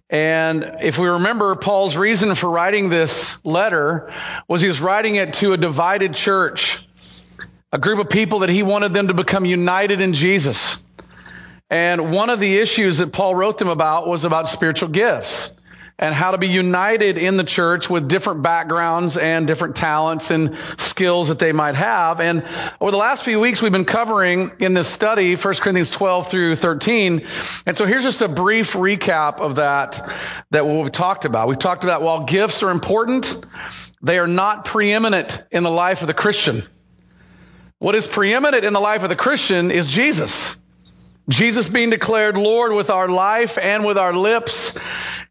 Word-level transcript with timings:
And 0.10 0.78
if 0.82 0.98
we 0.98 1.08
remember, 1.08 1.56
Paul's 1.56 1.96
reason 1.96 2.34
for 2.34 2.50
writing 2.50 2.90
this 2.90 3.40
letter 3.46 4.12
was 4.48 4.62
he 4.62 4.68
was 4.68 4.82
writing 4.82 5.14
it 5.14 5.34
to 5.34 5.54
a 5.54 5.58
divided 5.58 6.16
church 6.16 6.84
a 7.72 7.78
group 7.78 8.00
of 8.00 8.10
people 8.10 8.40
that 8.40 8.50
he 8.50 8.64
wanted 8.64 8.94
them 8.94 9.08
to 9.08 9.14
become 9.14 9.46
united 9.46 10.02
in 10.02 10.14
Jesus. 10.14 10.84
And 11.70 12.12
one 12.12 12.30
of 12.30 12.40
the 12.40 12.58
issues 12.58 12.98
that 12.98 13.14
Paul 13.14 13.36
wrote 13.36 13.60
them 13.60 13.70
about 13.70 14.08
was 14.08 14.26
about 14.26 14.48
spiritual 14.48 14.90
gifts 14.90 15.54
and 16.00 16.16
how 16.16 16.32
to 16.32 16.38
be 16.38 16.48
united 16.48 17.18
in 17.18 17.36
the 17.36 17.44
church 17.44 17.90
with 17.90 18.08
different 18.08 18.42
backgrounds 18.42 19.18
and 19.18 19.46
different 19.46 19.76
talents 19.76 20.32
and 20.32 20.58
skills 20.78 21.28
that 21.28 21.40
they 21.40 21.52
might 21.52 21.76
have. 21.76 22.22
And 22.22 22.46
over 22.80 22.90
the 22.90 22.98
last 22.98 23.26
few 23.26 23.40
weeks, 23.40 23.62
we've 23.62 23.72
been 23.72 23.86
covering 23.86 24.54
in 24.60 24.74
this 24.74 24.88
study 24.88 25.36
1 25.36 25.54
Corinthians 25.56 25.92
12 25.92 26.32
through 26.32 26.56
13. 26.56 27.28
And 27.68 27.78
so 27.78 27.86
here's 27.86 28.04
just 28.04 28.22
a 28.22 28.30
brief 28.30 28.74
recap 28.74 29.40
of 29.40 29.56
that, 29.56 30.10
that 30.52 30.66
we've 30.66 30.92
talked 30.92 31.26
about. 31.26 31.50
We've 31.50 31.60
talked 31.60 31.84
about 31.84 32.02
while 32.02 32.24
gifts 32.24 32.64
are 32.64 32.72
important, 32.72 33.46
they 34.02 34.18
are 34.18 34.28
not 34.28 34.64
preeminent 34.64 35.44
in 35.52 35.64
the 35.64 35.72
life 35.72 36.02
of 36.02 36.08
the 36.08 36.14
Christian. 36.14 36.64
What 37.80 37.96
is 37.96 38.08
preeminent 38.08 38.66
in 38.66 38.74
the 38.74 38.80
life 38.82 39.04
of 39.04 39.10
the 39.10 39.16
Christian 39.16 39.72
is 39.72 39.88
Jesus. 39.88 40.58
Jesus 41.30 41.70
being 41.70 41.92
declared 41.92 42.38
Lord 42.38 42.74
with 42.74 42.90
our 42.90 43.08
life 43.08 43.58
and 43.58 43.86
with 43.86 43.98
our 43.98 44.14
lips. 44.14 44.78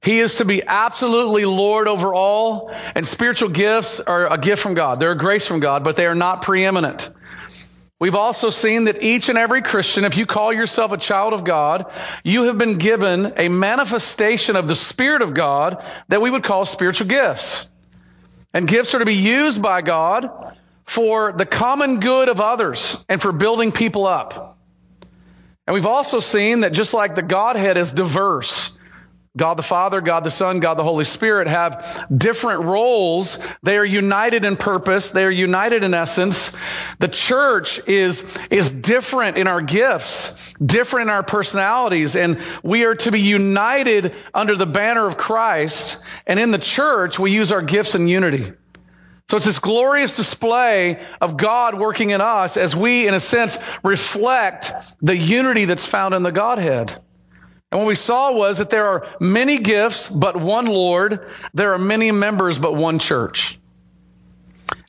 He 0.03 0.21
is 0.21 0.37
to 0.37 0.47
be 0.47 0.63
absolutely 0.67 1.45
Lord 1.45 1.89
over 1.89 2.15
all. 2.15 2.71
And 2.95 3.07
spiritual 3.07 3.51
gifts 3.51 4.01
are 4.01 4.33
a 4.33 4.39
gift 4.39 4.63
from 4.63 4.73
God. 4.73 4.99
They're 4.99 5.13
a 5.13 5.19
grace 5.19 5.47
from 5.47 5.61
God, 5.61 5.85
but 5.85 5.97
they 5.97 6.07
are 6.07 6.15
not 6.15 6.41
preeminent. 6.41 7.11
We've 8.01 8.15
also 8.15 8.49
seen 8.49 8.85
that 8.85 9.03
each 9.03 9.29
and 9.29 9.37
every 9.37 9.61
Christian, 9.61 10.05
if 10.05 10.17
you 10.17 10.25
call 10.25 10.51
yourself 10.51 10.93
a 10.93 10.99
child 10.99 11.35
of 11.35 11.45
God, 11.45 11.93
you 12.25 12.45
have 12.45 12.57
been 12.57 12.79
given 12.79 13.35
a 13.37 13.51
manifestation 13.51 14.57
of 14.57 14.69
the 14.69 14.77
Spirit 14.77 15.21
of 15.21 15.35
God 15.35 15.85
that 16.09 16.23
we 16.23 16.31
would 16.31 16.45
call 16.45 16.65
spiritual 16.65 17.09
gifts. 17.09 17.69
And 18.55 18.67
gifts 18.67 18.95
are 18.95 19.01
to 19.01 19.05
be 19.05 19.17
used 19.17 19.61
by 19.61 19.83
God 19.83 20.55
for 20.89 21.33
the 21.33 21.45
common 21.45 22.01
good 22.01 22.31
of 22.31 22.41
others 22.41 23.05
and 23.11 23.21
for 23.21 23.31
building 23.31 23.73
people 23.73 24.07
up. 24.07 24.59
And 25.67 25.75
we've 25.75 25.85
also 25.85 26.19
seen 26.19 26.61
that 26.61 26.73
just 26.73 26.95
like 26.95 27.15
the 27.15 27.23
Godhead 27.23 27.77
is 27.77 27.93
diverse, 27.93 28.75
God 29.37 29.59
the 29.59 29.63
Father, 29.63 30.01
God 30.01 30.25
the 30.25 30.31
Son, 30.31 30.61
God 30.61 30.79
the 30.79 30.83
Holy 30.83 31.05
Spirit 31.05 31.47
have 31.47 32.07
different 32.11 32.63
roles. 32.63 33.39
They 33.63 33.77
are 33.77 33.85
united 33.85 34.47
in 34.47 34.57
purpose. 34.57 35.11
They 35.11 35.27
are 35.27 35.31
united 35.31 35.85
in 35.85 35.93
essence. 35.93 36.57
The 37.01 37.09
church 37.09 37.87
is, 37.87 38.25
is 38.51 38.71
different 38.71 39.37
in 39.37 39.47
our 39.47 39.61
gifts, 39.61 40.55
different 40.59 41.09
in 41.09 41.15
our 41.15 41.23
personalities, 41.23 42.17
and 42.17 42.41
we 42.63 42.85
are 42.85 42.95
to 42.95 43.13
be 43.13 43.21
united 43.21 44.15
under 44.33 44.57
the 44.57 44.67
banner 44.67 45.07
of 45.07 45.19
Christ. 45.19 45.99
And 46.27 46.41
in 46.41 46.51
the 46.51 46.59
church, 46.59 47.19
we 47.19 47.31
use 47.31 47.53
our 47.53 47.63
gifts 47.63 47.95
in 47.95 48.09
unity. 48.09 48.55
So 49.31 49.37
it's 49.37 49.45
this 49.45 49.59
glorious 49.59 50.17
display 50.17 51.05
of 51.21 51.37
God 51.37 51.79
working 51.79 52.11
in 52.11 52.23
us 52.23 52.57
as 52.57 52.75
we, 52.75 53.07
in 53.07 53.13
a 53.13 53.21
sense, 53.21 53.59
reflect 53.85 54.73
the 55.03 55.17
unity 55.17 55.67
that's 55.67 55.85
found 55.85 56.15
in 56.15 56.23
the 56.23 56.33
Godhead. 56.33 56.99
And 57.71 57.79
what 57.79 57.87
we 57.87 57.95
saw 57.95 58.33
was 58.33 58.57
that 58.57 58.71
there 58.71 58.87
are 58.87 59.07
many 59.21 59.59
gifts, 59.59 60.09
but 60.09 60.41
one 60.41 60.65
Lord. 60.65 61.29
There 61.53 61.75
are 61.75 61.79
many 61.79 62.11
members, 62.11 62.59
but 62.59 62.75
one 62.75 62.99
church. 62.99 63.59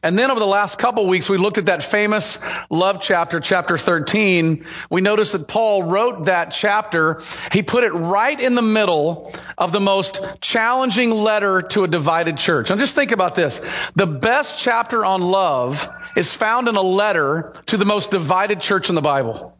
And 0.01 0.17
then 0.17 0.31
over 0.31 0.39
the 0.39 0.45
last 0.45 0.79
couple 0.79 1.05
weeks, 1.07 1.29
we 1.29 1.37
looked 1.37 1.57
at 1.57 1.65
that 1.65 1.83
famous 1.83 2.43
love 2.69 3.01
chapter, 3.01 3.39
chapter 3.39 3.77
13. 3.77 4.65
We 4.89 5.01
noticed 5.01 5.33
that 5.33 5.47
Paul 5.47 5.83
wrote 5.83 6.25
that 6.25 6.51
chapter. 6.51 7.21
He 7.51 7.63
put 7.63 7.83
it 7.83 7.91
right 7.91 8.39
in 8.39 8.55
the 8.55 8.61
middle 8.61 9.33
of 9.57 9.71
the 9.71 9.79
most 9.79 10.21
challenging 10.39 11.11
letter 11.11 11.61
to 11.61 11.83
a 11.83 11.87
divided 11.87 12.37
church. 12.37 12.71
And 12.71 12.79
just 12.79 12.95
think 12.95 13.11
about 13.11 13.35
this. 13.35 13.59
The 13.95 14.07
best 14.07 14.57
chapter 14.57 15.03
on 15.03 15.21
love 15.21 15.89
is 16.15 16.33
found 16.33 16.67
in 16.67 16.75
a 16.75 16.81
letter 16.81 17.53
to 17.67 17.77
the 17.77 17.85
most 17.85 18.11
divided 18.11 18.61
church 18.61 18.89
in 18.89 18.95
the 18.95 19.01
Bible. 19.01 19.57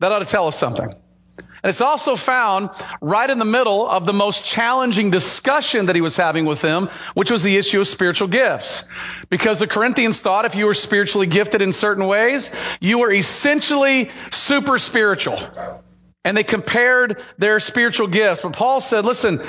That 0.00 0.12
ought 0.12 0.20
to 0.20 0.26
tell 0.26 0.48
us 0.48 0.58
something. 0.58 0.94
And 1.38 1.70
it's 1.70 1.80
also 1.80 2.16
found 2.16 2.70
right 3.00 3.28
in 3.28 3.38
the 3.38 3.44
middle 3.44 3.86
of 3.88 4.06
the 4.06 4.12
most 4.12 4.44
challenging 4.44 5.10
discussion 5.10 5.86
that 5.86 5.96
he 5.96 6.00
was 6.00 6.16
having 6.16 6.44
with 6.44 6.60
them, 6.60 6.88
which 7.14 7.30
was 7.30 7.42
the 7.42 7.56
issue 7.56 7.80
of 7.80 7.88
spiritual 7.88 8.28
gifts. 8.28 8.84
Because 9.30 9.58
the 9.58 9.66
Corinthians 9.66 10.20
thought 10.20 10.44
if 10.44 10.54
you 10.54 10.66
were 10.66 10.74
spiritually 10.74 11.26
gifted 11.26 11.62
in 11.62 11.72
certain 11.72 12.06
ways, 12.06 12.50
you 12.80 12.98
were 12.98 13.12
essentially 13.12 14.10
super 14.30 14.78
spiritual. 14.78 15.38
And 16.24 16.36
they 16.36 16.44
compared 16.44 17.22
their 17.38 17.60
spiritual 17.60 18.08
gifts. 18.08 18.42
But 18.42 18.52
Paul 18.52 18.80
said, 18.80 19.04
listen, 19.04 19.40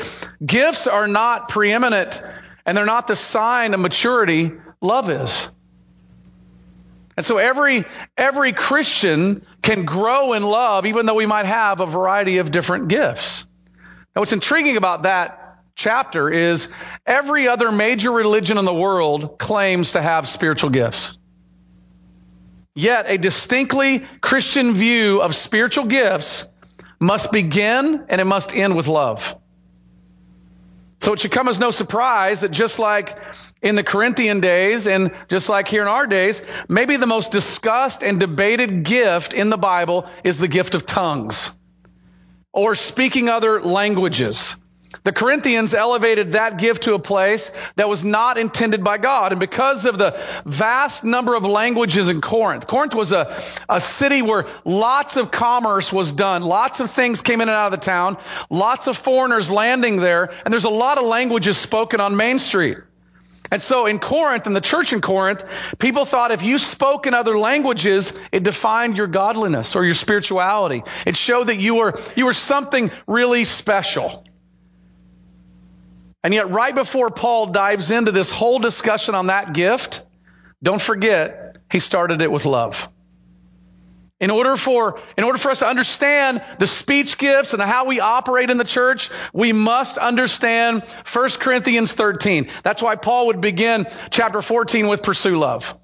gifts 0.46 0.88
are 0.88 1.08
not 1.08 1.50
preeminent 1.50 2.22
and 2.66 2.78
they're 2.78 2.86
not 2.86 3.08
the 3.08 3.16
sign 3.16 3.74
of 3.74 3.80
maturity. 3.80 4.52
Love 4.81 5.09
is. 5.09 5.50
And 7.18 7.26
so 7.26 7.40
every, 7.40 7.84
every 8.16 8.54
Christian 8.54 9.42
can 9.64 9.86
grow 9.86 10.34
in 10.34 10.44
love 10.44 10.86
even 10.86 11.08
though 11.08 11.16
we 11.16 11.26
might 11.26 11.48
have 11.48 11.82
a 11.82 11.88
variety 11.88 12.38
of 12.38 12.52
different 12.52 12.88
gifts. 12.88 13.44
Now 14.16 14.22
what's 14.22 14.34
intriguing 14.34 14.78
about 14.78 15.04
that 15.04 15.58
chapter 15.76 16.30
is 16.30 16.68
every 17.06 17.48
other 17.48 17.72
major 17.72 18.12
religion 18.12 18.60
in 18.60 18.66
the 18.66 18.74
world 18.74 19.40
claims 19.40 19.94
to 19.94 20.02
have 20.02 20.30
spiritual 20.30 20.70
gifts. 20.70 21.18
Yet 22.76 23.06
a 23.10 23.18
distinctly 23.18 24.06
Christian 24.22 24.76
view 24.76 25.22
of 25.22 25.36
spiritual 25.36 25.86
gifts 25.86 26.46
must 27.00 27.32
begin 27.32 28.06
and 28.10 28.22
it 28.22 28.26
must 28.26 28.54
end 28.54 28.76
with 28.76 28.88
love. 28.88 29.36
So 31.00 31.14
it 31.14 31.20
should 31.20 31.32
come 31.32 31.48
as 31.48 31.60
no 31.60 31.72
surprise 31.72 32.42
that 32.42 32.52
just 32.52 32.78
like 32.78 33.18
in 33.62 33.75
the 33.75 33.84
Corinthian 33.84 34.40
days 34.40 34.88
and 34.88 35.12
just 35.29 35.50
like 35.50 35.68
here 35.68 35.81
in 35.81 35.88
our 35.88 36.07
days, 36.07 36.41
maybe 36.68 36.97
the 36.97 37.07
most 37.07 37.31
discussed 37.31 38.03
and 38.03 38.19
debated 38.19 38.84
gift 38.84 39.34
in 39.34 39.50
the 39.50 39.57
Bible 39.57 40.07
is 40.23 40.38
the 40.38 40.47
gift 40.47 40.75
of 40.75 40.85
tongues 40.85 41.51
or 42.53 42.75
speaking 42.75 43.29
other 43.29 43.62
languages. 43.62 44.56
The 45.03 45.12
Corinthians 45.12 45.73
elevated 45.73 46.34
that 46.34 46.57
gift 46.57 46.84
to 46.84 46.94
a 46.94 47.00
place 47.00 47.51
that 47.75 47.90
was 47.90 48.03
not 48.03 48.38
intended 48.38 48.84
by 48.84 48.97
God. 48.97 49.31
And 49.31 49.40
because 49.40 49.85
of 49.85 49.97
the 49.97 50.19
vast 50.45 51.03
number 51.03 51.35
of 51.35 51.45
languages 51.45 52.10
in 52.10 52.21
Corinth, 52.21 52.68
Corinth 52.68 52.95
was 52.95 53.12
a, 53.12 53.42
a 53.69 53.80
city 53.80 54.21
where 54.21 54.48
lots 54.65 55.18
of 55.18 55.30
commerce 55.30 55.92
was 55.92 56.12
done. 56.12 56.42
Lots 56.42 56.80
of 56.80 56.92
things 56.92 57.21
came 57.21 57.42
in 57.42 57.50
and 57.50 57.56
out 57.56 57.74
of 57.74 57.80
the 57.80 57.86
town. 57.86 58.18
Lots 58.50 58.88
of 58.88 58.98
foreigners 58.98 59.51
landing 59.51 59.98
there. 59.98 60.31
And 60.44 60.53
there's 60.53 60.65
a 60.65 60.69
lot 60.69 60.98
of 60.98 61.06
languages 61.06 61.57
spoken 61.57 62.01
on 62.01 62.15
Main 62.15 62.39
Street. 62.39 62.77
And 63.52 63.62
so 63.62 63.86
in 63.86 64.00
Corinth, 64.00 64.48
in 64.48 64.54
the 64.54 64.62
church 64.62 64.94
in 64.94 65.02
Corinth, 65.02 65.44
people 65.78 66.06
thought 66.06 66.32
if 66.32 66.44
you 66.44 66.58
spoke 66.58 67.08
in 67.08 67.14
other 67.14 67.38
languages, 67.38 68.18
it 68.32 68.44
defined 68.44 68.98
your 68.98 69.08
godliness 69.08 69.76
or 69.76 69.86
your 69.86 69.94
spirituality. 69.94 70.84
It 71.06 71.16
showed 71.16 71.48
that 71.48 71.60
you 71.60 71.76
were, 71.76 71.94
you 72.16 72.26
were 72.26 72.34
something 72.34 72.92
really 73.08 73.44
special. 73.46 74.24
And 76.24 76.34
yet 76.34 76.50
right 76.50 76.76
before 76.76 77.10
Paul 77.10 77.48
dives 77.48 77.92
into 77.92 78.12
this 78.12 78.30
whole 78.30 78.60
discussion 78.60 79.16
on 79.16 79.28
that 79.28 79.54
gift, 79.54 80.06
don't 80.62 80.82
forget, 80.82 81.58
he 81.72 81.80
started 81.80 82.22
it 82.22 82.32
with 82.32 82.46
love. 82.46 82.90
In 84.19 84.31
order 84.31 84.58
for, 84.58 85.00
in 85.16 85.24
order 85.24 85.38
for 85.38 85.52
us 85.52 85.60
to 85.60 85.68
understand 85.68 86.42
the 86.58 86.66
speech 86.66 87.19
gifts 87.19 87.54
and 87.54 87.62
how 87.62 87.86
we 87.86 88.00
operate 88.00 88.50
in 88.50 88.58
the 88.58 88.64
church, 88.64 89.12
we 89.31 89.54
must 89.54 90.00
understand 90.00 90.84
1 91.12 91.30
Corinthians 91.40 91.94
13. 91.94 92.50
That's 92.64 92.81
why 92.81 92.96
Paul 92.96 93.28
would 93.28 93.42
begin 93.42 93.86
chapter 94.10 94.42
14 94.42 94.88
with 94.88 95.04
pursue 95.04 95.38
love. 95.38 95.78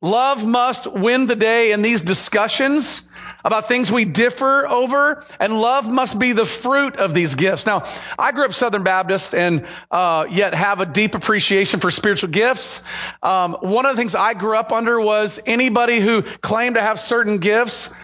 Love 0.00 0.46
must 0.46 0.86
win 0.86 1.26
the 1.26 1.34
day 1.34 1.72
in 1.72 1.82
these 1.82 2.02
discussions 2.02 3.08
about 3.46 3.68
things 3.68 3.92
we 3.92 4.04
differ 4.04 4.66
over, 4.66 5.24
and 5.38 5.60
love 5.60 5.88
must 5.88 6.18
be 6.18 6.32
the 6.32 6.44
fruit 6.44 6.96
of 6.96 7.14
these 7.14 7.36
gifts. 7.36 7.64
Now, 7.64 7.84
I 8.18 8.32
grew 8.32 8.44
up 8.44 8.52
Southern 8.52 8.82
Baptist 8.82 9.36
and 9.36 9.66
uh, 9.88 10.26
yet 10.28 10.52
have 10.52 10.80
a 10.80 10.86
deep 10.86 11.14
appreciation 11.14 11.78
for 11.78 11.92
spiritual 11.92 12.30
gifts. 12.30 12.84
Um, 13.22 13.56
one 13.60 13.86
of 13.86 13.94
the 13.94 14.00
things 14.00 14.16
I 14.16 14.34
grew 14.34 14.56
up 14.56 14.72
under 14.72 15.00
was 15.00 15.38
anybody 15.46 16.00
who 16.00 16.22
claimed 16.22 16.74
to 16.74 16.82
have 16.82 16.98
certain 16.98 17.38
gifts 17.38 17.94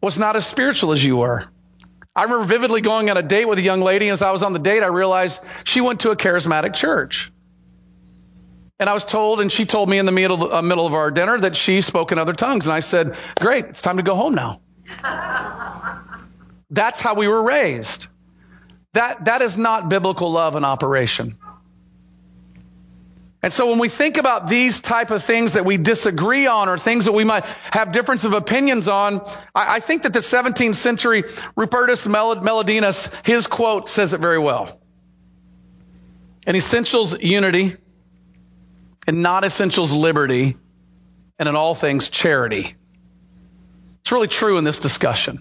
was 0.00 0.16
not 0.16 0.36
as 0.36 0.46
spiritual 0.46 0.92
as 0.92 1.04
you 1.04 1.16
were. 1.16 1.44
I 2.14 2.22
remember 2.22 2.44
vividly 2.44 2.80
going 2.80 3.10
on 3.10 3.16
a 3.16 3.22
date 3.22 3.46
with 3.46 3.58
a 3.58 3.62
young 3.62 3.80
lady. 3.80 4.06
And 4.06 4.12
as 4.12 4.22
I 4.22 4.30
was 4.30 4.44
on 4.44 4.52
the 4.52 4.60
date, 4.60 4.84
I 4.84 4.86
realized 4.86 5.40
she 5.64 5.80
went 5.80 6.00
to 6.00 6.12
a 6.12 6.16
charismatic 6.16 6.74
church. 6.74 7.32
And 8.78 8.88
I 8.88 8.92
was 8.92 9.04
told, 9.04 9.40
and 9.40 9.50
she 9.50 9.66
told 9.66 9.88
me 9.88 9.98
in 9.98 10.06
the 10.06 10.12
middle, 10.12 10.52
uh, 10.52 10.62
middle 10.62 10.86
of 10.86 10.94
our 10.94 11.10
dinner 11.10 11.36
that 11.40 11.56
she 11.56 11.80
spoke 11.80 12.12
in 12.12 12.18
other 12.20 12.32
tongues. 12.32 12.66
And 12.66 12.72
I 12.72 12.80
said, 12.80 13.16
Great, 13.40 13.64
it's 13.64 13.82
time 13.82 13.96
to 13.96 14.04
go 14.04 14.14
home 14.14 14.36
now. 14.36 14.60
That's 16.70 17.00
how 17.00 17.14
we 17.14 17.28
were 17.28 17.42
raised. 17.42 18.08
That, 18.94 19.24
that 19.26 19.42
is 19.42 19.56
not 19.56 19.88
biblical 19.88 20.30
love 20.30 20.56
in 20.56 20.64
operation. 20.64 21.38
And 23.42 23.52
so 23.52 23.68
when 23.68 23.78
we 23.78 23.90
think 23.90 24.16
about 24.16 24.48
these 24.48 24.80
type 24.80 25.10
of 25.10 25.22
things 25.22 25.52
that 25.52 25.66
we 25.66 25.76
disagree 25.76 26.46
on 26.46 26.70
or 26.70 26.78
things 26.78 27.04
that 27.04 27.12
we 27.12 27.24
might 27.24 27.44
have 27.72 27.92
difference 27.92 28.24
of 28.24 28.32
opinions 28.32 28.88
on, 28.88 29.20
I, 29.54 29.74
I 29.74 29.80
think 29.80 30.04
that 30.04 30.14
the 30.14 30.20
17th 30.20 30.76
century 30.76 31.24
Rupertus 31.24 32.06
Meldenius, 32.06 33.12
his 33.26 33.46
quote 33.46 33.90
says 33.90 34.14
it 34.14 34.20
very 34.20 34.38
well. 34.38 34.80
In 36.46 36.56
essentials, 36.56 37.18
unity. 37.20 37.74
In 39.06 39.20
not 39.20 39.44
essentials, 39.44 39.92
liberty. 39.92 40.56
And 41.38 41.46
in 41.46 41.54
all 41.54 41.74
things, 41.74 42.08
charity. 42.08 42.76
It's 44.04 44.12
really 44.12 44.28
true 44.28 44.58
in 44.58 44.64
this 44.64 44.80
discussion. 44.80 45.38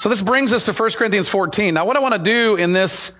So 0.00 0.08
this 0.08 0.20
brings 0.20 0.52
us 0.52 0.64
to 0.64 0.72
1 0.72 0.90
Corinthians 0.90 1.28
14. 1.28 1.72
Now 1.72 1.86
what 1.86 1.96
I 1.96 2.00
want 2.00 2.14
to 2.14 2.18
do 2.18 2.56
in 2.56 2.72
this 2.72 3.16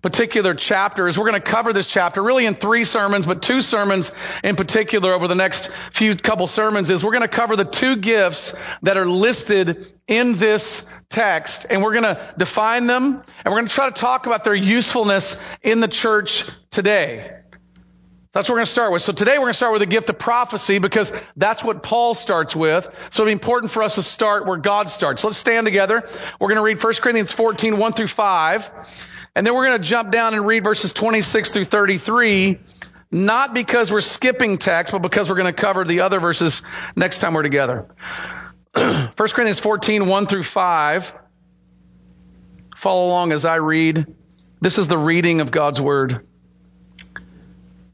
particular 0.00 0.54
chapter 0.54 1.06
is 1.06 1.18
we're 1.18 1.28
going 1.28 1.40
to 1.40 1.46
cover 1.46 1.74
this 1.74 1.86
chapter 1.86 2.22
really 2.22 2.46
in 2.46 2.54
three 2.54 2.84
sermons, 2.84 3.26
but 3.26 3.42
two 3.42 3.60
sermons 3.60 4.10
in 4.42 4.56
particular 4.56 5.12
over 5.12 5.28
the 5.28 5.34
next 5.34 5.70
few 5.92 6.16
couple 6.16 6.46
sermons 6.46 6.88
is 6.88 7.04
we're 7.04 7.10
going 7.10 7.20
to 7.20 7.28
cover 7.28 7.56
the 7.56 7.66
two 7.66 7.96
gifts 7.96 8.56
that 8.80 8.96
are 8.96 9.06
listed 9.06 9.86
in 10.08 10.38
this 10.38 10.88
text 11.10 11.66
and 11.68 11.82
we're 11.82 11.92
going 11.92 12.04
to 12.04 12.34
define 12.38 12.86
them 12.86 13.22
and 13.44 13.52
we're 13.52 13.58
going 13.58 13.68
to 13.68 13.74
try 13.74 13.90
to 13.90 14.00
talk 14.00 14.24
about 14.24 14.44
their 14.44 14.54
usefulness 14.54 15.38
in 15.62 15.80
the 15.80 15.88
church 15.88 16.48
today. 16.70 17.43
That's 18.34 18.48
what 18.48 18.54
we're 18.54 18.58
going 18.58 18.66
to 18.66 18.72
start 18.72 18.92
with. 18.92 19.02
So 19.02 19.12
today 19.12 19.38
we're 19.38 19.44
going 19.44 19.52
to 19.52 19.56
start 19.56 19.72
with 19.74 19.80
the 19.80 19.86
gift 19.86 20.10
of 20.10 20.18
prophecy 20.18 20.80
because 20.80 21.12
that's 21.36 21.62
what 21.62 21.84
Paul 21.84 22.14
starts 22.14 22.54
with. 22.54 22.88
So 23.10 23.22
it'd 23.22 23.28
be 23.28 23.32
important 23.32 23.70
for 23.70 23.84
us 23.84 23.94
to 23.94 24.02
start 24.02 24.44
where 24.44 24.56
God 24.56 24.90
starts. 24.90 25.22
So 25.22 25.28
let's 25.28 25.38
stand 25.38 25.66
together. 25.66 26.02
We're 26.40 26.48
going 26.48 26.56
to 26.56 26.62
read 26.62 26.82
1 26.82 26.94
Corinthians 26.94 27.30
14, 27.30 27.78
1 27.78 27.92
through 27.92 28.08
5. 28.08 28.70
And 29.36 29.46
then 29.46 29.54
we're 29.54 29.66
going 29.66 29.80
to 29.80 29.84
jump 29.88 30.10
down 30.10 30.34
and 30.34 30.44
read 30.44 30.64
verses 30.64 30.92
26 30.92 31.52
through 31.52 31.66
33. 31.66 32.58
Not 33.12 33.54
because 33.54 33.92
we're 33.92 34.00
skipping 34.00 34.58
text, 34.58 34.90
but 34.90 35.00
because 35.00 35.28
we're 35.28 35.36
going 35.36 35.54
to 35.54 35.60
cover 35.60 35.84
the 35.84 36.00
other 36.00 36.18
verses 36.18 36.62
next 36.96 37.20
time 37.20 37.34
we're 37.34 37.44
together. 37.44 37.86
1 38.74 39.12
Corinthians 39.16 39.60
14, 39.60 40.08
1 40.08 40.26
through 40.26 40.42
5. 40.42 41.14
Follow 42.74 43.06
along 43.06 43.30
as 43.30 43.44
I 43.44 43.56
read. 43.56 44.12
This 44.60 44.78
is 44.78 44.88
the 44.88 44.98
reading 44.98 45.40
of 45.40 45.52
God's 45.52 45.80
word. 45.80 46.26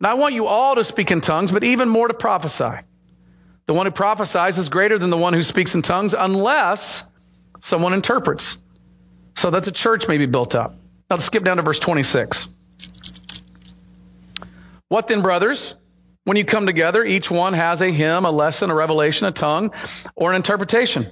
Now 0.00 0.10
I 0.10 0.14
want 0.14 0.34
you 0.34 0.46
all 0.46 0.74
to 0.74 0.84
speak 0.84 1.10
in 1.10 1.20
tongues, 1.20 1.50
but 1.50 1.64
even 1.64 1.88
more 1.88 2.08
to 2.08 2.14
prophesy. 2.14 2.80
The 3.66 3.74
one 3.74 3.86
who 3.86 3.92
prophesies 3.92 4.58
is 4.58 4.68
greater 4.68 4.98
than 4.98 5.10
the 5.10 5.16
one 5.16 5.32
who 5.32 5.42
speaks 5.42 5.74
in 5.74 5.82
tongues 5.82 6.14
unless 6.14 7.10
someone 7.60 7.94
interprets 7.94 8.58
so 9.36 9.50
that 9.50 9.64
the 9.64 9.72
church 9.72 10.06
may 10.06 10.18
be 10.18 10.26
built 10.26 10.54
up. 10.54 10.72
Now 10.72 11.16
let's 11.16 11.24
skip 11.24 11.44
down 11.44 11.56
to 11.56 11.62
verse 11.62 11.78
26. 11.78 12.46
What 14.88 15.08
then, 15.08 15.22
brothers? 15.22 15.74
When 16.24 16.36
you 16.36 16.44
come 16.44 16.66
together, 16.66 17.04
each 17.04 17.30
one 17.30 17.52
has 17.52 17.82
a 17.82 17.90
hymn, 17.90 18.24
a 18.24 18.30
lesson, 18.30 18.70
a 18.70 18.74
revelation, 18.74 19.26
a 19.26 19.32
tongue, 19.32 19.72
or 20.14 20.30
an 20.30 20.36
interpretation. 20.36 21.10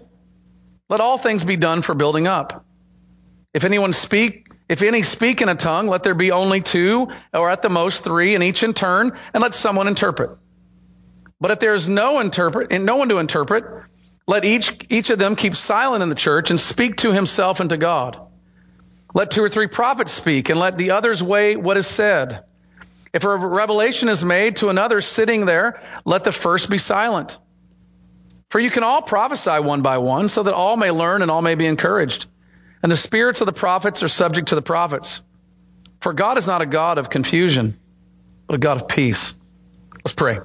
Let 0.88 1.00
all 1.00 1.18
things 1.18 1.44
be 1.44 1.56
done 1.56 1.82
for 1.82 1.94
building 1.94 2.26
up. 2.26 2.64
If 3.52 3.64
anyone 3.64 3.92
speak, 3.92 4.41
if 4.72 4.80
any 4.80 5.02
speak 5.02 5.42
in 5.42 5.50
a 5.50 5.54
tongue, 5.54 5.86
let 5.86 6.02
there 6.02 6.14
be 6.14 6.32
only 6.32 6.62
two, 6.62 7.08
or 7.34 7.50
at 7.50 7.60
the 7.60 7.68
most 7.68 8.04
three, 8.04 8.34
and 8.34 8.42
each 8.42 8.62
in 8.62 8.72
turn, 8.72 9.12
and 9.34 9.42
let 9.42 9.52
someone 9.52 9.86
interpret. 9.86 10.38
But 11.38 11.50
if 11.50 11.58
there 11.60 11.74
is 11.74 11.90
no 11.90 12.20
interpret, 12.20 12.72
and 12.72 12.86
no 12.86 12.96
one 12.96 13.10
to 13.10 13.18
interpret, 13.18 13.84
let 14.26 14.46
each, 14.46 14.74
each 14.88 15.10
of 15.10 15.18
them 15.18 15.36
keep 15.36 15.56
silent 15.56 16.02
in 16.02 16.08
the 16.08 16.14
church 16.14 16.48
and 16.48 16.58
speak 16.58 16.96
to 16.96 17.12
himself 17.12 17.60
and 17.60 17.68
to 17.68 17.76
God. 17.76 18.18
Let 19.12 19.30
two 19.30 19.44
or 19.44 19.50
three 19.50 19.66
prophets 19.66 20.10
speak, 20.10 20.48
and 20.48 20.58
let 20.58 20.78
the 20.78 20.92
others 20.92 21.22
weigh 21.22 21.54
what 21.54 21.76
is 21.76 21.86
said. 21.86 22.42
If 23.12 23.24
a 23.24 23.36
revelation 23.36 24.08
is 24.08 24.24
made 24.24 24.56
to 24.56 24.70
another 24.70 25.02
sitting 25.02 25.44
there, 25.44 25.82
let 26.06 26.24
the 26.24 26.32
first 26.32 26.70
be 26.70 26.78
silent. 26.78 27.36
For 28.48 28.58
you 28.58 28.70
can 28.70 28.84
all 28.84 29.02
prophesy 29.02 29.60
one 29.60 29.82
by 29.82 29.98
one, 29.98 30.28
so 30.28 30.44
that 30.44 30.54
all 30.54 30.78
may 30.78 30.90
learn 30.90 31.20
and 31.20 31.30
all 31.30 31.42
may 31.42 31.56
be 31.56 31.66
encouraged. 31.66 32.24
And 32.82 32.90
the 32.90 32.96
spirits 32.96 33.40
of 33.40 33.46
the 33.46 33.52
prophets 33.52 34.02
are 34.02 34.08
subject 34.08 34.48
to 34.48 34.54
the 34.54 34.62
prophets. 34.62 35.20
For 36.00 36.12
God 36.12 36.36
is 36.36 36.46
not 36.46 36.62
a 36.62 36.66
God 36.66 36.98
of 36.98 37.10
confusion, 37.10 37.78
but 38.46 38.54
a 38.54 38.58
God 38.58 38.80
of 38.82 38.88
peace. 38.88 39.34
Let's 40.04 40.14
pray. 40.14 40.40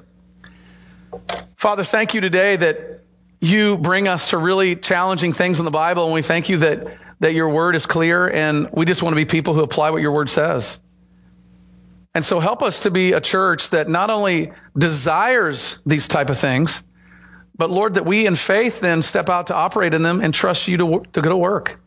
Father, 1.56 1.82
thank 1.82 2.14
you 2.14 2.20
today 2.20 2.56
that 2.56 3.00
you 3.40 3.76
bring 3.76 4.06
us 4.06 4.30
to 4.30 4.38
really 4.38 4.76
challenging 4.76 5.32
things 5.32 5.58
in 5.58 5.64
the 5.64 5.70
Bible, 5.70 6.04
and 6.04 6.14
we 6.14 6.22
thank 6.22 6.48
you 6.48 6.58
that, 6.58 6.96
that 7.20 7.34
your 7.34 7.48
word 7.48 7.74
is 7.74 7.86
clear, 7.86 8.28
and 8.28 8.68
we 8.72 8.84
just 8.84 9.02
want 9.02 9.12
to 9.12 9.16
be 9.16 9.24
people 9.24 9.54
who 9.54 9.62
apply 9.62 9.90
what 9.90 10.00
your 10.02 10.12
word 10.12 10.30
says. 10.30 10.78
And 12.14 12.24
so 12.24 12.40
help 12.40 12.62
us 12.62 12.80
to 12.80 12.90
be 12.90 13.12
a 13.12 13.20
church 13.20 13.70
that 13.70 13.88
not 13.88 14.10
only 14.10 14.52
desires 14.76 15.80
these 15.86 16.08
type 16.08 16.30
of 16.30 16.38
things, 16.38 16.82
but 17.56 17.70
Lord, 17.70 17.94
that 17.94 18.06
we 18.06 18.26
in 18.26 18.36
faith 18.36 18.80
then 18.80 19.02
step 19.02 19.28
out 19.28 19.48
to 19.48 19.54
operate 19.54 19.94
in 19.94 20.02
them 20.02 20.20
and 20.20 20.32
trust 20.32 20.68
you 20.68 20.76
to, 20.78 21.02
to 21.12 21.22
go 21.22 21.28
to 21.28 21.36
work. 21.36 21.80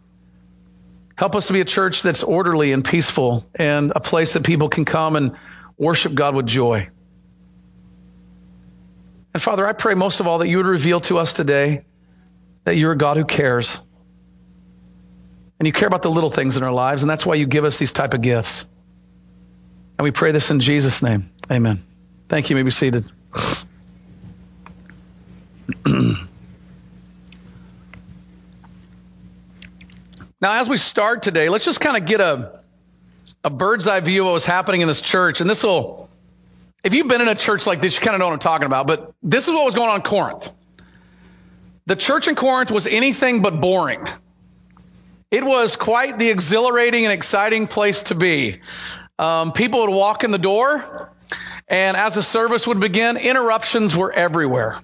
Help 1.16 1.36
us 1.36 1.48
to 1.48 1.54
be 1.54 1.62
a 1.62 1.66
church 1.66 2.02
that's 2.02 2.24
orderly 2.24 2.72
and 2.72 2.84
peaceful 2.84 3.46
and 3.56 3.92
a 3.96 4.00
place 4.00 4.34
that 4.34 4.44
people 4.44 4.70
can 4.70 4.86
come 4.86 5.16
and 5.16 5.38
worship 5.78 6.14
God 6.14 6.36
with 6.36 6.48
joy. 6.48 6.90
And 9.34 9.42
Father, 9.42 9.66
I 9.66 9.74
pray 9.74 9.94
most 9.94 10.20
of 10.20 10.28
all 10.28 10.40
that 10.40 10.48
you 10.48 10.58
would 10.58 10.66
reveal 10.66 11.00
to 11.02 11.18
us 11.18 11.34
today 11.34 11.86
that 12.64 12.76
you're 12.76 12.92
a 12.92 12.98
God 12.98 13.18
who 13.18 13.26
cares. 13.26 13.80
And 15.60 15.68
you 15.68 15.74
care 15.74 15.88
about 15.88 16.02
the 16.02 16.12
little 16.12 16.30
things 16.30 16.58
in 16.58 16.64
our 16.64 16.72
lives, 16.72 17.04
and 17.04 17.10
that's 17.10 17.26
why 17.26 17.36
you 17.36 17.46
give 17.46 17.66
us 17.66 17.78
these 17.78 17.92
type 17.92 18.14
of 18.14 18.22
gifts. 18.22 18.66
And 19.98 20.04
we 20.04 20.12
pray 20.12 20.32
this 20.32 20.50
in 20.50 20.60
Jesus' 20.60 21.04
name. 21.04 21.30
Amen. 21.52 21.84
Thank 22.30 22.50
you. 22.50 22.56
you 22.56 22.64
may 22.64 22.66
be 22.66 22.72
seated. 22.72 23.06
Now, 30.42 30.54
as 30.60 30.68
we 30.68 30.78
start 30.78 31.22
today, 31.22 31.50
let's 31.50 31.66
just 31.66 31.80
kind 31.80 31.96
of 31.96 32.06
get 32.06 32.20
a, 32.20 32.62
a 33.44 33.52
bird's 33.52 33.88
eye 33.88 34.00
view 34.00 34.22
of 34.22 34.26
what 34.26 34.34
was 34.34 34.46
happening 34.46 34.82
in 34.82 34.88
this 34.88 35.00
church. 35.00 35.40
And 35.40 35.48
this 35.48 35.64
will, 35.64 36.10
if 36.84 36.96
you've 36.96 37.08
been 37.08 37.22
in 37.22 37.28
a 37.28 37.36
church 37.36 37.68
like 37.68 37.80
this, 37.80 37.96
you 37.96 38.02
kind 38.02 38.16
of 38.16 38.20
know 38.20 38.26
what 38.26 38.34
I'm 38.34 38.40
talking 38.40 38.66
about. 38.66 38.88
But 38.88 39.14
this 39.22 39.48
is 39.48 39.54
what 39.54 39.66
was 39.66 39.76
going 39.76 39.90
on 39.90 39.98
in 39.98 40.02
Corinth. 40.02 40.52
The 41.86 41.96
church 41.96 42.28
in 42.28 42.34
Corinth 42.34 42.72
was 42.72 42.88
anything 42.88 43.44
but 43.44 43.62
boring. 43.62 44.08
It 45.30 45.44
was 45.44 45.76
quite 45.76 46.18
the 46.18 46.30
exhilarating 46.30 47.06
and 47.06 47.14
exciting 47.14 47.68
place 47.68 48.04
to 48.04 48.16
be. 48.16 48.62
Um, 49.20 49.54
people 49.54 49.82
would 49.82 49.92
walk 49.92 50.24
in 50.24 50.32
the 50.32 50.40
door, 50.40 51.12
and 51.68 51.96
as 51.96 52.16
the 52.16 52.24
service 52.24 52.66
would 52.66 52.80
begin, 52.80 53.18
interruptions 53.18 53.96
were 53.96 54.12
everywhere. 54.12 54.82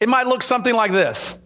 It 0.00 0.08
might 0.08 0.26
look 0.26 0.42
something 0.42 0.74
like 0.74 0.92
this. 0.92 1.38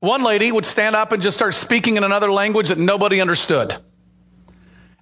One 0.00 0.22
lady 0.22 0.50
would 0.52 0.66
stand 0.66 0.94
up 0.94 1.12
and 1.12 1.22
just 1.22 1.36
start 1.36 1.54
speaking 1.54 1.96
in 1.96 2.04
another 2.04 2.30
language 2.30 2.68
that 2.68 2.78
nobody 2.78 3.20
understood. 3.20 3.76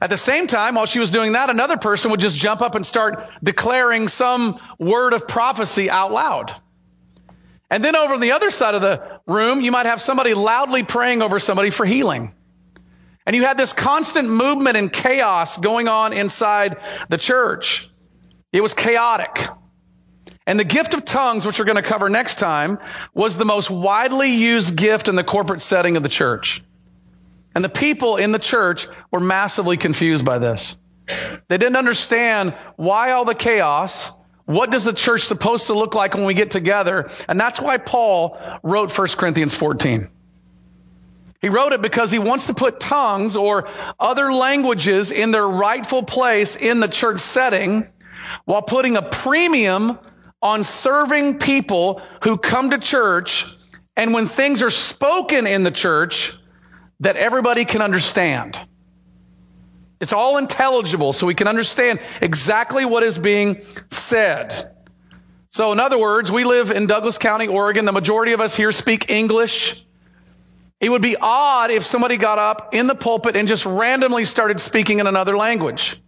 At 0.01 0.11
the 0.11 0.17
same 0.17 0.47
time, 0.47 0.75
while 0.75 0.87
she 0.87 0.99
was 1.01 1.11
doing 1.11 1.33
that, 1.33 1.49
another 1.51 1.77
person 1.77 2.11
would 2.11 2.21
just 2.21 2.37
jump 2.37 2.61
up 2.61 2.75
and 2.75 2.85
start 2.85 3.29
declaring 3.43 4.09
some 4.09 4.59
word 4.79 5.15
of 5.15 5.27
prophecy 5.27 5.91
out 5.91 6.13
loud. 6.13 6.55
And 7.71 7.85
then 7.85 7.97
over 7.97 8.15
on 8.15 8.21
the 8.21 8.33
other 8.33 8.51
side 8.51 8.75
of 8.75 8.81
the 8.81 9.21
room, 9.27 9.61
you 9.61 9.73
might 9.73 9.87
have 9.87 10.01
somebody 10.01 10.35
loudly 10.35 10.83
praying 10.83 11.23
over 11.23 11.39
somebody 11.39 11.71
for 11.71 11.85
healing. 11.85 12.33
And 13.27 13.35
you 13.35 13.43
had 13.43 13.59
this 13.59 13.73
constant 13.73 14.29
movement 14.29 14.77
and 14.77 14.93
chaos 14.93 15.57
going 15.57 15.89
on 15.89 16.13
inside 16.13 16.77
the 17.09 17.19
church. 17.19 17.91
It 18.53 18.61
was 18.61 18.73
chaotic. 18.73 19.49
And 20.47 20.61
the 20.61 20.65
gift 20.65 20.95
of 20.95 21.05
tongues, 21.05 21.45
which 21.45 21.59
we're 21.59 21.65
going 21.65 21.77
to 21.77 21.83
cover 21.83 22.09
next 22.09 22.39
time, 22.39 22.79
was 23.13 23.37
the 23.37 23.45
most 23.45 23.69
widely 23.69 24.33
used 24.33 24.77
gift 24.77 25.09
in 25.09 25.17
the 25.17 25.25
corporate 25.25 25.61
setting 25.61 25.97
of 25.97 26.03
the 26.05 26.09
church. 26.09 26.63
And 27.55 27.65
the 27.65 27.69
people 27.69 28.17
in 28.17 28.31
the 28.31 28.39
church 28.39 28.87
were 29.11 29.19
massively 29.19 29.77
confused 29.77 30.25
by 30.25 30.39
this. 30.39 30.77
They 31.49 31.59
didn't 31.59 31.77
understand 31.77 32.55
why 32.77 33.13
all 33.13 33.25
the 33.25 33.35
chaos. 33.35 34.11
What 34.45 34.71
does 34.71 34.85
the 34.85 34.93
church 34.93 35.23
supposed 35.23 35.67
to 35.67 35.75
look 35.75 35.95
like 35.95 36.15
when 36.15 36.25
we 36.25 36.35
get 36.35 36.53
together? 36.53 37.11
And 37.29 37.41
that's 37.41 37.61
why 37.61 37.79
Paul 37.79 38.39
wrote 38.63 38.97
1 38.97 39.09
Corinthians 39.17 39.55
14. 39.55 40.09
He 41.41 41.49
wrote 41.49 41.73
it 41.73 41.83
because 41.83 42.11
he 42.11 42.19
wants 42.19 42.47
to 42.47 42.55
put 42.55 42.79
tongues 42.79 43.37
or 43.37 43.69
other 43.99 44.33
languages 44.33 45.11
in 45.11 45.33
their 45.33 45.47
rightful 45.47 46.03
place 46.03 46.57
in 46.57 46.81
the 46.81 46.89
church 46.89 47.21
setting 47.21 47.89
while 48.45 48.63
putting 48.63 48.97
a 48.97 49.03
premium 49.03 49.99
on 50.43 50.65
serving 50.65 51.39
people 51.39 52.03
who 52.23 52.37
come 52.37 52.71
to 52.71 52.79
church 52.79 53.47
and 53.97 54.13
when 54.13 54.27
things 54.27 54.63
are 54.63 54.71
spoken 54.71 55.47
in 55.47 55.63
the 55.63 55.71
church 55.71 56.39
that 57.01 57.17
everybody 57.17 57.65
can 57.65 57.83
understand. 57.83 58.59
It's 60.01 60.13
all 60.13 60.37
intelligible 60.37 61.13
so 61.13 61.27
we 61.27 61.35
can 61.35 61.49
understand 61.49 62.01
exactly 62.21 62.85
what 62.85 63.03
is 63.03 63.17
being 63.17 63.63
said. 63.91 64.73
So 65.49 65.73
in 65.73 65.81
other 65.81 65.99
words, 65.99 66.31
we 66.31 66.45
live 66.45 66.71
in 66.71 66.87
Douglas 66.87 67.17
County, 67.17 67.47
Oregon. 67.47 67.87
The 67.87 67.93
majority 67.93 68.33
of 68.33 68.41
us 68.43 68.55
here 68.55 68.73
speak 68.73 69.09
English. 69.09 69.83
It 70.81 70.91
would 70.91 71.01
be 71.01 71.17
odd 71.17 71.71
if 71.71 71.87
somebody 71.87 72.19
got 72.19 72.39
up 72.39 72.75
in 72.75 72.87
the 72.87 72.95
pulpit 72.95 73.37
and 73.37 73.49
just 73.49 73.65
randomly 73.65 74.27
started 74.27 74.61
speaking 74.61 74.99
in 74.99 75.07
another 75.07 75.35
language 75.35 75.99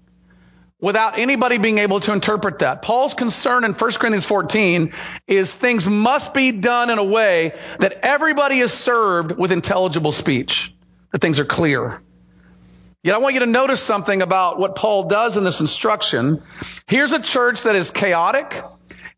without 0.80 1.18
anybody 1.18 1.58
being 1.58 1.78
able 1.78 2.00
to 2.00 2.12
interpret 2.12 2.60
that. 2.60 2.82
Paul's 2.82 3.14
concern 3.14 3.64
in 3.64 3.72
1 3.72 3.92
Corinthians 3.92 4.24
14 4.24 4.92
is 5.26 5.54
things 5.54 5.88
must 5.88 6.32
be 6.34 6.52
done 6.52 6.90
in 6.90 6.98
a 6.98 7.04
way 7.04 7.54
that 7.80 8.04
everybody 8.04 8.60
is 8.60 8.72
served 8.72 9.32
with 9.36 9.50
intelligible 9.50 10.12
speech, 10.12 10.72
that 11.12 11.20
things 11.20 11.38
are 11.38 11.44
clear. 11.44 12.00
Yet 13.02 13.14
I 13.14 13.18
want 13.18 13.34
you 13.34 13.40
to 13.40 13.46
notice 13.46 13.82
something 13.82 14.22
about 14.22 14.58
what 14.58 14.74
Paul 14.74 15.04
does 15.08 15.36
in 15.36 15.44
this 15.44 15.60
instruction. 15.60 16.42
Here's 16.86 17.12
a 17.12 17.20
church 17.20 17.62
that 17.62 17.76
is 17.76 17.90
chaotic, 17.90 18.62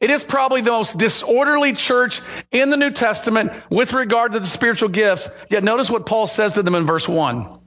it 0.00 0.08
is 0.08 0.24
probably 0.24 0.62
the 0.62 0.70
most 0.70 0.96
disorderly 0.96 1.74
church 1.74 2.22
in 2.50 2.70
the 2.70 2.78
New 2.78 2.90
Testament 2.90 3.52
with 3.68 3.92
regard 3.92 4.32
to 4.32 4.40
the 4.40 4.46
spiritual 4.46 4.88
gifts. 4.88 5.28
Yet 5.50 5.62
notice 5.62 5.90
what 5.90 6.06
Paul 6.06 6.26
says 6.26 6.54
to 6.54 6.62
them 6.62 6.74
in 6.74 6.86
verse 6.86 7.06
1. 7.06 7.59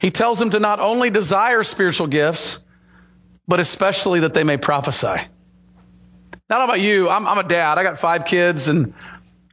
He 0.00 0.10
tells 0.10 0.38
them 0.38 0.50
to 0.50 0.60
not 0.60 0.80
only 0.80 1.10
desire 1.10 1.62
spiritual 1.62 2.06
gifts, 2.06 2.62
but 3.46 3.60
especially 3.60 4.20
that 4.20 4.34
they 4.34 4.44
may 4.44 4.56
prophesy. 4.56 5.20
Not 6.48 6.62
about 6.64 6.80
you. 6.80 7.08
I'm, 7.08 7.26
I'm 7.26 7.38
a 7.38 7.48
dad. 7.48 7.78
I 7.78 7.82
got 7.82 7.98
five 7.98 8.24
kids, 8.24 8.68
and 8.68 8.94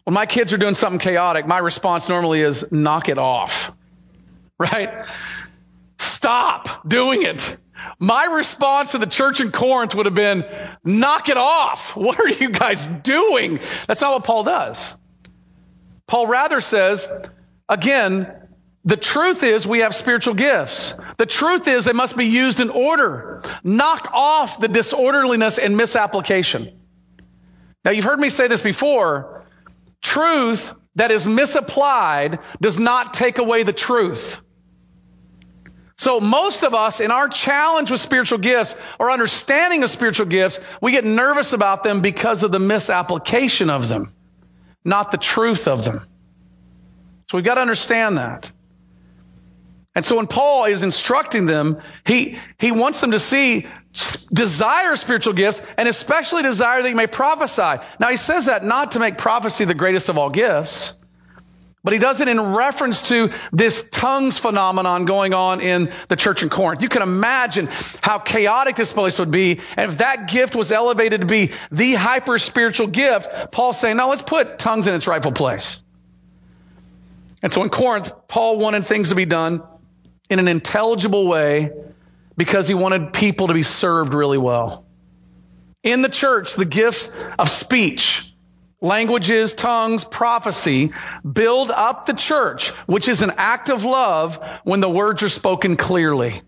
when 0.04 0.14
my 0.14 0.26
kids 0.26 0.54
are 0.54 0.58
doing 0.58 0.76
something 0.76 1.00
chaotic, 1.00 1.48
my 1.48 1.58
response 1.58 2.10
normally 2.10 2.42
is 2.42 2.72
knock 2.72 3.10
it 3.10 3.18
off. 3.18 3.76
Right? 4.60 5.06
Stop 6.00 6.90
doing 6.90 7.22
it. 7.22 7.58
My 8.00 8.26
response 8.26 8.94
to 8.94 8.98
the 8.98 9.06
church 9.06 9.40
in 9.40 9.52
Corinth 9.52 9.94
would 9.94 10.08
have 10.08 10.16
been, 10.16 10.46
knock 10.84 11.30
it 11.30 11.38
off. 11.38 11.96
What 11.96 12.20
are 12.20 12.28
you 12.28 12.50
guys 12.50 12.88
doing? 12.88 13.60
That's 13.88 14.02
not 14.02 14.14
what 14.14 14.24
Paul 14.24 14.44
does. 14.46 14.98
Paul 16.08 16.26
rather 16.26 16.60
says, 16.60 17.08
again, 17.70 18.47
the 18.88 18.96
truth 18.96 19.44
is 19.44 19.68
we 19.68 19.80
have 19.80 19.94
spiritual 19.94 20.34
gifts. 20.34 20.94
The 21.18 21.26
truth 21.26 21.68
is 21.68 21.84
they 21.84 21.92
must 21.92 22.16
be 22.16 22.28
used 22.28 22.62
in 22.62 22.70
order. 22.70 23.42
Knock 23.62 24.10
off 24.14 24.62
the 24.62 24.70
disorderliness 24.70 25.58
and 25.58 25.76
misapplication. 25.76 26.72
Now 27.84 27.92
you've 27.92 28.06
heard 28.06 28.20
me 28.20 28.30
say 28.30 28.48
this 28.48 28.62
before. 28.62 29.46
Truth 30.02 30.72
that 30.96 31.12
is 31.12 31.28
misapplied 31.28 32.40
does 32.62 32.80
not 32.80 33.14
take 33.14 33.40
away 33.40 33.64
the 33.64 33.74
truth. 33.74 34.40
So 35.98 36.22
most 36.22 36.64
of 36.64 36.74
us 36.74 37.02
in 37.02 37.12
our 37.12 37.28
challenge 37.28 37.92
with 37.92 38.00
spiritual 38.00 38.38
gifts 38.38 38.74
or 39.02 39.12
understanding 39.12 39.84
of 39.84 39.90
spiritual 39.90 40.28
gifts, 40.28 40.60
we 40.82 40.94
get 40.94 41.04
nervous 41.04 41.52
about 41.52 41.84
them 41.84 42.00
because 42.00 42.44
of 42.44 42.54
the 42.54 42.60
misapplication 42.60 43.70
of 43.70 43.90
them, 43.90 44.14
not 44.86 45.12
the 45.12 45.18
truth 45.18 45.68
of 45.68 45.84
them. 45.84 46.08
So 47.30 47.38
we've 47.38 47.44
got 47.44 47.56
to 47.56 47.62
understand 47.62 48.18
that. 48.18 48.50
And 49.98 50.06
so 50.06 50.18
when 50.18 50.28
Paul 50.28 50.66
is 50.66 50.84
instructing 50.84 51.48
them, 51.48 51.82
he, 52.06 52.38
he 52.60 52.72
wants 52.72 53.02
them 53.02 53.12
to 53.14 53.20
see, 53.20 53.66
desire 54.32 54.96
spiritual 54.96 55.34
gifts, 55.34 55.60
and 55.76 55.88
especially 55.90 56.44
desire 56.44 56.84
that 56.84 56.90
you 56.90 56.96
may 56.96 57.08
prophesy. 57.08 57.82
Now 58.00 58.10
he 58.10 58.18
says 58.18 58.46
that 58.46 58.64
not 58.64 58.92
to 58.92 59.00
make 59.00 59.18
prophecy 59.18 59.66
the 59.66 59.74
greatest 59.74 60.10
of 60.10 60.20
all 60.20 60.30
gifts, 60.30 60.94
but 61.84 61.94
he 61.94 62.00
does 62.00 62.22
it 62.22 62.28
in 62.28 62.40
reference 62.40 63.02
to 63.10 63.32
this 63.52 63.90
tongues 63.90 64.38
phenomenon 64.38 65.06
going 65.06 65.34
on 65.34 65.62
in 65.62 65.92
the 66.10 66.16
church 66.16 66.44
in 66.44 66.50
Corinth. 66.50 66.84
You 66.84 66.90
can 66.90 67.02
imagine 67.02 67.68
how 68.00 68.20
chaotic 68.20 68.76
this 68.76 68.94
place 68.94 69.18
would 69.18 69.32
be. 69.32 69.62
And 69.78 69.92
if 69.92 69.98
that 69.98 70.28
gift 70.30 70.56
was 70.56 70.72
elevated 70.72 71.22
to 71.22 71.28
be 71.28 71.54
the 71.72 71.96
hyper 71.96 72.38
spiritual 72.38 72.86
gift, 72.86 73.52
Paul's 73.52 73.80
saying, 73.80 73.98
no, 73.98 74.10
let's 74.10 74.22
put 74.22 74.60
tongues 74.60 74.86
in 74.86 74.94
its 74.94 75.08
rightful 75.08 75.32
place. 75.32 75.82
And 77.42 77.52
so 77.52 77.64
in 77.64 77.70
Corinth, 77.70 78.12
Paul 78.28 78.60
wanted 78.60 78.86
things 78.86 79.10
to 79.10 79.16
be 79.16 79.26
done 79.26 79.64
in 80.30 80.40
an 80.40 80.48
intelligible 80.48 81.28
way 81.28 81.72
because 82.36 82.68
he 82.68 82.74
wanted 82.74 83.14
people 83.14 83.48
to 83.48 83.54
be 83.54 83.64
served 83.64 84.14
really 84.14 84.38
well. 84.38 84.86
In 85.84 86.02
the 86.02 86.10
church, 86.10 86.56
the 86.56 86.66
gift 86.66 87.10
of 87.40 87.50
speech, 87.50 88.32
languages, 88.82 89.54
tongues, 89.54 90.04
prophecy, 90.04 90.92
build 91.30 91.72
up 91.72 92.06
the 92.06 92.14
church, 92.14 92.70
which 92.86 93.08
is 93.08 93.22
an 93.22 93.34
act 93.38 93.70
of 93.70 93.84
love 93.84 94.40
when 94.64 94.82
the 94.82 94.90
words 94.90 95.24
are 95.24 95.30
spoken 95.30 95.76
clearly. 95.78 96.42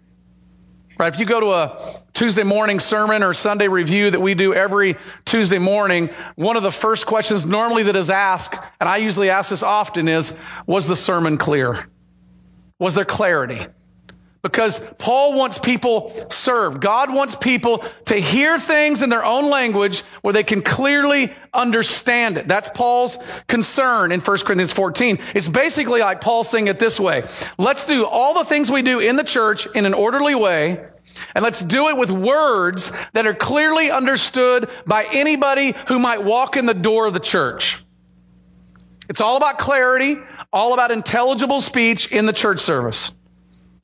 Right? 0.98 1.14
If 1.14 1.20
you 1.20 1.26
go 1.26 1.40
to 1.40 1.52
a 1.52 2.02
Tuesday 2.12 2.44
morning 2.44 2.82
sermon 2.82 3.24
or 3.24 3.34
Sunday 3.34 3.70
review 3.70 4.12
that 4.12 4.20
we 4.20 4.34
do 4.34 4.54
every 4.54 4.98
Tuesday 5.24 5.58
morning, 5.58 6.10
one 6.36 6.58
of 6.58 6.64
the 6.64 6.74
first 6.74 7.06
questions 7.06 7.46
normally 7.46 7.84
that 7.84 7.96
is 7.96 8.10
asked, 8.10 8.54
and 8.82 8.90
I 8.90 8.98
usually 8.98 9.30
ask 9.30 9.50
this 9.50 9.64
often 9.64 10.10
is, 10.10 10.34
was 10.68 10.88
the 10.88 10.98
sermon 10.98 11.38
clear? 11.38 11.88
Was 12.80 12.96
there 12.96 13.06
clarity? 13.06 13.68
Because 14.42 14.80
Paul 14.98 15.34
wants 15.34 15.60
people 15.60 16.28
served. 16.30 16.80
God 16.80 17.14
wants 17.14 17.36
people 17.36 17.84
to 18.06 18.16
hear 18.16 18.58
things 18.58 19.02
in 19.02 19.10
their 19.10 19.26
own 19.26 19.50
language 19.50 20.00
where 20.22 20.34
they 20.34 20.46
can 20.46 20.62
clearly 20.62 21.34
understand 21.54 22.38
it. 22.38 22.48
That's 22.48 22.70
Paul's 22.70 23.18
concern 23.48 24.14
in 24.14 24.22
1 24.22 24.38
Corinthians 24.40 24.72
14. 24.72 25.20
It's 25.36 25.50
basically 25.50 26.00
like 26.00 26.22
Paul 26.22 26.46
saying 26.46 26.68
it 26.68 26.80
this 26.80 26.98
way. 26.98 27.28
Let's 27.58 27.84
do 27.84 28.06
all 28.06 28.34
the 28.34 28.46
things 28.46 28.72
we 28.72 28.82
do 28.82 29.00
in 29.00 29.18
the 29.18 29.26
church 29.26 29.68
in 29.76 29.86
an 29.86 29.94
orderly 29.94 30.36
way. 30.36 30.86
And 31.36 31.44
let's 31.44 31.62
do 31.62 31.90
it 31.90 31.98
with 31.98 32.10
words 32.10 32.94
that 33.12 33.28
are 33.28 33.34
clearly 33.34 33.92
understood 33.92 34.70
by 34.86 35.06
anybody 35.12 35.76
who 35.88 36.00
might 36.00 36.24
walk 36.24 36.56
in 36.56 36.66
the 36.66 36.74
door 36.74 37.08
of 37.08 37.14
the 37.14 37.20
church. 37.20 37.84
It's 39.10 39.22
all 39.22 39.38
about 39.38 39.58
clarity, 39.58 40.18
all 40.52 40.74
about 40.74 40.92
intelligible 40.92 41.62
speech 41.62 42.12
in 42.12 42.26
the 42.26 42.34
church 42.34 42.60
service. 42.60 43.12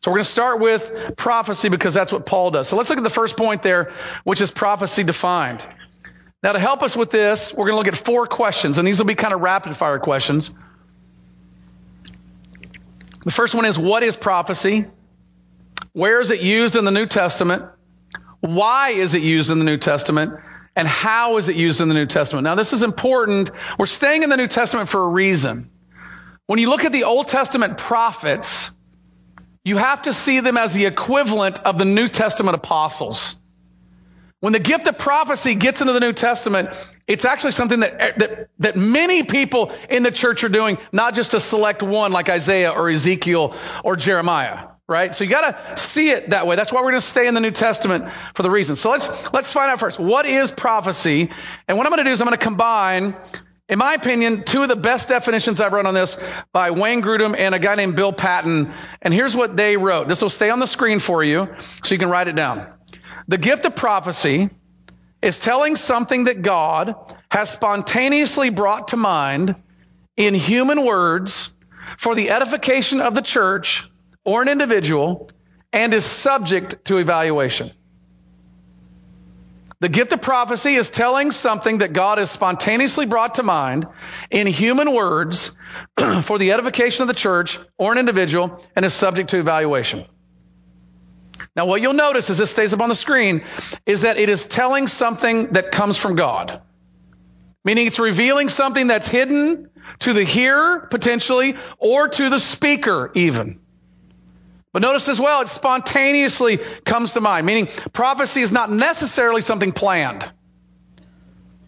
So 0.02 0.12
we're 0.12 0.18
going 0.18 0.26
to 0.26 0.32
start 0.32 0.60
with 0.60 1.16
prophecy 1.18 1.70
because 1.70 1.94
that's 1.94 2.12
what 2.12 2.26
Paul 2.26 2.52
does. 2.52 2.68
So 2.68 2.76
let's 2.76 2.90
look 2.90 2.98
at 2.98 3.04
the 3.04 3.10
first 3.10 3.38
point 3.38 3.64
there, 3.64 3.92
which 4.24 4.42
is 4.42 4.52
prophecy 4.52 5.04
defined. 5.04 5.66
Now 6.44 6.52
to 6.52 6.60
help 6.60 6.84
us 6.84 6.96
with 6.96 7.10
this, 7.10 7.54
we're 7.54 7.66
going 7.66 7.74
to 7.74 7.78
look 7.78 7.88
at 7.88 7.98
four 7.98 8.28
questions, 8.28 8.78
and 8.78 8.88
these 8.88 9.00
will 9.00 9.08
be 9.08 9.16
kind 9.16 9.34
of 9.34 9.42
rapid 9.42 9.76
fire 9.76 9.98
questions. 9.98 10.52
The 13.24 13.32
first 13.32 13.56
one 13.56 13.66
is, 13.66 13.80
what 13.80 14.04
is 14.04 14.16
prophecy? 14.16 14.86
Where 15.94 16.20
is 16.20 16.30
it 16.30 16.42
used 16.42 16.76
in 16.76 16.86
the 16.86 16.92
New 16.92 17.08
Testament? 17.08 17.64
Why 18.42 18.90
is 18.90 19.16
it 19.16 19.24
used 19.24 19.50
in 19.50 19.58
the 19.58 19.66
New 19.66 19.78
Testament? 19.78 20.36
And 20.76 20.88
how 20.88 21.38
is 21.38 21.50
it 21.50 21.56
used 21.56 21.82
in 21.82 21.88
the 21.88 21.96
New 21.96 22.06
Testament? 22.06 22.44
Now 22.44 22.54
this 22.54 22.74
is 22.74 22.84
important. 22.84 23.50
We're 23.80 23.88
staying 23.88 24.22
in 24.22 24.30
the 24.30 24.38
New 24.38 24.48
Testament 24.48 24.90
for 24.90 25.04
a 25.04 25.10
reason. 25.10 25.72
When 26.48 26.60
you 26.60 26.70
look 26.70 26.86
at 26.86 26.92
the 26.92 27.06
Old 27.06 27.28
Testament 27.28 27.78
prophets, 27.78 28.72
you 29.64 29.78
have 29.78 30.04
to 30.04 30.14
see 30.14 30.42
them 30.42 30.58
as 30.58 30.74
the 30.74 30.86
equivalent 30.86 31.60
of 31.60 31.78
the 31.78 31.86
New 31.86 32.08
Testament 32.08 32.56
apostles. 32.56 33.36
When 34.42 34.54
the 34.54 34.60
gift 34.60 34.86
of 34.86 35.00
prophecy 35.00 35.56
gets 35.56 35.82
into 35.82 35.94
the 35.94 36.00
New 36.00 36.14
Testament, 36.14 36.70
it's 37.08 37.26
actually 37.26 37.54
something 37.54 37.80
that, 37.80 38.20
that, 38.20 38.50
that 38.60 38.78
many 38.78 39.24
people 39.24 39.72
in 39.90 40.04
the 40.04 40.12
church 40.12 40.44
are 40.44 40.50
doing, 40.50 40.78
not 40.92 41.16
just 41.16 41.34
a 41.34 41.40
select 41.40 41.82
one 41.82 42.12
like 42.12 42.30
Isaiah 42.30 42.72
or 42.72 42.90
Ezekiel 42.90 43.56
or 43.84 43.96
Jeremiah. 43.96 44.68
right? 44.88 45.16
So 45.16 45.24
you 45.24 45.30
got 45.30 45.76
to 45.76 45.82
see 45.82 46.10
it 46.12 46.30
that 46.30 46.46
way. 46.48 46.56
That's 46.56 46.72
why 46.72 46.82
we're 46.82 46.92
to 46.92 47.02
stay 47.02 47.28
in 47.28 47.34
the 47.34 47.40
New 47.40 47.52
Testament 47.52 48.10
for 48.36 48.44
the 48.44 48.52
reason. 48.52 48.76
So 48.76 48.92
let's 48.92 49.08
let's 49.34 49.52
find 49.52 49.72
out 49.72 49.80
first 49.80 50.00
what 50.00 50.26
is 50.26 50.52
prophecy, 50.52 51.32
and 51.68 51.78
what 51.78 51.88
I'm 51.88 51.98
to 51.98 52.04
do 52.04 52.12
is 52.12 52.22
I'm 52.22 52.30
to 52.30 52.38
combine. 52.38 53.16
In 53.68 53.80
my 53.80 53.94
opinion, 53.94 54.44
two 54.44 54.62
of 54.62 54.70
the 54.70 54.76
best 54.76 55.10
definitions 55.10 55.60
I've 55.60 55.74
read 55.74 55.88
on 55.88 55.96
this 55.96 56.18
by 56.54 56.70
Wayne 56.70 57.02
Grudem 57.02 57.36
and 57.36 57.56
a 57.56 57.60
guy 57.60 57.74
named 57.74 57.96
Bill 57.96 58.14
Patton. 58.14 58.72
And 59.02 59.14
here's 59.14 59.36
what 59.36 59.58
they 59.58 59.76
wrote. 59.76 60.08
This 60.08 60.22
will 60.22 60.30
stay 60.30 60.52
on 60.52 60.60
the 60.60 60.68
screen 60.68 61.00
for 61.00 61.24
you 61.24 61.48
so 61.84 61.96
you 61.96 61.98
can 61.98 62.10
write 62.10 62.28
it 62.28 62.36
down. 62.36 62.68
The 63.28 63.40
gift 63.40 63.66
of 63.66 63.76
prophecy 63.76 64.52
is 65.20 65.40
telling 65.40 65.76
something 65.78 66.26
that 66.26 66.44
God 66.44 66.94
has 67.30 67.50
spontaneously 67.50 68.52
brought 68.52 68.90
to 68.90 68.98
mind 68.98 69.56
in 70.16 70.36
human 70.36 70.86
words 70.86 71.52
for 71.98 72.14
the 72.14 72.30
edification 72.30 73.02
of 73.02 73.16
the 73.16 73.24
church 73.24 73.90
or 74.24 74.44
an 74.44 74.48
individual 74.48 75.32
and 75.74 75.92
is 75.92 76.06
subject 76.06 76.86
to 76.86 76.98
evaluation. 76.98 77.72
The 79.86 79.90
gift 79.90 80.12
of 80.14 80.22
prophecy 80.24 80.74
is 80.74 80.90
telling 80.90 81.30
something 81.30 81.78
that 81.78 81.94
God 81.94 82.18
has 82.18 82.32
spontaneously 82.32 83.06
brought 83.06 83.36
to 83.36 83.44
mind 83.44 83.86
in 84.32 84.48
human 84.48 84.92
words 84.92 85.56
for 86.24 86.40
the 86.40 86.54
edification 86.54 87.04
of 87.04 87.08
the 87.08 87.14
church 87.14 87.60
or 87.78 87.92
an 87.92 88.00
individual 88.00 88.66
and 88.76 88.84
is 88.84 88.96
subject 88.96 89.30
to 89.30 89.38
evaluation. 89.38 90.06
Now, 91.56 91.68
what 91.68 91.84
you'll 91.84 91.94
notice 91.94 92.32
as 92.32 92.40
this 92.40 92.50
stays 92.50 92.74
up 92.74 92.82
on 92.82 92.90
the 92.90 92.96
screen 92.96 93.44
is 93.86 94.02
that 94.02 94.18
it 94.18 94.28
is 94.28 94.48
telling 94.48 94.88
something 94.88 95.54
that 95.54 95.72
comes 95.72 95.98
from 95.98 96.16
God. 96.16 96.64
Meaning 97.64 97.86
it's 97.86 98.00
revealing 98.00 98.50
something 98.50 98.88
that's 98.88 99.08
hidden 99.08 99.70
to 100.00 100.14
the 100.14 100.24
hearer, 100.24 100.88
potentially, 100.90 101.58
or 101.78 102.08
to 102.08 102.32
the 102.32 102.40
speaker, 102.40 103.12
even. 103.14 103.60
But 104.76 104.82
notice 104.82 105.08
as 105.08 105.22
well, 105.22 105.40
it 105.40 105.48
spontaneously 105.48 106.58
comes 106.84 107.14
to 107.14 107.22
mind, 107.22 107.46
meaning 107.46 107.68
prophecy 107.94 108.42
is 108.42 108.52
not 108.52 108.70
necessarily 108.70 109.40
something 109.40 109.72
planned. 109.72 110.30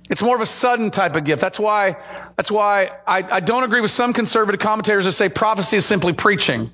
It's 0.09 0.21
more 0.21 0.35
of 0.35 0.41
a 0.41 0.45
sudden 0.45 0.91
type 0.91 1.15
of 1.15 1.23
gift. 1.23 1.39
That's 1.39 1.57
why, 1.57 1.95
that's 2.35 2.51
why 2.51 2.91
I, 3.07 3.23
I 3.23 3.39
don't 3.39 3.63
agree 3.63 3.79
with 3.79 3.91
some 3.91 4.11
conservative 4.11 4.59
commentators 4.59 5.05
who 5.05 5.11
say 5.11 5.29
prophecy 5.29 5.77
is 5.77 5.85
simply 5.85 6.11
preaching. 6.11 6.69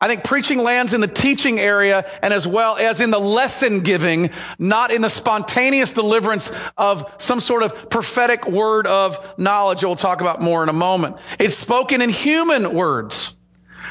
I 0.00 0.06
think 0.06 0.22
preaching 0.22 0.62
lands 0.62 0.94
in 0.94 1.00
the 1.00 1.08
teaching 1.08 1.58
area 1.58 2.08
and 2.22 2.32
as 2.32 2.46
well 2.46 2.76
as 2.76 3.00
in 3.00 3.10
the 3.10 3.18
lesson 3.18 3.80
giving, 3.80 4.30
not 4.56 4.92
in 4.92 5.02
the 5.02 5.10
spontaneous 5.10 5.90
deliverance 5.90 6.48
of 6.76 7.12
some 7.18 7.40
sort 7.40 7.64
of 7.64 7.90
prophetic 7.90 8.46
word 8.46 8.86
of 8.86 9.18
knowledge 9.36 9.82
we'll 9.82 9.96
talk 9.96 10.20
about 10.20 10.40
more 10.40 10.62
in 10.62 10.68
a 10.68 10.72
moment. 10.72 11.16
It's 11.40 11.56
spoken 11.56 12.02
in 12.02 12.10
human 12.10 12.72
words 12.72 13.34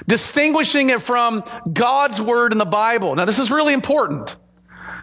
distinguishing 0.10 0.90
it 0.90 1.02
from 1.02 1.44
God's 1.72 2.20
word 2.20 2.52
in 2.52 2.58
the 2.58 2.66
Bible. 2.66 3.16
Now, 3.16 3.26
this 3.26 3.40
is 3.40 3.52
really 3.52 3.74
important 3.74 4.36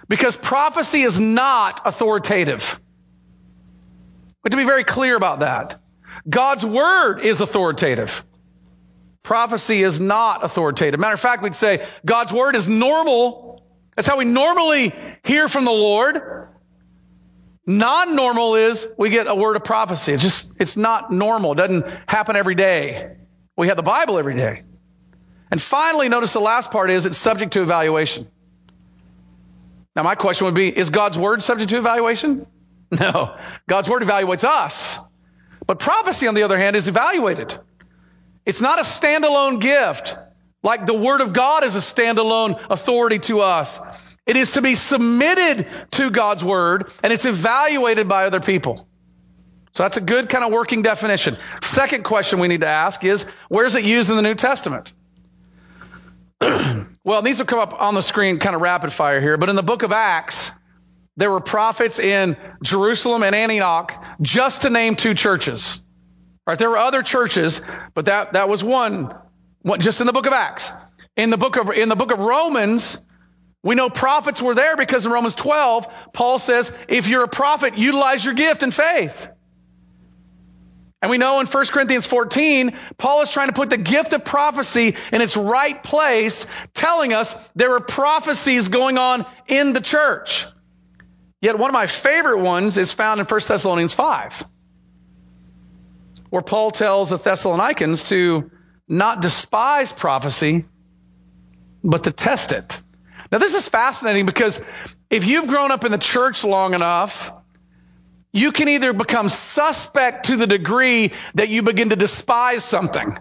because 0.08 0.36
prophecy 0.36 1.02
is 1.02 1.18
not 1.18 1.80
authoritative. 1.86 2.78
But 4.42 4.50
to 4.50 4.56
be 4.56 4.64
very 4.64 4.84
clear 4.84 5.16
about 5.16 5.40
that. 5.40 5.80
God's 6.28 6.66
word 6.66 7.20
is 7.20 7.40
authoritative. 7.40 8.24
Prophecy 9.22 9.82
is 9.82 10.00
not 10.00 10.44
authoritative. 10.44 11.00
Matter 11.00 11.14
of 11.14 11.20
fact, 11.20 11.42
we'd 11.42 11.54
say 11.54 11.86
God's 12.04 12.32
word 12.32 12.56
is 12.56 12.68
normal. 12.68 13.64
That's 13.94 14.06
how 14.06 14.18
we 14.18 14.24
normally 14.24 14.92
hear 15.24 15.48
from 15.48 15.64
the 15.64 15.72
Lord. 15.72 16.20
Non-normal 17.66 18.54
is 18.54 18.86
we 18.96 19.10
get 19.10 19.26
a 19.26 19.34
word 19.34 19.56
of 19.56 19.64
prophecy. 19.64 20.12
It's 20.12 20.22
just, 20.22 20.52
it's 20.60 20.76
not 20.76 21.10
normal. 21.10 21.52
It 21.52 21.56
doesn't 21.56 21.86
happen 22.08 22.36
every 22.36 22.54
day. 22.54 23.16
We 23.56 23.68
have 23.68 23.76
the 23.76 23.82
Bible 23.82 24.18
every 24.18 24.36
day. 24.36 24.62
And 25.50 25.60
finally, 25.60 26.08
notice 26.08 26.32
the 26.32 26.40
last 26.40 26.70
part 26.70 26.90
is 26.90 27.06
it's 27.06 27.18
subject 27.18 27.52
to 27.52 27.62
evaluation. 27.62 28.26
Now, 29.94 30.02
my 30.02 30.14
question 30.14 30.46
would 30.46 30.54
be 30.54 30.68
is 30.68 30.90
God's 30.90 31.16
word 31.16 31.42
subject 31.42 31.70
to 31.70 31.78
evaluation? 31.78 32.46
No. 32.88 33.36
God's 33.68 33.90
word 33.90 34.04
evaluates 34.04 34.44
us. 34.44 35.00
But 35.66 35.80
prophecy, 35.80 36.28
on 36.28 36.34
the 36.34 36.44
other 36.44 36.56
hand, 36.56 36.76
is 36.76 36.86
evaluated. 36.86 37.58
It's 38.44 38.60
not 38.60 38.78
a 38.78 38.82
standalone 38.82 39.60
gift 39.60 40.14
like 40.66 40.84
the 40.84 40.94
word 40.94 41.20
of 41.20 41.32
God 41.32 41.62
is 41.62 41.76
a 41.76 41.80
standalone 41.80 42.60
authority 42.70 43.20
to 43.20 43.40
us. 43.40 43.78
It 44.26 44.36
is 44.36 44.52
to 44.52 44.62
be 44.62 44.74
submitted 44.74 45.68
to 45.92 46.10
God's 46.10 46.42
word 46.42 46.90
and 47.04 47.12
it's 47.12 47.24
evaluated 47.24 48.08
by 48.08 48.26
other 48.26 48.40
people. 48.40 48.88
So 49.72 49.84
that's 49.84 49.96
a 49.96 50.00
good 50.00 50.28
kind 50.28 50.44
of 50.44 50.50
working 50.50 50.82
definition. 50.82 51.36
Second 51.62 52.02
question 52.02 52.40
we 52.40 52.48
need 52.48 52.62
to 52.62 52.66
ask 52.66 53.04
is 53.04 53.26
where's 53.48 53.76
it 53.76 53.84
used 53.84 54.10
in 54.10 54.16
the 54.16 54.22
New 54.22 54.34
Testament? 54.34 54.92
well, 57.04 57.22
these 57.22 57.38
will 57.38 57.46
come 57.46 57.58
up 57.58 57.80
on 57.80 57.94
the 57.94 58.02
screen 58.02 58.38
kind 58.38 58.54
of 58.54 58.62
rapid 58.62 58.92
fire 58.92 59.20
here, 59.20 59.36
but 59.36 59.48
in 59.48 59.56
the 59.56 59.62
book 59.62 59.82
of 59.82 59.92
Acts, 59.92 60.50
there 61.16 61.30
were 61.30 61.40
prophets 61.40 61.98
in 61.98 62.36
Jerusalem 62.62 63.22
and 63.22 63.34
Antioch, 63.34 64.04
just 64.20 64.62
to 64.62 64.70
name 64.70 64.96
two 64.96 65.14
churches. 65.14 65.80
Right? 66.46 66.58
There 66.58 66.70
were 66.70 66.78
other 66.78 67.02
churches, 67.02 67.60
but 67.94 68.04
that, 68.04 68.34
that 68.34 68.48
was 68.48 68.62
one, 68.62 69.14
one, 69.62 69.80
just 69.80 70.00
in 70.00 70.06
the 70.06 70.12
book 70.12 70.26
of 70.26 70.32
Acts. 70.32 70.70
In 71.16 71.30
the 71.30 71.38
book 71.38 71.56
of, 71.56 71.70
in 71.70 71.88
the 71.88 71.96
book 71.96 72.12
of 72.12 72.20
Romans, 72.20 73.04
we 73.62 73.74
know 73.74 73.90
prophets 73.90 74.40
were 74.42 74.54
there 74.54 74.76
because 74.76 75.06
in 75.06 75.12
Romans 75.12 75.34
12, 75.34 75.88
Paul 76.12 76.38
says, 76.38 76.76
if 76.88 77.08
you're 77.08 77.24
a 77.24 77.28
prophet, 77.28 77.78
utilize 77.78 78.24
your 78.24 78.34
gift 78.34 78.62
and 78.62 78.72
faith. 78.72 79.28
And 81.02 81.10
we 81.10 81.18
know 81.18 81.40
in 81.40 81.46
1 81.46 81.66
Corinthians 81.66 82.06
14, 82.06 82.72
Paul 82.96 83.22
is 83.22 83.30
trying 83.30 83.48
to 83.48 83.52
put 83.52 83.70
the 83.70 83.76
gift 83.76 84.12
of 84.14 84.24
prophecy 84.24 84.96
in 85.12 85.20
its 85.20 85.36
right 85.36 85.82
place, 85.82 86.46
telling 86.72 87.12
us 87.12 87.34
there 87.54 87.74
are 87.74 87.80
prophecies 87.80 88.68
going 88.68 88.96
on 88.96 89.26
in 89.46 89.72
the 89.72 89.80
church. 89.80 90.46
Yet 91.40 91.58
one 91.58 91.68
of 91.68 91.74
my 91.74 91.86
favorite 91.86 92.40
ones 92.40 92.78
is 92.78 92.92
found 92.92 93.20
in 93.20 93.26
1 93.26 93.40
Thessalonians 93.46 93.92
5, 93.92 94.44
where 96.30 96.42
Paul 96.42 96.70
tells 96.70 97.10
the 97.10 97.18
Thessalonians 97.18 98.08
to 98.08 98.50
not 98.88 99.20
despise 99.20 99.92
prophecy, 99.92 100.64
but 101.84 102.04
to 102.04 102.10
test 102.10 102.52
it. 102.52 102.80
Now 103.30 103.38
this 103.38 103.54
is 103.54 103.68
fascinating 103.68 104.24
because 104.24 104.62
if 105.10 105.26
you've 105.26 105.48
grown 105.48 105.72
up 105.72 105.84
in 105.84 105.92
the 105.92 105.98
church 105.98 106.42
long 106.42 106.72
enough, 106.72 107.32
you 108.36 108.52
can 108.52 108.68
either 108.68 108.92
become 108.92 109.28
suspect 109.28 110.26
to 110.26 110.36
the 110.36 110.46
degree 110.46 111.12
that 111.34 111.48
you 111.48 111.62
begin 111.62 111.88
to 111.90 111.96
despise 111.96 112.64
something. 112.64 113.16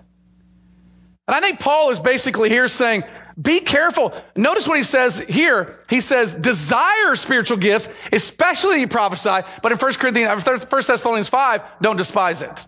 And 1.27 1.35
I 1.35 1.39
think 1.39 1.59
Paul 1.59 1.89
is 1.89 1.99
basically 1.99 2.49
here 2.49 2.67
saying, 2.67 3.03
be 3.41 3.61
careful. 3.61 4.13
Notice 4.35 4.67
what 4.67 4.77
he 4.77 4.83
says 4.83 5.17
here. 5.17 5.79
He 5.89 6.01
says, 6.01 6.33
desire 6.33 7.15
spiritual 7.15 7.57
gifts, 7.57 7.87
especially 8.11 8.81
you 8.81 8.87
prophesy, 8.87 9.49
but 9.63 9.71
in 9.71 9.77
1 9.77 9.93
Corinthians, 9.93 10.45
1 10.45 10.59
Thessalonians 10.69 11.29
5, 11.29 11.61
don't 11.81 11.97
despise 11.97 12.41
it. 12.41 12.67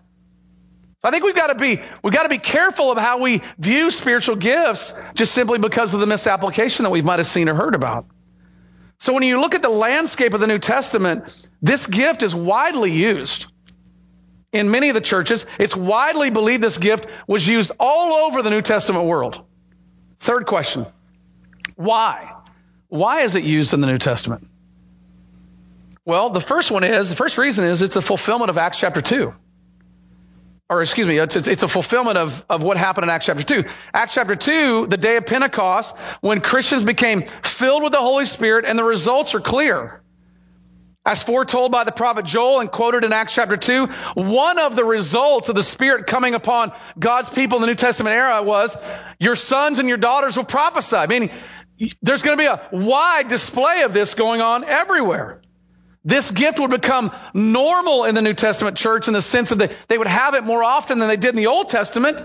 I 1.02 1.10
think 1.10 1.24
we've 1.24 1.34
got 1.34 1.48
to 1.48 1.54
be, 1.54 1.80
we've 2.02 2.12
got 2.12 2.24
to 2.24 2.28
be 2.28 2.38
careful 2.38 2.90
of 2.90 2.98
how 2.98 3.18
we 3.18 3.42
view 3.58 3.90
spiritual 3.90 4.36
gifts 4.36 4.98
just 5.14 5.32
simply 5.32 5.58
because 5.58 5.94
of 5.94 6.00
the 6.00 6.06
misapplication 6.06 6.82
that 6.84 6.90
we 6.90 7.02
might 7.02 7.20
have 7.20 7.28
seen 7.28 7.48
or 7.48 7.54
heard 7.54 7.76
about. 7.76 8.06
So 8.98 9.12
when 9.12 9.22
you 9.22 9.40
look 9.40 9.54
at 9.54 9.62
the 9.62 9.68
landscape 9.68 10.34
of 10.34 10.40
the 10.40 10.46
New 10.46 10.58
Testament, 10.58 11.48
this 11.62 11.86
gift 11.86 12.22
is 12.22 12.34
widely 12.34 12.92
used 12.92 13.46
in 14.52 14.70
many 14.70 14.88
of 14.88 14.94
the 14.94 15.00
churches. 15.00 15.46
It's 15.58 15.76
widely 15.76 16.30
believed 16.30 16.62
this 16.62 16.78
gift 16.78 17.06
was 17.26 17.46
used 17.46 17.70
all 17.78 18.26
over 18.26 18.42
the 18.42 18.50
New 18.50 18.62
Testament 18.62 19.06
world. 19.06 19.40
Third 20.18 20.46
question. 20.46 20.86
Why? 21.76 22.34
Why 22.88 23.20
is 23.20 23.36
it 23.36 23.44
used 23.44 23.72
in 23.72 23.80
the 23.80 23.86
New 23.86 23.98
Testament? 23.98 24.48
Well, 26.04 26.30
the 26.30 26.40
first 26.40 26.70
one 26.70 26.84
is, 26.84 27.10
the 27.10 27.16
first 27.16 27.38
reason 27.38 27.66
is 27.66 27.82
it's 27.82 27.96
a 27.96 28.02
fulfillment 28.02 28.50
of 28.50 28.58
Acts 28.58 28.78
chapter 28.78 29.02
2 29.02 29.32
or 30.70 30.82
excuse 30.82 31.06
me, 31.06 31.16
it's, 31.16 31.34
it's, 31.34 31.62
a 31.62 31.68
fulfillment 31.68 32.18
of, 32.18 32.44
of 32.50 32.62
what 32.62 32.76
happened 32.76 33.04
in 33.04 33.10
Acts 33.10 33.26
chapter 33.26 33.42
2. 33.42 33.64
Acts 33.94 34.14
chapter 34.14 34.36
2, 34.36 34.86
the 34.88 34.98
day 34.98 35.16
of 35.16 35.24
Pentecost, 35.24 35.96
when 36.20 36.42
Christians 36.42 36.84
became 36.84 37.22
filled 37.42 37.82
with 37.82 37.92
the 37.92 38.00
Holy 38.00 38.26
Spirit, 38.26 38.66
and 38.66 38.78
the 38.78 38.84
results 38.84 39.34
are 39.34 39.40
clear. 39.40 40.02
As 41.06 41.22
foretold 41.22 41.72
by 41.72 41.84
the 41.84 41.92
prophet 41.92 42.26
Joel 42.26 42.60
and 42.60 42.70
quoted 42.70 43.02
in 43.02 43.14
Acts 43.14 43.34
chapter 43.34 43.56
2, 43.56 43.86
one 44.14 44.58
of 44.58 44.76
the 44.76 44.84
results 44.84 45.48
of 45.48 45.54
the 45.54 45.62
Spirit 45.62 46.06
coming 46.06 46.34
upon 46.34 46.72
God's 46.98 47.30
people 47.30 47.56
in 47.56 47.62
the 47.62 47.68
New 47.68 47.74
Testament 47.74 48.14
era 48.14 48.42
was, 48.42 48.76
your 49.18 49.36
sons 49.36 49.78
and 49.78 49.88
your 49.88 49.96
daughters 49.96 50.36
will 50.36 50.44
prophesy. 50.44 51.06
Meaning, 51.08 51.30
there's 52.02 52.20
going 52.20 52.36
to 52.36 52.42
be 52.42 52.46
a 52.46 52.68
wide 52.72 53.28
display 53.28 53.84
of 53.84 53.94
this 53.94 54.12
going 54.12 54.42
on 54.42 54.64
everywhere. 54.64 55.40
This 56.04 56.30
gift 56.30 56.58
would 56.60 56.70
become 56.70 57.12
normal 57.34 58.04
in 58.04 58.14
the 58.14 58.22
New 58.22 58.34
Testament 58.34 58.76
church 58.76 59.08
in 59.08 59.14
the 59.14 59.22
sense 59.22 59.50
that 59.50 59.72
they 59.88 59.98
would 59.98 60.06
have 60.06 60.34
it 60.34 60.44
more 60.44 60.62
often 60.62 60.98
than 60.98 61.08
they 61.08 61.16
did 61.16 61.30
in 61.30 61.36
the 61.36 61.48
Old 61.48 61.68
Testament 61.68 62.20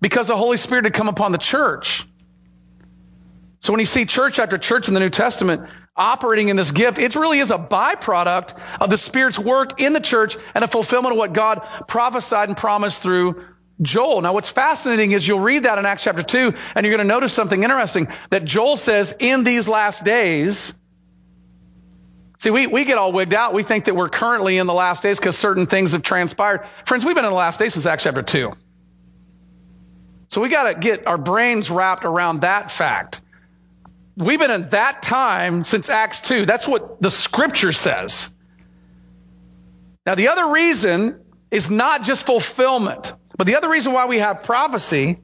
because 0.00 0.28
the 0.28 0.36
Holy 0.36 0.56
Spirit 0.56 0.84
had 0.84 0.94
come 0.94 1.08
upon 1.08 1.32
the 1.32 1.38
church. 1.38 2.04
So 3.60 3.72
when 3.72 3.80
you 3.80 3.86
see 3.86 4.06
church 4.06 4.38
after 4.38 4.58
church 4.58 4.88
in 4.88 4.94
the 4.94 5.00
New 5.00 5.10
Testament 5.10 5.68
operating 5.94 6.48
in 6.48 6.56
this 6.56 6.70
gift, 6.70 6.98
it 6.98 7.14
really 7.14 7.40
is 7.40 7.50
a 7.50 7.58
byproduct 7.58 8.58
of 8.80 8.90
the 8.90 8.98
Spirit's 8.98 9.38
work 9.38 9.80
in 9.80 9.92
the 9.92 10.00
church 10.00 10.36
and 10.54 10.64
a 10.64 10.68
fulfillment 10.68 11.12
of 11.12 11.18
what 11.18 11.32
God 11.34 11.66
prophesied 11.86 12.48
and 12.48 12.56
promised 12.56 13.02
through 13.02 13.44
Joel. 13.82 14.22
Now, 14.22 14.32
what's 14.32 14.48
fascinating 14.48 15.12
is 15.12 15.26
you'll 15.26 15.40
read 15.40 15.64
that 15.64 15.78
in 15.78 15.86
Acts 15.86 16.04
chapter 16.04 16.22
2, 16.22 16.54
and 16.74 16.86
you're 16.86 16.96
going 16.96 17.06
to 17.06 17.12
notice 17.12 17.32
something 17.32 17.62
interesting 17.62 18.08
that 18.30 18.44
Joel 18.44 18.76
says, 18.76 19.14
in 19.18 19.44
these 19.44 19.68
last 19.68 20.04
days, 20.04 20.74
See, 22.40 22.48
we, 22.48 22.66
we 22.66 22.86
get 22.86 22.96
all 22.96 23.12
wigged 23.12 23.34
out. 23.34 23.52
We 23.52 23.62
think 23.62 23.84
that 23.84 23.94
we're 23.94 24.08
currently 24.08 24.56
in 24.56 24.66
the 24.66 24.72
last 24.72 25.02
days 25.02 25.18
because 25.18 25.36
certain 25.36 25.66
things 25.66 25.92
have 25.92 26.02
transpired. 26.02 26.66
Friends, 26.86 27.04
we've 27.04 27.14
been 27.14 27.26
in 27.26 27.30
the 27.30 27.36
last 27.36 27.60
days 27.60 27.74
since 27.74 27.84
Acts 27.84 28.04
chapter 28.04 28.22
2. 28.22 28.54
So 30.28 30.40
we 30.40 30.48
got 30.48 30.72
to 30.72 30.74
get 30.74 31.06
our 31.06 31.18
brains 31.18 31.70
wrapped 31.70 32.06
around 32.06 32.40
that 32.40 32.70
fact. 32.70 33.20
We've 34.16 34.38
been 34.38 34.50
in 34.50 34.70
that 34.70 35.02
time 35.02 35.62
since 35.62 35.90
Acts 35.90 36.22
2. 36.22 36.46
That's 36.46 36.66
what 36.66 37.02
the 37.02 37.10
scripture 37.10 37.72
says. 37.72 38.34
Now, 40.06 40.14
the 40.14 40.28
other 40.28 40.50
reason 40.50 41.20
is 41.50 41.70
not 41.70 42.04
just 42.04 42.24
fulfillment, 42.24 43.12
but 43.36 43.46
the 43.48 43.56
other 43.56 43.68
reason 43.68 43.92
why 43.92 44.06
we 44.06 44.18
have 44.18 44.44
prophecy 44.44 45.18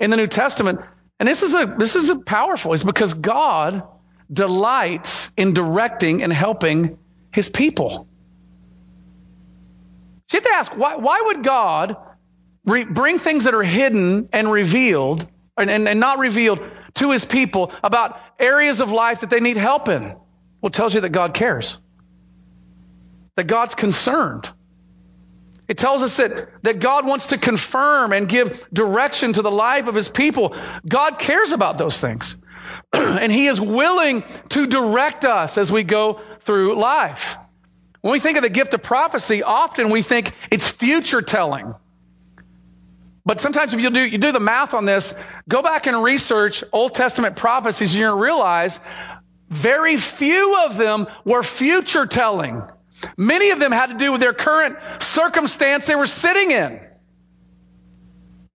in 0.00 0.10
the 0.10 0.16
New 0.16 0.26
Testament, 0.26 0.80
and 1.20 1.28
this 1.28 1.44
is 1.44 1.54
a, 1.54 1.76
this 1.78 1.94
is 1.94 2.10
a 2.10 2.16
powerful, 2.16 2.72
is 2.72 2.82
because 2.82 3.14
God 3.14 3.84
delights 4.32 5.30
in 5.36 5.52
directing 5.54 6.22
and 6.22 6.32
helping 6.32 6.98
his 7.32 7.48
people. 7.48 8.08
So 10.28 10.38
you 10.38 10.42
have 10.42 10.50
to 10.50 10.56
ask, 10.56 10.76
why, 10.76 10.96
why 10.96 11.22
would 11.26 11.44
God 11.44 11.96
re- 12.64 12.84
bring 12.84 13.18
things 13.18 13.44
that 13.44 13.54
are 13.54 13.62
hidden 13.62 14.28
and 14.32 14.50
revealed 14.50 15.26
and, 15.56 15.70
and, 15.70 15.88
and 15.88 16.00
not 16.00 16.18
revealed 16.18 16.60
to 16.94 17.12
his 17.12 17.24
people 17.24 17.72
about 17.84 18.20
areas 18.38 18.80
of 18.80 18.90
life 18.90 19.20
that 19.20 19.30
they 19.30 19.40
need 19.40 19.56
help 19.56 19.88
in? 19.88 20.02
Well, 20.02 20.68
it 20.68 20.72
tells 20.72 20.94
you 20.94 21.02
that 21.02 21.10
God 21.10 21.34
cares, 21.34 21.78
that 23.36 23.46
God's 23.46 23.74
concerned. 23.74 24.48
It 25.68 25.78
tells 25.78 26.02
us 26.02 26.16
that, 26.16 26.48
that 26.62 26.78
God 26.78 27.06
wants 27.06 27.28
to 27.28 27.38
confirm 27.38 28.12
and 28.12 28.28
give 28.28 28.66
direction 28.72 29.32
to 29.32 29.42
the 29.42 29.50
life 29.50 29.88
of 29.88 29.94
his 29.94 30.08
people. 30.08 30.56
God 30.88 31.18
cares 31.18 31.52
about 31.52 31.76
those 31.76 31.98
things. 31.98 32.36
and 32.92 33.32
He 33.32 33.46
is 33.46 33.60
willing 33.60 34.24
to 34.50 34.66
direct 34.66 35.24
us 35.24 35.58
as 35.58 35.70
we 35.70 35.82
go 35.82 36.20
through 36.40 36.76
life. 36.76 37.36
When 38.00 38.12
we 38.12 38.20
think 38.20 38.36
of 38.36 38.42
the 38.42 38.50
gift 38.50 38.72
of 38.74 38.82
prophecy, 38.82 39.42
often 39.42 39.90
we 39.90 40.02
think 40.02 40.32
it's 40.50 40.68
future 40.68 41.22
telling. 41.22 41.74
But 43.24 43.40
sometimes 43.40 43.74
if 43.74 43.80
you 43.80 43.90
do, 43.90 44.04
you 44.04 44.18
do 44.18 44.30
the 44.30 44.38
math 44.38 44.72
on 44.72 44.84
this, 44.84 45.12
go 45.48 45.60
back 45.60 45.88
and 45.88 46.00
research 46.00 46.62
Old 46.72 46.94
Testament 46.94 47.34
prophecies, 47.34 47.92
and 47.92 48.00
you're 48.00 48.10
going 48.10 48.20
to 48.20 48.24
realize 48.24 48.78
very 49.50 49.96
few 49.96 50.64
of 50.64 50.76
them 50.76 51.08
were 51.24 51.42
future 51.42 52.06
telling. 52.06 52.62
Many 53.16 53.50
of 53.50 53.58
them 53.58 53.72
had 53.72 53.90
to 53.90 53.96
do 53.96 54.12
with 54.12 54.20
their 54.20 54.32
current 54.32 54.76
circumstance 55.00 55.86
they 55.86 55.96
were 55.96 56.06
sitting 56.06 56.52
in. 56.52 56.80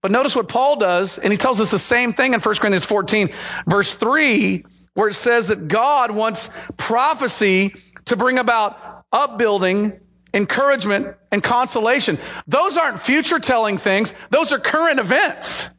But 0.01 0.11
notice 0.11 0.35
what 0.35 0.47
Paul 0.47 0.77
does, 0.77 1.19
and 1.19 1.31
he 1.31 1.37
tells 1.37 1.61
us 1.61 1.71
the 1.71 1.79
same 1.79 2.13
thing 2.13 2.33
in 2.33 2.39
1 2.39 2.55
Corinthians 2.55 2.85
14, 2.85 3.29
verse 3.67 3.93
3, 3.93 4.65
where 4.95 5.09
it 5.09 5.13
says 5.13 5.49
that 5.49 5.67
God 5.67 6.11
wants 6.11 6.49
prophecy 6.75 7.75
to 8.05 8.15
bring 8.15 8.39
about 8.39 9.03
upbuilding, 9.11 9.99
encouragement, 10.33 11.15
and 11.31 11.43
consolation. 11.43 12.17
Those 12.47 12.77
aren't 12.77 12.99
future 13.01 13.39
telling 13.39 13.77
things, 13.77 14.13
those 14.31 14.51
are 14.51 14.59
current 14.59 14.99
events. 14.99 15.69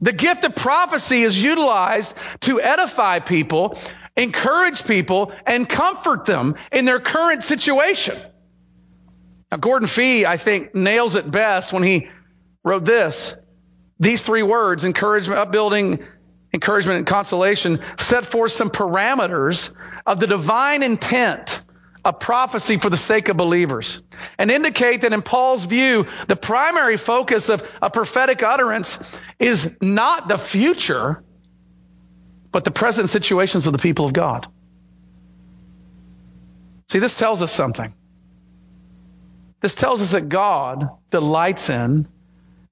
The 0.00 0.12
gift 0.12 0.44
of 0.44 0.54
prophecy 0.54 1.22
is 1.22 1.42
utilized 1.42 2.14
to 2.42 2.60
edify 2.60 3.18
people, 3.18 3.76
encourage 4.16 4.86
people, 4.86 5.32
and 5.44 5.68
comfort 5.68 6.24
them 6.24 6.54
in 6.70 6.84
their 6.84 7.00
current 7.00 7.42
situation. 7.42 8.16
Now, 9.50 9.58
Gordon 9.58 9.88
Fee, 9.88 10.24
I 10.24 10.36
think, 10.36 10.74
nails 10.74 11.16
it 11.16 11.30
best 11.30 11.72
when 11.72 11.82
he 11.82 12.08
wrote 12.62 12.84
this. 12.84 13.34
These 13.98 14.22
three 14.22 14.42
words, 14.42 14.84
encouragement, 14.84 15.40
upbuilding, 15.40 16.04
encouragement, 16.52 16.98
and 16.98 17.06
consolation, 17.06 17.80
set 17.98 18.26
forth 18.26 18.52
some 18.52 18.70
parameters 18.70 19.74
of 20.06 20.20
the 20.20 20.26
divine 20.26 20.82
intent 20.82 21.64
of 22.04 22.18
prophecy 22.18 22.78
for 22.78 22.88
the 22.88 22.96
sake 22.96 23.28
of 23.28 23.36
believers 23.36 24.00
and 24.38 24.50
indicate 24.50 25.02
that 25.02 25.12
in 25.12 25.20
Paul's 25.20 25.66
view, 25.66 26.06
the 26.28 26.36
primary 26.36 26.96
focus 26.96 27.50
of 27.50 27.62
a 27.82 27.90
prophetic 27.90 28.42
utterance 28.42 28.98
is 29.38 29.76
not 29.82 30.28
the 30.28 30.38
future, 30.38 31.22
but 32.52 32.64
the 32.64 32.70
present 32.70 33.10
situations 33.10 33.66
of 33.66 33.72
the 33.72 33.78
people 33.78 34.06
of 34.06 34.14
God. 34.14 34.46
See, 36.88 36.98
this 36.98 37.14
tells 37.14 37.42
us 37.42 37.52
something. 37.52 37.94
This 39.60 39.74
tells 39.74 40.00
us 40.00 40.12
that 40.12 40.28
God 40.28 40.88
delights 41.10 41.68
in 41.68 42.08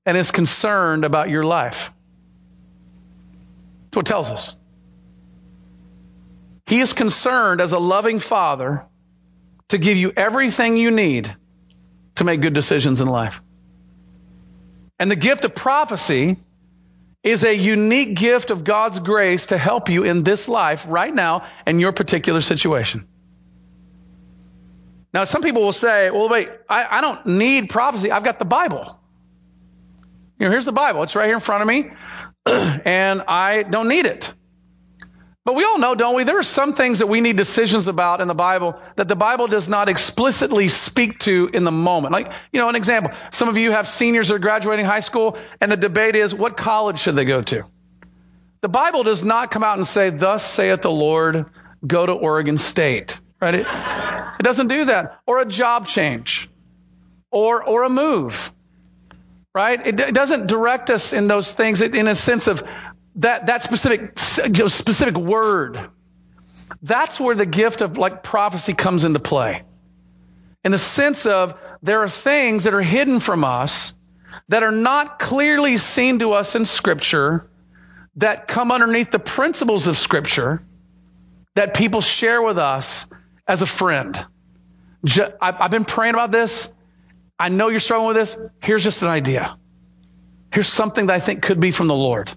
and 0.09 0.17
is 0.17 0.31
concerned 0.31 1.05
about 1.05 1.29
your 1.29 1.45
life. 1.45 1.93
That's 3.85 3.97
what 3.97 4.07
tells 4.07 4.31
us. 4.31 4.57
He 6.65 6.81
is 6.81 6.95
concerned 6.95 7.61
as 7.61 7.73
a 7.73 7.79
loving 7.79 8.19
father 8.19 8.87
to 9.69 9.77
give 9.77 9.99
you 9.99 10.11
everything 10.17 10.79
you 10.79 10.91
need 10.91 11.37
to 12.15 12.25
make 12.25 12.41
good 12.41 12.55
decisions 12.55 13.03
in 13.03 13.09
life. 13.09 13.43
And 14.99 15.11
the 15.11 15.17
gift 15.17 15.45
of 15.45 15.55
prophecy 15.55 16.39
is 17.23 17.45
a 17.45 17.55
unique 17.55 18.15
gift 18.15 18.51
of 18.51 18.65
God's 18.65 19.01
grace 19.01 19.47
to 19.47 19.59
help 19.59 19.91
you 19.91 20.05
in 20.05 20.23
this 20.23 20.49
life 20.49 20.87
right 20.89 21.15
now 21.15 21.47
in 21.67 21.81
your 21.81 21.93
particular 21.93 22.41
situation. 22.41 23.07
Now, 25.13 25.25
some 25.25 25.43
people 25.43 25.65
will 25.65 25.75
say, 25.75 26.11
well, 26.11 26.31
wait, 26.31 26.49
I, 26.67 26.99
I 26.99 27.01
don't 27.03 27.27
need 27.27 27.69
prophecy. 27.69 28.11
I've 28.11 28.25
got 28.25 28.39
the 28.39 28.47
Bible. 28.47 28.99
You 30.39 30.47
know, 30.47 30.51
here's 30.53 30.67
the 30.67 30.73
Bible. 30.73 31.03
It's 31.03 31.17
right 31.17 31.27
here 31.27 31.35
in 31.35 31.41
front 31.41 31.63
of 31.63 31.69
me, 31.69 31.91
and 32.85 33.23
I 33.27 33.65
don't 33.65 33.89
need 33.89 34.07
it. 34.07 34.33
But 35.45 35.55
we 35.55 35.65
all 35.65 35.79
know, 35.79 35.95
don't 35.95 36.15
we? 36.15 36.25
There 36.25 36.39
are 36.39 36.43
some 36.43 36.75
things 36.75 36.99
that 36.99 37.07
we 37.07 37.23
need 37.23 37.37
decisions 37.37 37.89
about 37.89 38.21
in 38.21 38.29
the 38.29 38.35
Bible 38.35 38.79
that 38.97 39.09
the 39.09 39.17
Bible 39.17 39.49
does 39.49 39.69
not 39.69 39.89
explicitly 39.89 40.69
speak 40.69 41.21
to 41.21 41.49
in 41.53 41.65
the 41.65 41.71
moment. 41.71 42.13
Like, 42.13 42.31
you 42.53 42.61
know, 42.61 42.69
an 42.69 42.77
example. 42.77 43.13
Some 43.33 43.49
of 43.49 43.57
you 43.57 43.73
have 43.73 43.89
seniors 43.89 44.29
that 44.29 44.35
are 44.35 44.39
graduating 44.39 44.85
high 44.85 45.01
school, 45.01 45.39
and 45.61 45.73
the 45.73 45.77
debate 45.77 46.17
is 46.17 46.35
what 46.35 46.57
college 46.57 46.99
should 46.99 47.17
they 47.17 47.25
go 47.25 47.41
to? 47.43 47.65
The 48.61 48.69
Bible 48.69 49.05
does 49.05 49.25
not 49.25 49.51
come 49.51 49.65
out 49.65 49.79
and 49.79 49.87
say, 49.87 50.11
Thus 50.11 50.45
saith 50.45 50.83
the 50.83 50.91
Lord, 50.91 51.47
go 51.85 52.05
to 52.05 52.13
Oregon 52.13 52.59
State. 52.59 53.19
Right? 53.41 53.55
It, 53.55 53.67
it 53.67 54.43
doesn't 54.43 54.69
do 54.69 54.85
that. 54.85 55.21
Or 55.27 55.41
a 55.41 55.47
job 55.47 55.87
change. 55.87 56.51
Or, 57.31 57.65
or 57.65 57.85
a 57.85 57.89
move 57.89 58.53
right? 59.59 59.89
It, 59.89 59.99
it 59.99 60.15
doesn't 60.15 60.47
direct 60.47 60.89
us 60.89 61.13
in 61.13 61.27
those 61.27 61.53
things 61.53 61.81
in 61.81 62.07
a 62.07 62.15
sense 62.15 62.47
of 62.47 62.63
that, 63.17 63.47
that 63.47 63.65
specific, 63.65 64.17
specific 64.17 65.17
word. 65.17 65.91
That's 66.81 67.19
where 67.19 67.35
the 67.35 67.45
gift 67.45 67.81
of 67.81 67.99
like 67.99 68.23
prophecy 68.23 68.73
comes 68.73 69.03
into 69.03 69.19
play. 69.19 69.65
In 70.63 70.71
the 70.71 70.79
sense 70.79 71.27
of 71.27 71.59
there 71.83 72.05
are 72.05 72.09
things 72.09 72.65
that 72.65 72.75
are 72.75 72.81
hidden 72.81 73.19
from 73.19 73.43
us 73.43 73.95
that 74.47 74.63
are 74.63 74.71
not 74.71 75.19
clearly 75.19 75.77
seen 75.77 76.21
to 76.21 76.35
us 76.35 76.55
in 76.55 76.65
scripture 76.65 77.51
that 78.15 78.47
come 78.47 78.71
underneath 78.71 79.11
the 79.11 79.19
principles 79.19 79.89
of 79.89 79.97
scripture 79.97 80.63
that 81.57 81.75
people 81.75 82.01
share 82.01 82.41
with 82.41 82.59
us 82.59 83.07
as 83.49 83.63
a 83.63 83.67
friend. 83.67 84.25
I've 85.41 85.73
been 85.73 85.85
praying 85.85 86.15
about 86.15 86.31
this. 86.31 86.73
I 87.39 87.49
know 87.49 87.69
you're 87.69 87.81
struggling 87.81 88.09
with 88.09 88.17
this. 88.17 88.37
Here's 88.63 88.83
just 88.83 89.03
an 89.03 89.09
idea. 89.09 89.55
Here's 90.53 90.69
something 90.69 91.07
that 91.07 91.15
I 91.15 91.21
think 91.21 91.43
could 91.43 91.61
be 91.61 91.71
from 91.71 91.89
the 91.89 91.95
Lord. 91.95 92.33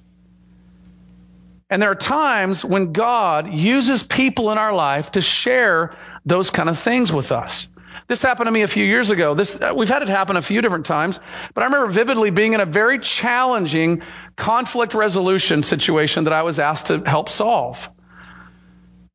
And 1.70 1.82
there 1.82 1.90
are 1.90 1.96
times 1.96 2.66
when 2.66 2.92
God 2.92 3.54
uses 3.54 4.04
people 4.04 4.52
in 4.52 4.58
our 4.58 4.74
life 4.74 5.12
to 5.12 5.22
share 5.22 5.96
those 6.26 6.50
kind 6.50 6.70
of 6.70 6.78
things 6.78 7.12
with 7.12 7.32
us. 7.32 7.68
This 8.08 8.22
happened 8.22 8.48
to 8.48 8.52
me 8.52 8.62
a 8.62 8.68
few 8.68 8.84
years 8.84 9.10
ago. 9.10 9.36
This, 9.36 9.60
uh, 9.62 9.72
we've 9.74 9.88
had 9.88 10.02
it 10.02 10.10
happen 10.10 10.36
a 10.36 10.42
few 10.42 10.62
different 10.62 10.86
times, 10.86 11.18
but 11.54 11.62
I 11.62 11.66
remember 11.68 11.94
vividly 11.94 12.30
being 12.30 12.52
in 12.52 12.60
a 12.60 12.66
very 12.66 13.00
challenging 13.00 14.02
conflict 14.36 14.94
resolution 14.94 15.64
situation 15.64 16.26
that 16.26 16.34
I 16.34 16.42
was 16.42 16.60
asked 16.60 16.88
to 16.88 17.00
help 17.06 17.30
solve. 17.30 17.90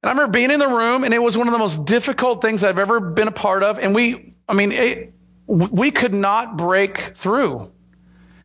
And 0.03 0.09
I 0.09 0.13
remember 0.13 0.33
being 0.33 0.51
in 0.51 0.61
the 0.61 0.69
room 0.69 1.05
and 1.05 1.13
it 1.13 1.23
was 1.23 1.37
one 1.37 1.49
of 1.49 1.53
the 1.53 1.59
most 1.59 1.85
difficult 1.85 2.41
things 2.41 2.65
I've 2.65 2.79
ever 2.79 3.01
been 3.01 3.29
a 3.29 3.33
part 3.33 3.63
of. 3.63 3.79
And 3.79 3.95
we, 3.95 4.35
I 4.49 4.55
mean, 4.55 4.73
it, 4.73 5.13
we 5.47 5.91
could 5.91 6.15
not 6.15 6.57
break 6.57 7.17
through. 7.17 7.71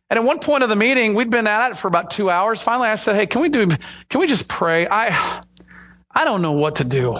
And 0.08 0.18
at 0.18 0.24
one 0.24 0.40
point 0.40 0.62
of 0.62 0.68
the 0.68 0.76
meeting, 0.76 1.14
we'd 1.14 1.30
been 1.30 1.46
at 1.46 1.72
it 1.72 1.78
for 1.78 1.88
about 1.88 2.10
two 2.10 2.28
hours. 2.28 2.60
Finally, 2.60 2.88
I 2.88 2.96
said, 2.96 3.16
"Hey, 3.16 3.26
can 3.26 3.40
we 3.40 3.48
do? 3.48 3.66
Can 4.10 4.20
we 4.20 4.26
just 4.26 4.46
pray? 4.46 4.86
I, 4.86 5.42
I 6.10 6.24
don't 6.24 6.42
know 6.42 6.52
what 6.52 6.76
to 6.76 6.84
do." 6.84 7.18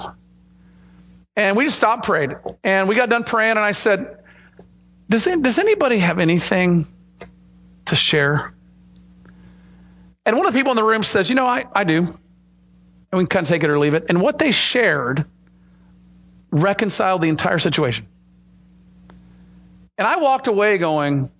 And 1.34 1.56
we 1.56 1.64
just 1.64 1.76
stopped 1.78 2.04
praying, 2.04 2.34
and 2.62 2.88
we 2.88 2.94
got 2.94 3.08
done 3.08 3.24
praying, 3.24 3.52
and 3.52 3.60
I 3.60 3.72
said, 3.72 4.18
"Does 5.08 5.24
does 5.24 5.58
anybody 5.58 5.98
have 5.98 6.18
anything 6.18 6.86
to 7.86 7.96
share?" 7.96 8.52
And 10.26 10.36
one 10.36 10.46
of 10.46 10.52
the 10.52 10.58
people 10.58 10.72
in 10.72 10.76
the 10.76 10.84
room 10.84 11.02
says, 11.02 11.30
"You 11.30 11.36
know, 11.36 11.46
I, 11.46 11.64
I 11.74 11.84
do." 11.84 11.96
And 11.98 13.18
we 13.18 13.24
can 13.24 13.26
kind 13.26 13.44
of 13.44 13.48
take 13.48 13.62
it 13.64 13.70
or 13.70 13.78
leave 13.78 13.94
it. 13.94 14.06
And 14.10 14.20
what 14.20 14.38
they 14.38 14.50
shared 14.50 15.24
reconciled 16.50 17.22
the 17.22 17.28
entire 17.28 17.58
situation. 17.58 18.06
And 19.98 20.06
I 20.06 20.16
walked 20.16 20.46
away 20.46 20.78
going, 20.78 21.30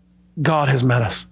God 0.40 0.68
has 0.68 0.84
met 0.84 1.02
us. 1.02 1.26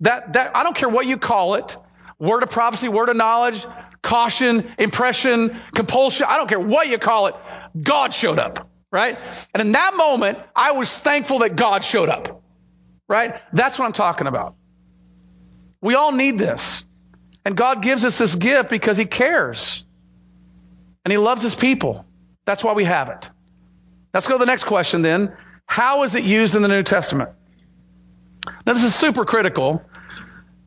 That, 0.00 0.34
that, 0.34 0.56
I 0.56 0.62
don't 0.62 0.76
care 0.76 0.88
what 0.88 1.06
you 1.06 1.18
call 1.18 1.54
it. 1.54 1.76
Word 2.18 2.42
of 2.42 2.50
prophecy, 2.50 2.88
word 2.88 3.08
of 3.08 3.16
knowledge, 3.16 3.64
caution, 4.02 4.70
impression, 4.78 5.60
compulsion. 5.74 6.26
I 6.28 6.36
don't 6.36 6.48
care 6.48 6.60
what 6.60 6.88
you 6.88 6.98
call 6.98 7.28
it. 7.28 7.34
God 7.80 8.12
showed 8.12 8.38
up, 8.38 8.68
right? 8.90 9.18
And 9.54 9.60
in 9.60 9.72
that 9.72 9.94
moment, 9.96 10.38
I 10.54 10.72
was 10.72 10.96
thankful 10.96 11.40
that 11.40 11.56
God 11.56 11.84
showed 11.84 12.08
up, 12.08 12.42
right? 13.08 13.40
That's 13.52 13.78
what 13.78 13.86
I'm 13.86 13.92
talking 13.92 14.26
about. 14.26 14.54
We 15.80 15.94
all 15.94 16.12
need 16.12 16.38
this. 16.38 16.84
And 17.44 17.56
God 17.56 17.82
gives 17.82 18.04
us 18.04 18.18
this 18.18 18.34
gift 18.34 18.68
because 18.68 18.96
He 18.96 19.04
cares. 19.04 19.84
And 21.04 21.12
He 21.12 21.18
loves 21.18 21.42
His 21.42 21.54
people. 21.54 22.04
That's 22.44 22.64
why 22.64 22.72
we 22.72 22.84
have 22.84 23.08
it. 23.10 23.30
Let's 24.12 24.26
go 24.26 24.34
to 24.34 24.38
the 24.38 24.46
next 24.46 24.64
question 24.64 25.02
then. 25.02 25.36
How 25.68 26.02
is 26.02 26.14
it 26.14 26.24
used 26.24 26.56
in 26.56 26.62
the 26.62 26.68
New 26.68 26.82
Testament? 26.82 27.28
Now, 28.66 28.72
this 28.72 28.82
is 28.82 28.94
super 28.94 29.26
critical 29.26 29.82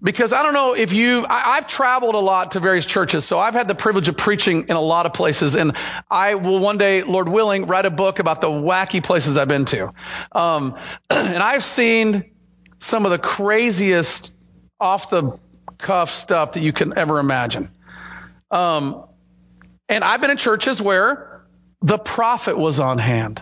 because 0.02 0.32
I 0.32 0.44
don't 0.44 0.54
know 0.54 0.76
if 0.76 0.94
you, 0.94 1.26
I, 1.28 1.56
have 1.56 1.66
traveled 1.66 2.14
a 2.14 2.20
lot 2.20 2.52
to 2.52 2.60
various 2.60 2.86
churches, 2.86 3.26
so 3.26 3.40
I've 3.40 3.56
had 3.56 3.68
the 3.68 3.74
privilege 3.74 4.08
of 4.10 4.16
preaching 4.16 4.68
in 4.70 4.76
a 4.76 4.80
lot 4.82 5.08
of 5.08 5.14
places, 5.14 5.56
and 5.56 5.76
I 6.10 6.36
will 6.36 6.60
one 6.60 6.78
day, 6.78 7.02
Lord 7.02 7.28
willing, 7.28 7.66
write 7.66 7.88
a 7.88 7.90
book 7.90 8.20
about 8.20 8.42
the 8.42 8.48
wacky 8.48 9.04
places 9.04 9.38
I've 9.38 9.48
been 9.48 9.66
to. 9.66 9.92
Um, 10.32 10.78
and 11.10 11.42
I've 11.42 11.64
seen 11.64 12.32
some 12.78 13.06
of 13.06 13.12
the 13.12 13.20
craziest 13.20 14.32
off 14.80 15.10
the 15.10 15.40
cuff 15.80 16.14
stuff 16.14 16.54
that 16.54 16.62
you 16.62 16.74
can 16.74 16.96
ever 16.96 17.18
imagine. 17.18 17.72
Um, 18.52 19.06
and 19.90 20.04
I've 20.04 20.22
been 20.22 20.32
in 20.32 20.38
churches 20.38 20.80
where 20.80 21.44
the 21.82 21.98
prophet 21.98 22.56
was 22.56 22.80
on 22.80 23.00
hand. 23.00 23.42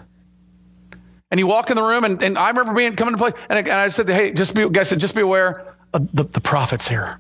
And 1.32 1.40
you 1.40 1.48
walk 1.48 1.70
in 1.70 1.76
the 1.76 1.84
room, 1.84 2.06
and, 2.06 2.22
and 2.24 2.38
I 2.38 2.50
remember 2.50 2.74
being 2.74 2.96
coming 2.96 3.14
to 3.14 3.18
play, 3.18 3.32
and 3.50 3.58
I, 3.58 3.62
and 3.62 3.72
I 3.72 3.88
said, 3.90 4.10
"Hey, 4.10 4.32
just 4.32 4.56
be," 4.56 4.68
guys 4.68 4.90
said, 4.90 5.00
"Just 5.00 5.14
be 5.14 5.22
aware, 5.22 5.76
uh, 5.94 6.00
the, 6.14 6.24
the 6.24 6.42
prophet's 6.42 6.88
here." 6.88 7.20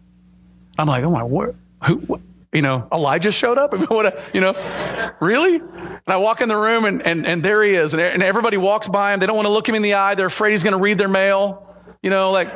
I'm 0.78 0.88
like, 0.88 1.04
"Oh 1.04 1.12
my, 1.12 1.24
what? 1.24 1.56
Who? 1.86 1.96
What? 1.98 2.22
You 2.52 2.64
know, 2.64 2.88
Elijah 2.92 3.32
showed 3.32 3.60
up. 3.60 3.74
You 4.34 4.42
know, 4.42 5.14
really?" 5.20 5.56
And 5.58 6.08
I 6.08 6.18
walk 6.18 6.42
in 6.42 6.50
the 6.50 6.58
room, 6.58 6.86
and 6.86 7.04
and 7.04 7.28
and 7.28 7.44
there 7.44 7.64
he 7.64 7.76
is, 7.76 7.94
and, 7.94 8.02
and 8.02 8.24
everybody 8.24 8.58
walks 8.58 8.88
by 8.88 9.14
him. 9.14 9.20
They 9.20 9.28
don't 9.28 9.36
want 9.36 9.48
to 9.48 9.54
look 9.54 9.70
him 9.70 9.76
in 9.76 9.84
the 9.84 9.94
eye. 9.94 10.16
They're 10.16 10.26
afraid 10.26 10.52
he's 10.52 10.64
going 10.64 10.76
to 10.76 10.82
read 10.82 10.98
their 10.98 11.08
mail. 11.08 11.68
You 12.02 12.10
know, 12.10 12.32
like, 12.32 12.48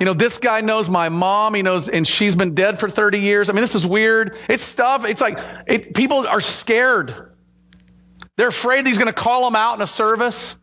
you 0.00 0.04
know, 0.04 0.12
this 0.12 0.36
guy 0.36 0.60
knows 0.60 0.88
my 0.88 1.08
mom. 1.08 1.54
He 1.54 1.62
knows, 1.62 1.88
and 1.88 2.06
she's 2.06 2.36
been 2.36 2.54
dead 2.54 2.78
for 2.78 2.90
30 2.90 3.20
years. 3.20 3.48
I 3.48 3.54
mean, 3.54 3.62
this 3.62 3.74
is 3.74 3.86
weird. 3.86 4.36
It's 4.50 4.62
stuff. 4.62 5.06
It's 5.06 5.20
like, 5.20 5.38
it, 5.66 5.94
people 5.94 6.26
are 6.26 6.42
scared. 6.42 7.32
They're 8.36 8.48
afraid 8.48 8.86
he's 8.86 8.98
going 8.98 9.06
to 9.06 9.14
call 9.14 9.44
them 9.44 9.56
out 9.56 9.76
in 9.76 9.82
a 9.82 9.86
service. 9.86 10.56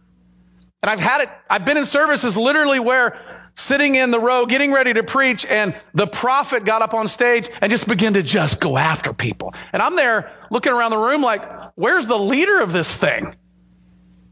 And 0.81 0.89
I've 0.89 0.99
had 0.99 1.21
it, 1.21 1.29
I've 1.49 1.65
been 1.65 1.77
in 1.77 1.85
services 1.85 2.37
literally 2.37 2.79
where 2.79 3.19
sitting 3.55 3.95
in 3.95 4.11
the 4.11 4.19
row, 4.19 4.45
getting 4.45 4.71
ready 4.71 4.93
to 4.93 5.03
preach, 5.03 5.45
and 5.45 5.75
the 5.93 6.07
prophet 6.07 6.63
got 6.63 6.81
up 6.81 6.93
on 6.93 7.07
stage 7.07 7.49
and 7.61 7.69
just 7.69 7.87
began 7.87 8.13
to 8.13 8.23
just 8.23 8.61
go 8.61 8.77
after 8.77 9.13
people. 9.13 9.53
And 9.73 9.81
I'm 9.81 9.95
there 9.95 10.31
looking 10.49 10.71
around 10.71 10.91
the 10.91 10.97
room 10.97 11.21
like, 11.21 11.43
where's 11.75 12.07
the 12.07 12.17
leader 12.17 12.61
of 12.61 12.71
this 12.71 12.95
thing? 12.95 13.35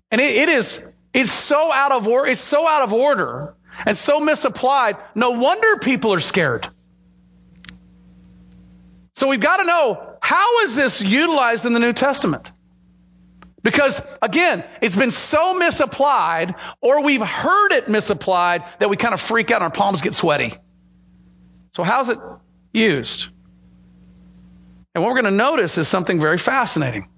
And 0.10 0.22
it, 0.22 0.36
it 0.36 0.50
is, 0.50 0.88
it's 1.14 1.32
so 1.32 1.74
out 1.74 1.92
of 1.92 2.08
order, 2.08 2.32
it's 2.32 2.42
so 2.42 2.66
out 2.66 2.84
of 2.84 2.94
order 2.94 3.56
and 3.86 3.98
so 3.98 4.22
misapplied. 4.22 4.96
No 5.16 5.32
wonder 5.32 5.80
people 5.80 6.14
are 6.14 6.22
scared. 6.22 6.70
So 9.16 9.28
we've 9.28 9.42
got 9.42 9.58
to 9.58 9.66
know 9.66 10.16
how 10.22 10.62
is 10.62 10.76
this 10.76 11.02
utilized 11.02 11.66
in 11.66 11.74
the 11.74 11.80
New 11.80 11.94
Testament? 11.94 12.50
Because 13.68 14.02
again, 14.22 14.64
it's 14.82 14.96
been 14.96 15.12
so 15.12 15.54
misapplied 15.54 16.56
or 16.80 17.04
we've 17.04 17.22
heard 17.22 17.74
it 17.74 17.90
misapplied 17.90 18.64
that 18.80 18.90
we 18.90 18.96
kind 18.96 19.14
of 19.14 19.20
freak 19.20 19.52
out 19.52 19.58
and 19.58 19.66
our 19.66 19.70
palms 19.70 20.02
get 20.02 20.16
sweaty. 20.16 20.54
So 21.76 21.84
how's 21.84 22.08
it 22.08 22.18
used? 22.72 23.28
And 24.96 25.04
what 25.04 25.10
we're 25.10 25.22
going 25.22 25.34
to 25.34 25.38
notice 25.38 25.78
is 25.78 25.86
something 25.90 26.18
very 26.18 26.38
fascinating. 26.38 27.10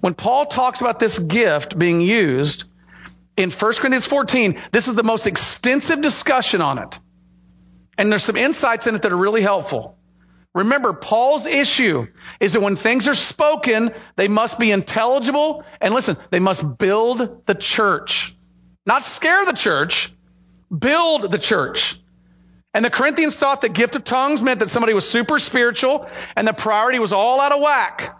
When 0.00 0.12
Paul 0.12 0.44
talks 0.44 0.82
about 0.82 1.00
this 1.00 1.18
gift 1.18 1.78
being 1.78 2.02
used 2.02 2.64
in 3.38 3.50
1 3.50 3.72
Corinthians 3.76 4.04
14, 4.04 4.60
this 4.72 4.86
is 4.86 4.96
the 4.96 5.02
most 5.02 5.26
extensive 5.26 6.02
discussion 6.02 6.60
on 6.60 6.76
it. 6.76 6.98
And 7.96 8.12
there's 8.12 8.24
some 8.24 8.36
insights 8.36 8.86
in 8.86 8.96
it 8.96 9.00
that 9.00 9.12
are 9.12 9.16
really 9.16 9.40
helpful. 9.40 9.96
Remember, 10.54 10.92
Paul's 10.92 11.46
issue 11.46 12.08
is 12.40 12.54
that 12.54 12.60
when 12.60 12.74
things 12.74 13.06
are 13.06 13.14
spoken, 13.14 13.92
they 14.16 14.26
must 14.26 14.58
be 14.58 14.72
intelligible. 14.72 15.64
And 15.80 15.94
listen, 15.94 16.16
they 16.30 16.40
must 16.40 16.78
build 16.78 17.46
the 17.46 17.54
church. 17.54 18.34
Not 18.84 19.04
scare 19.04 19.44
the 19.44 19.52
church, 19.52 20.12
build 20.76 21.30
the 21.30 21.38
church. 21.38 21.96
And 22.74 22.84
the 22.84 22.90
Corinthians 22.90 23.36
thought 23.36 23.60
that 23.60 23.72
gift 23.72 23.94
of 23.94 24.04
tongues 24.04 24.42
meant 24.42 24.60
that 24.60 24.70
somebody 24.70 24.94
was 24.94 25.08
super 25.08 25.38
spiritual 25.38 26.08
and 26.36 26.46
the 26.46 26.52
priority 26.52 26.98
was 26.98 27.12
all 27.12 27.40
out 27.40 27.52
of 27.52 27.60
whack. 27.60 28.16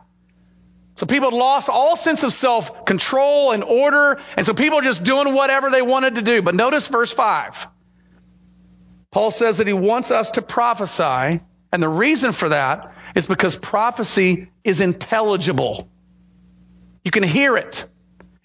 So 0.97 1.07
people 1.07 1.37
lost 1.37 1.69
all 1.69 1.97
sense 1.97 2.23
of 2.23 2.33
self 2.33 2.85
control 2.85 3.53
and 3.53 3.64
order. 3.64 4.21
And 4.37 4.45
so 4.45 4.55
people 4.55 4.81
just 4.83 5.03
doing 5.03 5.35
whatever 5.35 5.71
they 5.71 5.83
wanted 5.83 6.16
to 6.16 6.23
do. 6.23 6.43
But 6.43 6.55
notice 6.55 6.87
verse 6.88 7.11
5. 7.11 7.69
Paul 9.11 9.31
says 9.31 9.59
that 9.59 9.66
he 9.66 9.73
wants 9.73 10.11
us 10.11 10.33
to 10.33 10.43
prophesy 10.43 11.40
and 11.72 11.83
the 11.83 11.88
reason 11.88 12.33
for 12.33 12.50
that 12.50 12.92
is 13.14 13.26
because 13.26 13.56
prophecy 13.56 14.50
is 14.64 14.80
intelligible. 14.80 15.88
You 17.04 17.11
can 17.11 17.22
hear 17.22 17.56
it. 17.56 17.85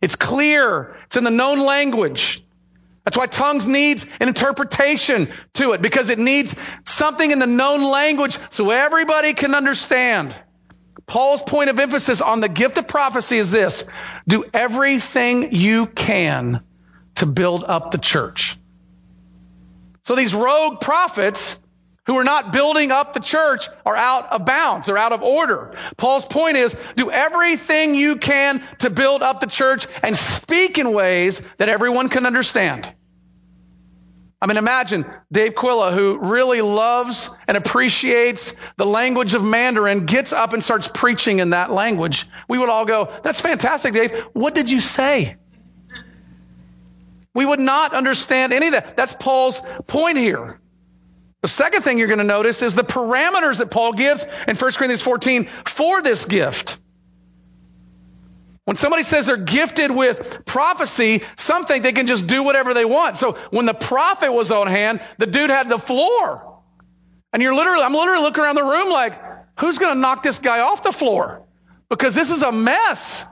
It's 0.01 0.15
clear. 0.15 0.95
It's 1.05 1.17
in 1.17 1.23
the 1.23 1.31
known 1.31 1.65
language. 1.65 2.43
That's 3.03 3.17
why 3.17 3.27
tongues 3.27 3.67
needs 3.67 4.05
an 4.19 4.27
interpretation 4.27 5.29
to 5.53 5.73
it 5.73 5.81
because 5.81 6.09
it 6.09 6.17
needs 6.17 6.55
something 6.85 7.29
in 7.29 7.39
the 7.39 7.47
known 7.47 7.83
language 7.83 8.38
so 8.49 8.71
everybody 8.71 9.33
can 9.33 9.53
understand. 9.53 10.35
Paul's 11.05 11.43
point 11.43 11.69
of 11.69 11.79
emphasis 11.79 12.21
on 12.21 12.39
the 12.39 12.49
gift 12.49 12.77
of 12.79 12.88
prophecy 12.88 13.38
is 13.38 13.51
this. 13.51 13.85
Do 14.27 14.45
everything 14.53 15.53
you 15.53 15.85
can 15.85 16.61
to 17.15 17.27
build 17.27 17.63
up 17.63 17.91
the 17.91 17.99
church. 17.99 18.57
So 20.03 20.15
these 20.15 20.33
rogue 20.33 20.81
prophets 20.81 21.63
who 22.06 22.18
are 22.18 22.24
not 22.24 22.54
building 22.54 22.91
up 22.91 23.13
the 23.13 23.20
church 23.20 23.68
are 23.86 23.96
out 23.96 24.32
of 24.32 24.46
bounds. 24.46 24.88
They're 24.88 24.98
out 24.98 25.12
of 25.12 25.22
order. 25.24 25.76
Paul's 25.98 26.26
point 26.26 26.58
is 26.58 26.76
do 26.96 27.12
everything 27.12 27.96
you 27.96 28.18
can 28.18 28.63
to 28.80 28.89
build 28.89 29.24
up 29.24 29.39
the 29.39 29.48
church 29.48 29.88
and 30.04 30.15
speak 30.15 30.78
in 30.78 30.94
ways 30.94 31.41
that 31.58 31.70
everyone 31.70 32.10
can 32.10 32.26
understand. 32.26 32.91
I 34.41 34.48
mean, 34.48 34.58
imagine 34.58 35.12
Dave 35.32 35.54
Quilla, 35.54 35.91
who 35.94 36.20
really 36.20 36.62
loves 36.62 37.36
and 37.48 37.58
appreciates 37.58 38.56
the 38.78 38.86
language 38.86 39.34
of 39.34 39.44
Mandarin, 39.44 40.06
gets 40.06 40.34
up 40.34 40.54
and 40.54 40.63
starts 40.63 40.88
preaching 40.88 41.39
in 41.39 41.52
that 41.52 41.72
language. 41.72 42.28
We 42.48 42.60
would 42.60 42.70
all 42.70 42.86
go, 42.86 43.12
that's 43.24 43.41
fantastic, 43.41 43.94
Dave. 43.94 44.12
What 44.34 44.54
did 44.54 44.70
you 44.70 44.80
say? 44.80 45.38
We 47.34 47.46
would 47.46 47.60
not 47.60 47.94
understand 47.94 48.54
any 48.54 48.68
of 48.68 48.74
that. 48.74 48.96
That's 48.96 49.13
Paul's 49.13 49.60
point 49.88 50.18
here. 50.18 50.60
The 51.45 51.49
second 51.49 51.84
thing 51.84 51.99
you're 51.99 52.08
going 52.08 52.17
to 52.17 52.23
notice 52.23 52.63
is 52.63 52.73
the 52.73 52.84
parameters 52.84 53.60
that 53.60 53.69
Paul 53.69 53.93
gives 53.93 54.25
in 54.47 54.55
1 54.55 54.71
Corinthians 54.71 55.03
14 55.03 55.47
for 55.67 56.01
this 56.01 56.25
gift. 56.25 56.79
When 58.63 58.77
somebody 58.77 59.03
says 59.03 59.27
they're 59.27 59.38
gifted 59.38 59.91
with 59.91 60.43
prophecy, 60.45 61.21
some 61.36 61.65
think 61.65 61.84
they 61.84 61.91
can 61.91 62.08
just 62.08 62.25
do 62.25 62.41
whatever 62.41 62.73
they 62.73 62.84
want. 62.84 63.17
So 63.17 63.34
when 63.51 63.67
the 63.67 63.75
prophet 63.75 64.34
was 64.34 64.49
on 64.49 64.65
hand, 64.65 65.01
the 65.19 65.27
dude 65.27 65.51
had 65.51 65.69
the 65.69 65.77
floor. 65.77 66.62
And 67.31 67.43
you're 67.43 67.53
literally, 67.53 67.84
I'm 67.84 67.93
literally 67.93 68.23
looking 68.23 68.43
around 68.43 68.55
the 68.55 68.63
room 68.63 68.89
like, 68.89 69.13
who's 69.60 69.77
going 69.77 69.93
to 69.93 70.01
knock 70.01 70.23
this 70.23 70.39
guy 70.39 70.62
off 70.62 70.81
the 70.81 70.91
floor? 70.91 71.43
Because 71.89 72.15
this 72.15 72.31
is 72.31 72.41
a 72.41 72.51
mess. 72.51 73.23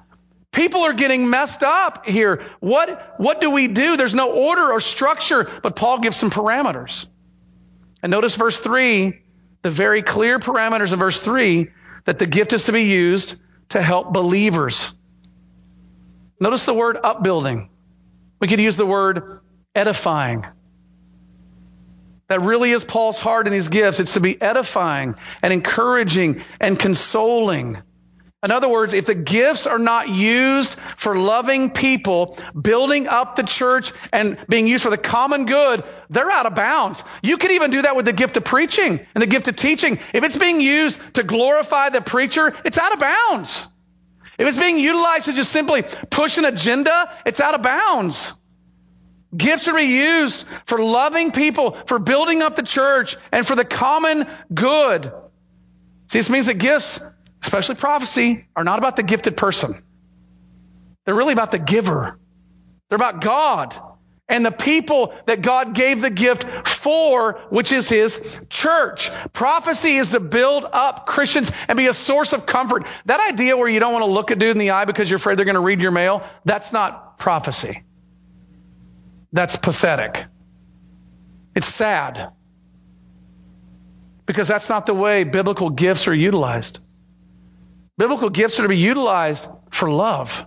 People 0.51 0.81
are 0.81 0.93
getting 0.93 1.31
messed 1.31 1.63
up 1.63 2.05
here. 2.05 2.45
What, 2.59 3.15
what 3.17 3.41
do 3.41 3.49
we 3.49 3.67
do? 3.67 3.97
There's 3.97 4.13
no 4.13 4.31
order 4.31 4.71
or 4.71 4.79
structure, 4.81 5.49
but 5.63 5.75
Paul 5.75 5.97
gives 5.97 6.15
some 6.15 6.29
parameters. 6.29 7.07
And 8.03 8.11
notice 8.11 8.35
verse 8.35 8.59
3, 8.59 9.21
the 9.61 9.71
very 9.71 10.01
clear 10.01 10.37
parameters 10.37 10.91
of 10.91 10.99
verse 10.99 11.19
3 11.21 11.69
that 12.03 12.19
the 12.19 12.27
gift 12.27 12.51
is 12.51 12.65
to 12.65 12.73
be 12.73 12.83
used 12.83 13.35
to 13.69 13.81
help 13.81 14.11
believers. 14.11 14.91
Notice 16.39 16.65
the 16.65 16.73
word 16.73 16.97
upbuilding. 17.01 17.69
We 18.41 18.49
could 18.49 18.59
use 18.59 18.75
the 18.75 18.85
word 18.85 19.39
edifying. 19.73 20.45
That 22.27 22.41
really 22.41 22.71
is 22.71 22.83
Paul's 22.83 23.19
heart 23.19 23.47
in 23.47 23.53
these 23.53 23.69
gifts. 23.69 24.01
It's 24.01 24.13
to 24.13 24.19
be 24.19 24.39
edifying 24.41 25.15
and 25.41 25.53
encouraging 25.53 26.43
and 26.59 26.77
consoling. 26.77 27.81
In 28.43 28.51
other 28.51 28.67
words, 28.67 28.93
if 28.93 29.05
the 29.05 29.15
gifts 29.15 29.67
are 29.67 29.79
not 29.79 30.09
used 30.09 30.73
for 30.75 31.15
loving 31.15 31.71
people, 31.71 32.37
building 32.59 33.07
up 33.07 33.37
the 33.37 33.43
church, 33.43 33.93
and 34.11 34.37
being 34.49 34.67
used 34.67 34.83
for 34.83 34.89
the 34.89 34.97
common 34.97 35.45
good, 35.45 35.83
they're 36.09 36.29
out 36.29 36.45
of 36.45 36.53
bounds. 36.53 37.01
You 37.21 37.37
can 37.37 37.51
even 37.51 37.71
do 37.71 37.83
that 37.83 37.95
with 37.95 38.03
the 38.03 38.11
gift 38.11 38.35
of 38.35 38.43
preaching 38.43 38.99
and 39.15 39.21
the 39.21 39.27
gift 39.27 39.47
of 39.47 39.55
teaching. 39.55 39.99
If 40.13 40.25
it's 40.25 40.35
being 40.35 40.59
used 40.59 40.99
to 41.15 41.23
glorify 41.23 41.89
the 41.89 42.01
preacher, 42.01 42.53
it's 42.65 42.77
out 42.77 42.91
of 42.91 42.99
bounds. 42.99 43.65
If 44.37 44.45
it's 44.45 44.57
being 44.57 44.77
utilized 44.77 45.25
to 45.25 45.33
just 45.33 45.51
simply 45.51 45.83
push 46.09 46.37
an 46.37 46.43
agenda, 46.43 47.15
it's 47.25 47.39
out 47.39 47.55
of 47.55 47.61
bounds. 47.61 48.33
Gifts 49.35 49.69
are 49.69 49.79
used 49.79 50.45
for 50.65 50.79
loving 50.79 51.31
people, 51.31 51.77
for 51.87 51.97
building 51.97 52.41
up 52.41 52.57
the 52.57 52.63
church, 52.63 53.15
and 53.31 53.47
for 53.47 53.55
the 53.55 53.65
common 53.65 54.27
good. 54.53 55.11
See, 56.09 56.19
this 56.19 56.29
means 56.29 56.47
that 56.47 56.55
gifts, 56.55 56.99
especially 57.43 57.75
prophecy, 57.75 58.47
are 58.55 58.63
not 58.63 58.79
about 58.79 58.95
the 58.95 59.03
gifted 59.03 59.37
person. 59.37 59.81
They're 61.05 61.15
really 61.15 61.33
about 61.33 61.51
the 61.51 61.59
giver. 61.59 62.17
They're 62.89 62.95
about 62.95 63.21
God 63.21 63.75
and 64.29 64.45
the 64.45 64.51
people 64.51 65.13
that 65.25 65.41
God 65.41 65.75
gave 65.75 66.01
the 66.01 66.09
gift 66.09 66.43
for, 66.67 67.41
which 67.49 67.71
is 67.71 67.89
His 67.89 68.39
church. 68.49 69.11
Prophecy 69.33 69.97
is 69.97 70.09
to 70.09 70.19
build 70.19 70.63
up 70.63 71.05
Christians 71.05 71.51
and 71.67 71.77
be 71.77 71.87
a 71.87 71.93
source 71.93 72.31
of 72.33 72.45
comfort. 72.45 72.85
That 73.05 73.19
idea 73.19 73.57
where 73.57 73.67
you 73.67 73.79
don't 73.79 73.93
want 73.93 74.05
to 74.05 74.11
look 74.11 74.31
a 74.31 74.35
dude 74.35 74.51
in 74.51 74.57
the 74.57 74.71
eye 74.71 74.85
because 74.85 75.09
you're 75.09 75.17
afraid 75.17 75.37
they're 75.37 75.45
going 75.45 75.55
to 75.55 75.61
read 75.61 75.81
your 75.81 75.91
mail, 75.91 76.23
that's 76.45 76.71
not 76.71 77.17
prophecy. 77.17 77.83
That's 79.33 79.55
pathetic. 79.55 80.25
It's 81.55 81.67
sad. 81.67 82.31
Because 84.25 84.47
that's 84.47 84.69
not 84.69 84.85
the 84.85 84.93
way 84.93 85.25
biblical 85.25 85.69
gifts 85.69 86.07
are 86.07 86.15
utilized. 86.15 86.79
Biblical 87.97 88.29
gifts 88.29 88.59
are 88.59 88.63
to 88.63 88.69
be 88.69 88.77
utilized 88.77 89.47
for 89.69 89.89
love, 89.89 90.45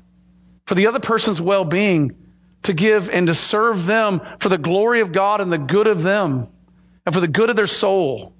for 0.66 0.74
the 0.74 0.88
other 0.88 1.00
person's 1.00 1.40
well-being, 1.40 2.16
to 2.64 2.72
give 2.72 3.08
and 3.10 3.28
to 3.28 3.34
serve 3.34 3.86
them 3.86 4.20
for 4.40 4.48
the 4.48 4.58
glory 4.58 5.00
of 5.00 5.12
God 5.12 5.40
and 5.40 5.52
the 5.52 5.58
good 5.58 5.86
of 5.86 6.02
them 6.02 6.48
and 7.04 7.14
for 7.14 7.20
the 7.20 7.28
good 7.28 7.50
of 7.50 7.56
their 7.56 7.68
soul. 7.68 8.34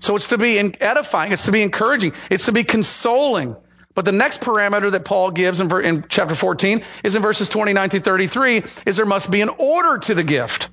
So 0.00 0.14
it's 0.16 0.28
to 0.28 0.38
be 0.38 0.58
edifying, 0.58 1.32
it's 1.32 1.46
to 1.46 1.52
be 1.52 1.62
encouraging, 1.62 2.12
it's 2.30 2.46
to 2.46 2.52
be 2.52 2.64
consoling. 2.64 3.56
But 3.94 4.04
the 4.04 4.12
next 4.12 4.42
parameter 4.42 4.92
that 4.92 5.04
Paul 5.04 5.32
gives 5.32 5.60
in, 5.60 5.72
in 5.84 6.04
chapter 6.08 6.34
14 6.34 6.84
is 7.02 7.16
in 7.16 7.22
verses 7.22 7.48
29 7.48 7.90
to 7.90 8.00
33 8.00 8.62
is 8.86 8.96
there 8.96 9.06
must 9.06 9.30
be 9.30 9.40
an 9.40 9.48
order 9.48 9.98
to 9.98 10.14
the 10.14 10.22
gift. 10.22 10.68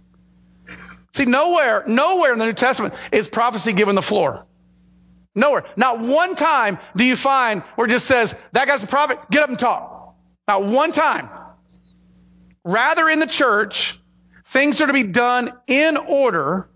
See, 1.13 1.25
nowhere, 1.25 1.85
nowhere 1.87 2.33
in 2.33 2.39
the 2.39 2.45
New 2.45 2.53
Testament 2.53 2.93
is 3.11 3.29
prophecy 3.29 3.71
given 3.71 3.95
the 3.95 4.01
floor. 4.01 4.45
Nowhere. 5.36 5.65
Not 5.76 6.00
one 6.00 6.36
time 6.36 6.80
do 6.95 7.04
you 7.04 7.17
find 7.17 7.62
where 7.76 7.88
it 7.88 7.91
just 7.91 8.08
says, 8.08 8.34
that 8.54 8.67
guy's 8.67 8.84
a 8.84 8.88
prophet, 8.88 9.19
get 9.30 9.43
up 9.43 9.50
and 9.50 9.60
talk. 9.60 10.15
Not 10.48 10.65
one 10.65 10.93
time. 10.93 11.30
Rather, 12.63 13.10
in 13.10 13.19
the 13.19 13.28
church, 13.28 14.00
things 14.45 14.80
are 14.82 14.88
to 14.88 14.93
be 14.93 15.04
done 15.04 15.52
in 15.67 15.98
order 15.98 16.69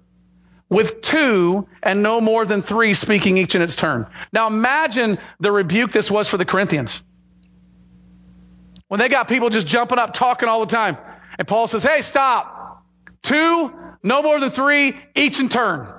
with 0.70 1.02
two 1.02 1.68
and 1.82 2.04
no 2.04 2.22
more 2.22 2.46
than 2.46 2.62
three 2.62 2.94
speaking 2.94 3.38
each 3.38 3.56
in 3.56 3.62
its 3.62 3.76
turn. 3.76 4.06
Now 4.32 4.48
imagine 4.48 5.18
the 5.40 5.52
rebuke 5.52 5.92
this 5.92 6.12
was 6.12 6.28
for 6.28 6.38
the 6.38 6.46
Corinthians. 6.46 7.02
When 8.88 9.00
they 9.00 9.08
got 9.08 9.28
people 9.28 9.50
just 9.50 9.68
jumping 9.68 10.00
up, 10.00 10.14
talking 10.14 10.50
all 10.50 10.60
the 10.60 10.66
time. 10.66 10.98
And 11.38 11.48
Paul 11.48 11.68
says, 11.68 11.84
hey, 11.84 12.02
stop. 12.02 12.84
Two, 13.22 13.74
no 14.04 14.22
more 14.22 14.40
than 14.40 14.50
three, 14.50 14.96
each 15.16 15.40
in 15.40 15.50
turn. 15.50 15.92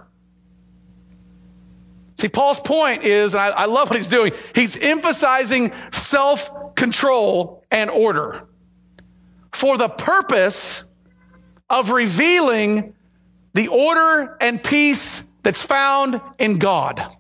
See, 2.20 2.28
Paul's 2.28 2.60
point 2.60 3.04
is, 3.04 3.34
I, 3.34 3.48
I 3.48 3.64
love 3.64 3.88
what 3.88 3.96
he's 3.96 4.08
doing, 4.08 4.34
he's 4.54 4.76
emphasizing 4.76 5.72
self-control 5.90 7.64
and 7.70 7.88
order 7.88 8.46
for 9.52 9.78
the 9.78 9.88
purpose 9.88 10.84
of 11.70 11.90
revealing 11.90 12.92
the 13.54 13.68
order 13.68 14.36
and 14.38 14.62
peace 14.62 15.30
that's 15.42 15.62
found 15.62 16.20
in 16.38 16.58
God. 16.58 17.16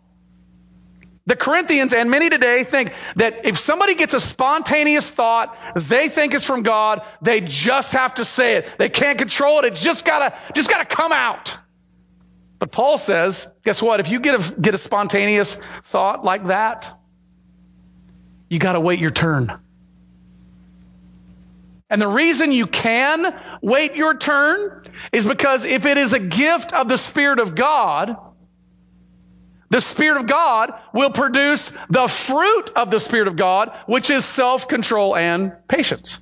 The 1.24 1.36
Corinthians 1.36 1.94
and 1.94 2.10
many 2.10 2.28
today 2.28 2.64
think 2.64 2.92
that 3.16 3.46
if 3.46 3.58
somebody 3.58 3.94
gets 3.94 4.12
a 4.12 4.20
spontaneous 4.20 5.10
thought 5.10 5.56
they 5.76 6.10
think 6.10 6.34
is 6.34 6.44
from 6.44 6.62
God, 6.62 7.00
they 7.22 7.40
just 7.40 7.92
have 7.92 8.16
to 8.16 8.26
say 8.26 8.56
it. 8.56 8.68
They 8.76 8.90
can't 8.90 9.16
control 9.16 9.60
it. 9.60 9.64
It's 9.64 9.80
just 9.80 10.04
gotta, 10.04 10.36
just 10.54 10.68
gotta 10.68 10.84
come 10.84 11.12
out. 11.12 11.56
But 12.60 12.70
Paul 12.70 12.98
says, 12.98 13.48
guess 13.64 13.82
what? 13.82 14.00
If 14.00 14.10
you 14.10 14.20
get 14.20 14.34
a, 14.34 14.60
get 14.60 14.74
a 14.74 14.78
spontaneous 14.78 15.56
thought 15.84 16.24
like 16.24 16.46
that, 16.46 16.92
you 18.50 18.58
gotta 18.58 18.80
wait 18.80 19.00
your 19.00 19.10
turn. 19.10 19.58
And 21.88 22.00
the 22.00 22.06
reason 22.06 22.52
you 22.52 22.66
can 22.66 23.34
wait 23.62 23.96
your 23.96 24.16
turn 24.16 24.82
is 25.10 25.26
because 25.26 25.64
if 25.64 25.86
it 25.86 25.96
is 25.96 26.12
a 26.12 26.20
gift 26.20 26.72
of 26.72 26.86
the 26.86 26.98
Spirit 26.98 27.40
of 27.40 27.54
God, 27.54 28.16
the 29.70 29.80
Spirit 29.80 30.20
of 30.20 30.26
God 30.26 30.74
will 30.92 31.10
produce 31.10 31.72
the 31.88 32.08
fruit 32.08 32.70
of 32.76 32.90
the 32.90 33.00
Spirit 33.00 33.26
of 33.26 33.36
God, 33.36 33.72
which 33.86 34.10
is 34.10 34.24
self-control 34.24 35.16
and 35.16 35.52
patience. 35.66 36.20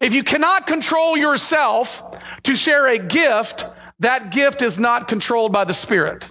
If 0.00 0.14
you 0.14 0.24
cannot 0.24 0.66
control 0.66 1.16
yourself 1.18 2.02
to 2.44 2.56
share 2.56 2.86
a 2.86 2.98
gift, 2.98 3.66
that 4.00 4.30
gift 4.30 4.62
is 4.62 4.78
not 4.78 5.08
controlled 5.08 5.52
by 5.52 5.64
the 5.64 5.74
Spirit. 5.74 6.28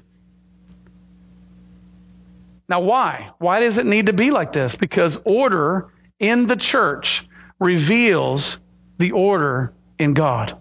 Now 2.67 2.81
why? 2.81 3.31
Why 3.39 3.61
does 3.61 3.77
it 3.77 3.85
need 3.85 4.07
to 4.07 4.13
be 4.13 4.31
like 4.31 4.53
this? 4.53 4.75
Because 4.75 5.17
order 5.23 5.91
in 6.19 6.45
the 6.47 6.55
church 6.55 7.27
reveals 7.59 8.57
the 8.97 9.13
order 9.13 9.73
in 9.97 10.13
God. 10.13 10.57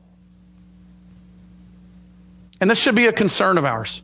And 2.61 2.71
this 2.71 2.79
should 2.79 2.95
be 2.95 3.07
a 3.07 3.13
concern 3.13 3.59
of 3.59 3.65
ours. 3.65 4.03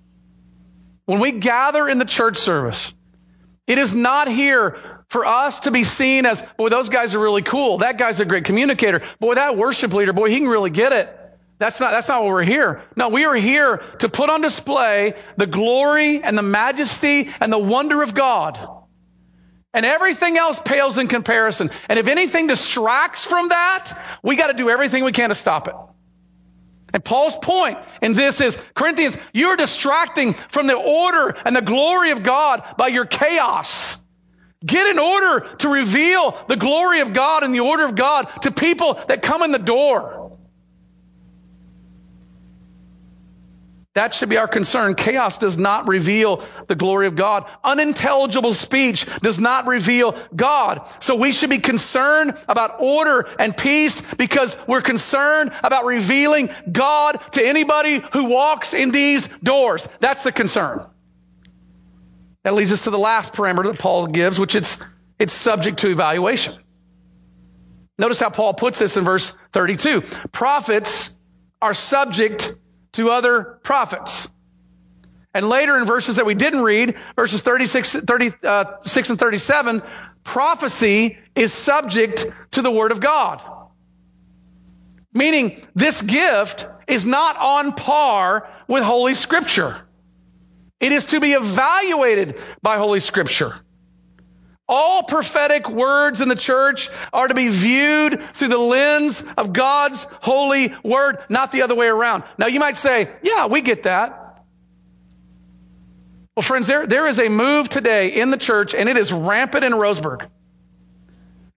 When 1.07 1.21
we 1.21 1.33
gather 1.33 1.88
in 1.88 1.99
the 1.99 2.05
church 2.05 2.37
service, 2.37 2.93
it 3.67 3.79
is 3.79 3.95
not 3.95 4.29
here 4.29 4.79
for 5.09 5.27
us 5.27 5.61
to 5.61 5.71
be 5.71 5.85
seen 5.85 6.27
as, 6.27 6.43
boy, 6.57 6.69
those 6.69 6.88
guys 6.88 7.14
are 7.14 7.19
really 7.19 7.43
cool. 7.43 7.79
That 7.79 7.99
guy's 7.99 8.21
a 8.21 8.25
great 8.25 8.45
communicator. 8.45 9.03
Boy, 9.19 9.35
that 9.35 9.57
worship 9.57 9.93
leader, 9.93 10.12
boy, 10.12 10.31
he 10.31 10.38
can 10.38 10.49
really 10.49 10.71
get 10.71 10.93
it. 10.93 11.24
That's 11.59 11.81
not, 11.81 11.93
that's 11.93 12.09
not 12.09 12.23
what 12.23 12.33
we're 12.33 12.43
here. 12.43 12.83
No, 12.97 13.09
we 13.09 13.25
are 13.25 13.35
here 13.35 13.77
to 14.01 14.09
put 14.09 14.29
on 14.29 14.40
display 14.40 15.14
the 15.37 15.47
glory 15.47 16.23
and 16.23 16.37
the 16.37 16.43
majesty 16.43 17.31
and 17.40 17.53
the 17.53 17.59
wonder 17.59 18.03
of 18.03 18.14
God. 18.14 18.59
And 19.73 19.85
everything 19.85 20.37
else 20.37 20.61
pales 20.61 20.99
in 20.99 21.09
comparison. 21.09 21.71
And 21.88 21.99
if 21.99 22.07
anything 22.07 22.47
distracts 22.47 23.25
from 23.25 23.49
that, 23.49 24.05
we 24.23 24.37
got 24.37 24.49
to 24.49 24.55
do 24.55 24.69
everything 24.69 25.05
we 25.05 25.12
can 25.12 25.31
to 25.31 25.35
stop 25.35 25.69
it. 25.69 25.75
And 26.93 27.05
Paul's 27.05 27.35
point 27.35 27.79
in 28.01 28.12
this 28.12 28.40
is, 28.40 28.57
Corinthians, 28.75 29.19
you're 29.33 29.57
distracting 29.57 30.35
from 30.35 30.69
the 30.69 30.77
order 30.77 31.37
and 31.45 31.57
the 31.57 31.61
glory 31.61 32.12
of 32.12 32.23
God 32.23 32.62
by 32.79 32.87
your 32.87 33.05
chaos. 33.05 34.01
Get 34.64 34.87
in 34.87 35.01
order 35.01 35.40
to 35.59 35.69
reveal 35.69 36.37
the 36.49 36.57
glory 36.57 37.01
of 37.01 37.12
God 37.12 37.43
and 37.43 37.53
the 37.53 37.61
order 37.61 37.85
of 37.85 37.97
God 37.97 38.29
to 38.43 38.53
people 38.53 38.95
that 39.09 39.23
come 39.23 39.43
in 39.43 39.51
the 39.51 39.59
door. 39.59 40.24
That 43.94 44.12
should 44.12 44.28
be 44.28 44.38
our 44.38 44.48
concern. 44.48 44.96
Chaos 44.96 45.38
does 45.38 45.57
not 45.57 45.87
reveal 45.87 46.44
the 46.66 46.74
glory 46.74 47.07
of 47.07 47.14
God. 47.14 47.46
Unintelligible 47.62 48.52
speech 48.52 49.07
does 49.22 49.38
not 49.38 49.68
reveal 49.68 50.18
God. 50.35 50.88
So 50.98 51.14
we 51.14 51.30
should 51.30 51.50
be 51.50 51.61
concerned 51.61 52.37
about 52.48 52.80
order 52.80 53.28
and 53.38 53.57
peace 53.57 54.00
because 54.16 54.57
we're 54.66 54.83
concerned 54.83 55.52
about 55.62 55.85
revealing 55.85 56.50
God 56.70 57.20
to 57.33 57.46
anybody 57.46 58.02
who 58.12 58.24
walks 58.24 58.74
in 58.74 58.90
these 58.90 59.28
doors. 59.44 59.88
That's 60.00 60.24
the 60.24 60.33
concern. 60.33 60.85
That 62.42 62.54
leads 62.54 62.72
us 62.72 62.85
to 62.85 62.90
the 62.90 62.98
last 62.98 63.33
parameter 63.33 63.66
that 63.66 63.78
Paul 63.78 64.09
gives, 64.09 64.40
which 64.40 64.57
it's, 64.57 64.83
it's 65.20 65.33
subject 65.33 65.78
to 65.78 65.90
evaluation. 65.90 66.54
Notice 67.96 68.18
how 68.18 68.30
Paul 68.30 68.54
puts 68.54 68.80
this 68.80 68.96
in 68.96 69.04
verse 69.04 69.33
32. 69.52 70.02
Prophets 70.33 71.16
are 71.62 71.74
subject 71.74 72.57
to 72.94 73.11
other 73.11 73.61
prophets. 73.62 74.28
And 75.35 75.48
later 75.48 75.76
in 75.76 75.85
verses 75.85 76.16
that 76.16 76.26
we 76.26 76.35
didn't 76.35 76.62
read, 76.62 76.96
verses 77.16 77.42
36, 77.42 77.96
36 78.07 78.44
uh, 78.44 78.76
and 79.09 79.18
37, 79.18 79.83
prophecy 80.22 81.18
is 81.35 81.52
subject 81.52 82.26
to 82.52 82.62
the 82.62 82.70
Word 82.70 82.92
of 82.92 83.00
God. 83.00 83.42
Meaning, 85.12 85.61
this 85.74 86.02
gift 86.02 86.66
is 86.87 87.04
not 87.04 87.37
on 87.37 87.72
par 87.72 88.48
with 88.68 88.85
Holy 88.85 89.14
Scripture. 89.14 89.76
It 90.80 90.92
is 90.92 91.07
to 91.07 91.20
be 91.20 91.32
evaluated 91.32 92.38
by 92.62 92.78
Holy 92.78 93.01
Scripture. 93.01 93.55
All 94.67 95.03
prophetic 95.03 95.69
words 95.69 96.23
in 96.23 96.29
the 96.29 96.37
church 96.37 96.89
are 97.12 97.29
to 97.29 97.35
be 97.35 97.49
viewed 97.49 98.23
through 98.35 98.49
the 98.49 98.59
lens 98.59 99.23
of 99.37 99.53
God's 99.53 100.07
holy 100.23 100.75
word, 100.83 101.19
not 101.29 101.53
the 101.53 101.62
other 101.62 101.75
way 101.75 101.87
around. 101.87 102.25
Now 102.39 102.47
you 102.47 102.61
might 102.61 102.79
say, 102.79 103.11
yeah, 103.23 103.47
we 103.47 103.61
get 103.61 103.83
that. 103.83 104.43
Well, 106.35 106.43
friends, 106.43 106.67
there, 106.67 106.87
there 106.87 107.07
is 107.07 107.19
a 107.21 107.29
move 107.29 107.69
today 107.69 108.09
in 108.09 108.31
the 108.31 108.39
church, 108.39 108.75
and 108.75 108.89
it 108.89 108.97
is 108.97 109.12
rampant 109.12 109.65
in 109.65 109.73
Roseburg, 109.73 110.29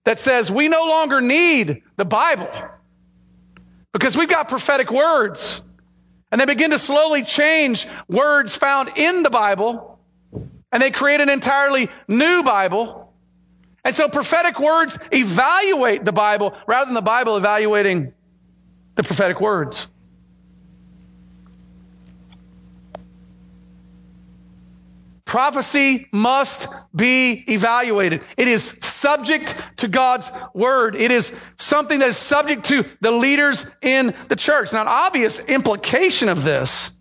that 0.03 0.19
says 0.19 0.51
we 0.51 0.67
no 0.67 0.85
longer 0.85 1.21
need 1.21 1.83
the 1.95 2.05
Bible 2.05 2.49
because 3.93 4.15
we've 4.15 4.29
got 4.29 4.49
prophetic 4.49 4.91
words. 4.91 5.61
And 6.29 6.41
they 6.41 6.45
begin 6.45 6.71
to 6.71 6.79
slowly 6.79 7.23
change 7.23 7.87
words 8.09 8.55
found 8.55 8.97
in 8.97 9.23
the 9.23 9.29
Bible 9.29 9.96
and 10.71 10.81
they 10.81 10.91
create 10.91 11.21
an 11.21 11.29
entirely 11.29 11.89
new 12.07 12.43
Bible. 12.43 13.13
And 13.83 13.95
so 13.95 14.09
prophetic 14.09 14.59
words 14.59 14.97
evaluate 15.11 16.03
the 16.03 16.11
Bible 16.11 16.53
rather 16.67 16.85
than 16.85 16.95
the 16.95 17.01
Bible 17.01 17.37
evaluating 17.37 18.13
the 18.95 19.03
prophetic 19.03 19.39
words. 19.39 19.87
Prophecy 25.23 26.07
must 26.13 26.67
be 26.95 27.31
evaluated. 27.51 28.23
It 28.37 28.47
is 28.47 28.63
subject 28.63 29.59
to 29.77 29.89
God's 29.89 30.31
word. 30.53 30.95
It 30.95 31.11
is 31.11 31.35
something 31.57 31.99
that 31.99 32.09
is 32.09 32.17
subject 32.17 32.65
to 32.67 32.85
the 33.01 33.11
leaders 33.11 33.65
in 33.81 34.15
the 34.29 34.37
church. 34.37 34.71
Now, 34.71 34.81
an 34.81 34.87
obvious 34.87 35.39
implication 35.39 36.29
of 36.29 36.45
this 36.45 36.91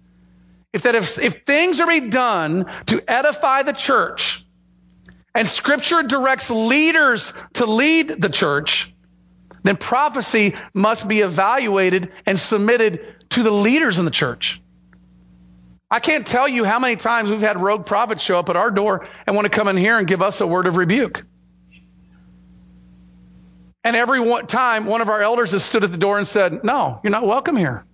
is 0.73 0.83
that 0.83 0.95
if, 0.95 1.19
if 1.19 1.45
things 1.45 1.81
are 1.81 2.01
done 2.01 2.67
to 2.87 3.03
edify 3.09 3.63
the 3.63 3.73
church, 3.73 4.45
and 5.35 5.47
scripture 5.47 6.03
directs 6.03 6.51
leaders 6.51 7.33
to 7.55 7.67
lead 7.67 8.09
the 8.09 8.31
church, 8.31 8.93
then 9.63 9.77
prophecy 9.77 10.55
must 10.73 11.07
be 11.07 11.21
evaluated 11.21 12.13
and 12.25 12.39
submitted 12.39 13.15
to 13.31 13.43
the 13.43 13.51
leaders 13.51 13.99
in 13.99 14.05
the 14.05 14.11
church. 14.11 14.63
I 15.91 16.01
can't 16.01 16.27
tell 16.27 16.49
you 16.49 16.65
how 16.65 16.79
many 16.79 16.97
times 16.97 17.31
we've 17.31 17.41
had 17.41 17.61
rogue 17.61 17.87
prophets 17.87 18.23
show 18.23 18.39
up 18.39 18.49
at 18.49 18.57
our 18.57 18.71
door 18.71 19.09
and 19.27 19.37
want 19.37 19.47
to 19.47 19.51
come 19.51 19.69
in 19.69 19.77
here 19.77 19.99
and 19.99 20.07
give 20.07 20.23
us 20.23 20.41
a 20.41 20.47
word 20.47 20.67
of 20.67 20.77
rebuke. 20.77 21.25
And 23.85 23.95
every 23.95 24.19
one 24.21 24.49
time, 24.49 24.87
one 24.87 25.01
of 25.01 25.09
our 25.09 25.23
elders 25.23 25.53
has 25.53 25.65
stood 25.65 25.85
at 25.85 25.93
the 25.93 25.99
door 25.99 26.19
and 26.19 26.27
said, 26.27 26.65
No, 26.65 27.01
you're 27.05 27.13
not 27.13 27.25
welcome 27.25 27.57
here. 27.57 27.86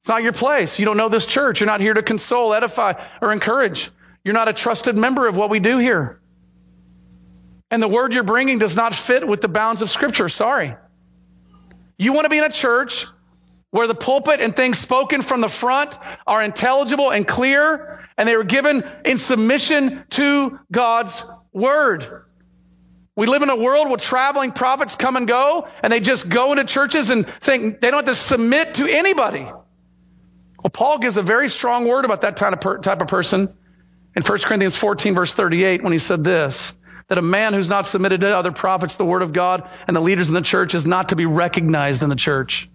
It's 0.00 0.08
not 0.08 0.22
your 0.22 0.32
place. 0.32 0.78
You 0.78 0.86
don't 0.86 0.96
know 0.96 1.08
this 1.08 1.26
church. 1.26 1.60
You're 1.60 1.66
not 1.66 1.80
here 1.80 1.94
to 1.94 2.02
console, 2.02 2.54
edify, 2.54 2.94
or 3.20 3.32
encourage. 3.32 3.90
You're 4.24 4.34
not 4.34 4.48
a 4.48 4.52
trusted 4.52 4.96
member 4.96 5.26
of 5.26 5.36
what 5.36 5.50
we 5.50 5.60
do 5.60 5.78
here. 5.78 6.20
And 7.70 7.82
the 7.82 7.88
word 7.88 8.12
you're 8.12 8.24
bringing 8.24 8.58
does 8.58 8.76
not 8.76 8.94
fit 8.94 9.26
with 9.26 9.40
the 9.40 9.48
bounds 9.48 9.82
of 9.82 9.90
Scripture. 9.90 10.28
Sorry. 10.28 10.74
You 11.98 12.12
want 12.12 12.24
to 12.24 12.30
be 12.30 12.38
in 12.38 12.44
a 12.44 12.50
church 12.50 13.06
where 13.70 13.86
the 13.86 13.94
pulpit 13.94 14.40
and 14.40 14.56
things 14.56 14.78
spoken 14.78 15.22
from 15.22 15.40
the 15.40 15.48
front 15.48 15.96
are 16.26 16.42
intelligible 16.42 17.10
and 17.10 17.26
clear, 17.26 18.04
and 18.16 18.28
they 18.28 18.36
were 18.36 18.44
given 18.44 18.84
in 19.04 19.18
submission 19.18 20.04
to 20.10 20.58
God's 20.72 21.22
word. 21.52 22.24
We 23.16 23.26
live 23.26 23.42
in 23.42 23.50
a 23.50 23.56
world 23.56 23.88
where 23.88 23.98
traveling 23.98 24.52
prophets 24.52 24.96
come 24.96 25.16
and 25.16 25.28
go, 25.28 25.68
and 25.82 25.92
they 25.92 26.00
just 26.00 26.28
go 26.28 26.52
into 26.52 26.64
churches 26.64 27.10
and 27.10 27.26
think 27.28 27.80
they 27.80 27.90
don't 27.90 28.06
have 28.06 28.14
to 28.16 28.20
submit 28.20 28.74
to 28.74 28.86
anybody. 28.86 29.46
Well, 30.62 30.70
Paul 30.70 30.98
gives 30.98 31.16
a 31.16 31.22
very 31.22 31.48
strong 31.48 31.86
word 31.86 32.04
about 32.04 32.22
that 32.22 32.36
type 32.36 32.64
of, 32.64 32.82
type 32.82 33.00
of 33.00 33.08
person 33.08 33.48
in 34.14 34.22
1 34.22 34.38
Corinthians 34.40 34.76
14, 34.76 35.14
verse 35.14 35.32
38, 35.32 35.82
when 35.82 35.92
he 35.92 35.98
said 35.98 36.24
this 36.24 36.74
that 37.08 37.18
a 37.18 37.22
man 37.22 37.52
who's 37.54 37.68
not 37.68 37.88
submitted 37.88 38.20
to 38.20 38.36
other 38.36 38.52
prophets, 38.52 38.94
the 38.94 39.04
word 39.04 39.22
of 39.22 39.32
God, 39.32 39.68
and 39.88 39.96
the 39.96 40.00
leaders 40.00 40.28
in 40.28 40.34
the 40.34 40.40
church 40.40 40.76
is 40.76 40.86
not 40.86 41.08
to 41.08 41.16
be 41.16 41.26
recognized 41.26 42.04
in 42.04 42.08
the 42.08 42.14
church. 42.14 42.70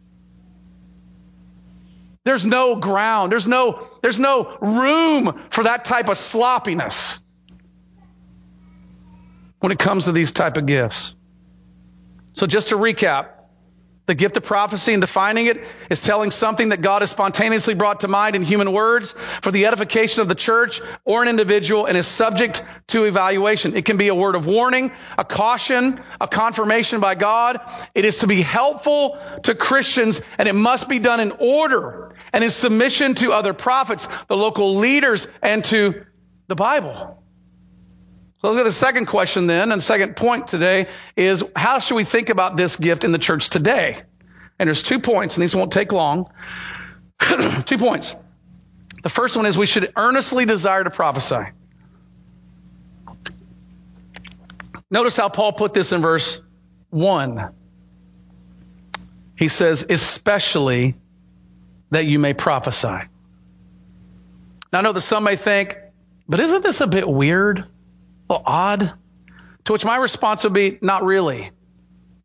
There's 2.26 2.46
no 2.46 2.76
ground. 2.76 3.32
There's 3.32 3.48
no, 3.48 3.88
there's 4.02 4.20
no 4.20 4.58
room 4.60 5.42
for 5.52 5.64
that 5.64 5.86
type 5.86 6.10
of 6.10 6.18
sloppiness 6.18 7.18
when 9.60 9.72
it 9.72 9.80
comes 9.80 10.04
to 10.04 10.12
these 10.12 10.34
type 10.34 10.58
of 10.58 10.66
gifts. 10.66 11.16
So 12.34 12.46
just 12.46 12.70
to 12.70 12.76
recap, 12.76 13.35
the 14.06 14.16
gift 14.16 14.38
of 14.38 14.44
prophecy 14.44 14.94
and 14.94 15.02
defining 15.02 15.48
it 15.48 15.64
is 15.90 16.02
telling 16.02 16.32
something 16.32 16.70
that 16.70 16.82
God 16.82 17.02
has 17.02 17.12
spontaneously 17.12 17.74
brought 17.74 18.02
to 18.02 18.08
mind 18.08 18.36
in 18.36 18.44
human 18.44 18.72
words 18.72 19.16
for 19.42 19.52
the 19.52 19.66
edification 19.66 20.22
of 20.22 20.28
the 20.28 20.36
church 20.36 20.82
or 21.04 21.24
an 21.24 21.30
individual 21.30 21.86
and 21.86 21.98
is 21.98 22.08
subject 22.08 22.62
to 22.88 23.06
evaluation. 23.06 23.76
It 23.76 23.86
can 23.86 23.98
be 23.98 24.10
a 24.10 24.16
word 24.16 24.36
of 24.36 24.46
warning, 24.46 24.92
a 25.18 25.26
caution, 25.26 26.02
a 26.22 26.28
confirmation 26.28 27.00
by 27.00 27.16
God. 27.16 27.60
It 27.96 28.06
is 28.06 28.20
to 28.20 28.28
be 28.28 28.42
helpful 28.42 29.20
to 29.44 29.56
Christians 29.56 30.22
and 30.38 30.48
it 30.48 30.56
must 30.56 30.88
be 30.88 31.00
done 31.00 31.20
in 31.20 31.32
order 31.32 32.16
and 32.32 32.44
in 32.44 32.52
submission 32.52 33.16
to 33.16 33.34
other 33.34 33.54
prophets, 33.54 34.08
the 34.28 34.38
local 34.38 34.76
leaders, 34.76 35.28
and 35.42 35.64
to 35.66 36.06
the 36.48 36.56
Bible. 36.56 37.24
So 38.46 38.52
look 38.52 38.60
at 38.60 38.66
the 38.66 38.72
second 38.72 39.08
question 39.08 39.48
then, 39.48 39.72
and 39.72 39.82
second 39.82 40.16
point 40.16 40.48
today 40.48 40.90
is 41.16 41.44
how 41.56 41.80
should 41.80 41.96
we 41.96 42.04
think 42.04 42.30
about 42.30 42.56
this 42.56 42.76
gift 42.76 43.04
in 43.04 43.12
the 43.12 43.18
church 43.18 43.50
today? 43.50 44.04
And 44.60 44.68
there's 44.68 44.84
two 44.84 45.00
points, 45.00 45.36
and 45.36 45.42
these 45.42 45.56
won't 45.56 45.72
take 45.72 45.92
long. 45.92 46.30
two 47.66 47.80
points. 47.80 48.14
The 49.02 49.10
first 49.10 49.36
one 49.36 49.48
is 49.48 49.58
we 49.58 49.66
should 49.66 49.92
earnestly 49.96 50.46
desire 50.46 50.84
to 50.84 50.92
prophesy. 50.92 51.54
Notice 54.92 55.18
how 55.18 55.30
Paul 55.30 55.54
put 55.54 55.74
this 55.74 55.92
in 55.92 56.04
verse 56.04 56.40
1. 56.92 57.52
He 59.40 59.48
says, 59.48 59.88
especially 59.90 60.94
that 61.90 62.06
you 62.06 62.20
may 62.20 62.36
prophesy. 62.36 63.10
Now 64.72 64.78
I 64.78 64.82
know 64.82 64.94
that 64.94 65.02
some 65.02 65.24
may 65.24 65.36
think, 65.36 65.80
but 66.30 66.40
isn't 66.40 66.64
this 66.64 66.80
a 66.82 66.86
bit 66.86 67.08
weird? 67.08 67.66
Well, 68.30 68.44
odd. 68.46 68.94
To 69.66 69.74
which 69.74 69.86
my 69.86 69.98
response 69.98 70.44
would 70.44 70.54
be, 70.54 70.78
not 70.82 71.04
really. 71.04 71.52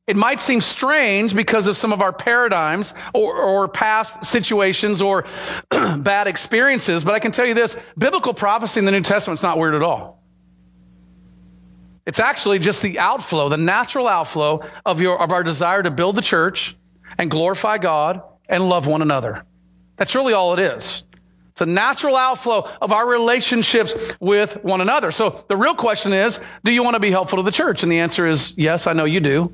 It 0.06 0.16
might 0.16 0.40
seem 0.40 0.60
strange 0.60 1.34
because 1.34 1.68
of 1.68 1.76
some 1.76 1.92
of 1.92 2.02
our 2.02 2.12
paradigms 2.12 2.92
or, 3.14 3.36
or 3.36 3.68
past 3.68 4.24
situations 4.24 5.00
or 5.00 5.26
bad 5.70 6.26
experiences, 6.26 7.04
but 7.04 7.14
I 7.14 7.20
can 7.20 7.32
tell 7.32 7.46
you 7.46 7.54
this, 7.54 7.76
biblical 7.96 8.34
prophecy 8.34 8.80
in 8.80 8.86
the 8.86 8.92
New 8.92 9.02
Testament 9.02 9.38
is 9.38 9.42
not 9.42 9.56
weird 9.56 9.74
at 9.74 9.82
all. 9.82 10.20
It's 12.06 12.18
actually 12.18 12.58
just 12.58 12.82
the 12.82 12.98
outflow, 12.98 13.48
the 13.48 13.56
natural 13.56 14.08
outflow 14.08 14.64
of 14.84 15.00
your, 15.00 15.20
of 15.20 15.30
our 15.30 15.44
desire 15.44 15.82
to 15.82 15.92
build 15.92 16.16
the 16.16 16.22
church 16.22 16.76
and 17.16 17.30
glorify 17.30 17.78
God 17.78 18.22
and 18.48 18.68
love 18.68 18.88
one 18.88 19.02
another. 19.02 19.44
That's 19.96 20.14
really 20.16 20.32
all 20.32 20.54
it 20.54 20.58
is. 20.58 21.04
It's 21.60 21.68
a 21.68 21.70
natural 21.70 22.16
outflow 22.16 22.66
of 22.80 22.90
our 22.90 23.06
relationships 23.06 23.92
with 24.18 24.64
one 24.64 24.80
another. 24.80 25.12
So 25.12 25.44
the 25.46 25.58
real 25.58 25.74
question 25.74 26.14
is, 26.14 26.40
do 26.64 26.72
you 26.72 26.82
want 26.82 26.94
to 26.94 27.00
be 27.00 27.10
helpful 27.10 27.36
to 27.36 27.42
the 27.42 27.50
church? 27.50 27.82
And 27.82 27.92
the 27.92 27.98
answer 27.98 28.26
is 28.26 28.54
yes, 28.56 28.86
I 28.86 28.94
know 28.94 29.04
you 29.04 29.20
do. 29.20 29.52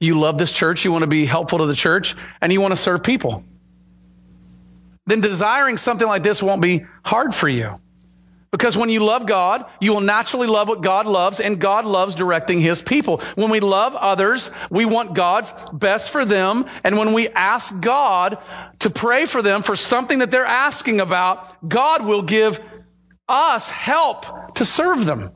You 0.00 0.18
love 0.18 0.38
this 0.38 0.50
church. 0.50 0.84
You 0.84 0.90
want 0.90 1.02
to 1.02 1.06
be 1.06 1.24
helpful 1.24 1.60
to 1.60 1.66
the 1.66 1.76
church 1.76 2.16
and 2.40 2.52
you 2.52 2.60
want 2.60 2.72
to 2.72 2.76
serve 2.76 3.04
people. 3.04 3.44
Then 5.06 5.20
desiring 5.20 5.76
something 5.76 6.08
like 6.08 6.24
this 6.24 6.42
won't 6.42 6.62
be 6.62 6.84
hard 7.04 7.32
for 7.32 7.48
you. 7.48 7.80
Because 8.56 8.74
when 8.74 8.88
you 8.88 9.04
love 9.04 9.26
God, 9.26 9.66
you 9.82 9.92
will 9.92 10.00
naturally 10.00 10.46
love 10.46 10.68
what 10.68 10.80
God 10.80 11.04
loves, 11.04 11.40
and 11.40 11.60
God 11.60 11.84
loves 11.84 12.14
directing 12.14 12.58
His 12.58 12.80
people. 12.80 13.20
When 13.34 13.50
we 13.50 13.60
love 13.60 13.94
others, 13.94 14.50
we 14.70 14.86
want 14.86 15.12
God's 15.12 15.52
best 15.74 16.08
for 16.08 16.24
them, 16.24 16.64
and 16.82 16.96
when 16.96 17.12
we 17.12 17.28
ask 17.28 17.78
God 17.78 18.38
to 18.78 18.88
pray 18.88 19.26
for 19.26 19.42
them 19.42 19.62
for 19.62 19.76
something 19.76 20.20
that 20.20 20.30
they're 20.30 20.46
asking 20.46 21.00
about, 21.00 21.68
God 21.68 22.06
will 22.06 22.22
give 22.22 22.58
us 23.28 23.68
help 23.68 24.54
to 24.54 24.64
serve 24.64 25.04
them. 25.04 25.32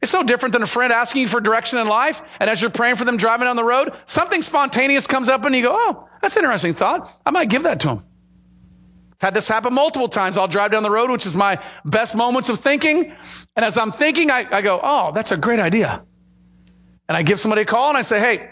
It's 0.00 0.14
no 0.14 0.22
different 0.22 0.54
than 0.54 0.62
a 0.62 0.66
friend 0.66 0.94
asking 0.94 1.20
you 1.20 1.28
for 1.28 1.42
direction 1.42 1.78
in 1.78 1.88
life, 1.88 2.22
and 2.40 2.48
as 2.48 2.62
you're 2.62 2.70
praying 2.70 2.96
for 2.96 3.04
them 3.04 3.18
driving 3.18 3.48
down 3.48 3.56
the 3.56 3.64
road, 3.64 3.92
something 4.06 4.40
spontaneous 4.40 5.06
comes 5.06 5.28
up 5.28 5.44
and 5.44 5.54
you 5.54 5.60
go, 5.60 5.74
oh, 5.74 6.08
that's 6.22 6.36
an 6.36 6.44
interesting 6.44 6.72
thought. 6.72 7.12
I 7.26 7.32
might 7.32 7.50
give 7.50 7.64
that 7.64 7.80
to 7.80 7.88
him. 7.90 8.06
Had 9.20 9.34
this 9.34 9.46
happen 9.46 9.74
multiple 9.74 10.08
times. 10.08 10.38
I'll 10.38 10.48
drive 10.48 10.70
down 10.70 10.82
the 10.82 10.90
road, 10.90 11.10
which 11.10 11.26
is 11.26 11.36
my 11.36 11.62
best 11.84 12.16
moments 12.16 12.48
of 12.48 12.60
thinking. 12.60 13.12
And 13.54 13.64
as 13.64 13.76
I'm 13.76 13.92
thinking, 13.92 14.30
I, 14.30 14.46
I 14.50 14.62
go, 14.62 14.80
oh, 14.82 15.12
that's 15.12 15.30
a 15.30 15.36
great 15.36 15.60
idea. 15.60 16.02
And 17.06 17.16
I 17.16 17.22
give 17.22 17.38
somebody 17.38 17.62
a 17.62 17.64
call 17.66 17.90
and 17.90 17.98
I 17.98 18.02
say, 18.02 18.18
hey, 18.18 18.48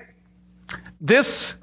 this, 1.01 1.59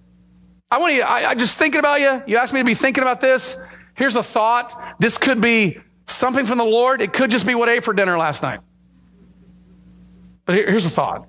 I 0.72 0.80
want 0.80 0.96
you, 0.96 1.04
I, 1.04 1.30
I 1.30 1.36
just 1.36 1.60
thinking 1.60 1.80
about 1.80 2.02
you. 2.02 2.24
You 2.26 2.38
asked 2.38 2.54
me 2.54 2.62
to 2.62 2.66
be 2.66 2.74
thinking 2.74 3.04
about 3.04 3.22
this. 3.22 3.56
Here's 3.94 4.16
a 4.16 4.24
thought. 4.24 4.96
This 5.00 5.20
could 5.20 5.40
be 5.40 5.78
something 6.08 6.48
from 6.48 6.58
the 6.58 6.66
Lord. 6.66 7.02
It 7.02 7.14
could 7.14 7.30
just 7.30 7.46
be 7.46 7.54
what 7.54 7.70
I 7.70 7.74
ate 7.74 7.84
for 7.84 7.94
dinner 7.94 8.18
last 8.18 8.42
night. 8.42 8.62
But 10.46 10.56
here, 10.56 10.70
here's 10.70 10.86
a 10.86 10.90
thought. 10.90 11.28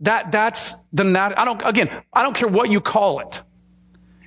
That, 0.00 0.32
that's 0.32 0.74
the, 0.92 1.04
nat- 1.04 1.38
I 1.38 1.44
don't, 1.44 1.62
again, 1.64 2.02
I 2.12 2.24
don't 2.24 2.34
care 2.34 2.48
what 2.48 2.70
you 2.70 2.80
call 2.80 3.20
it. 3.20 3.42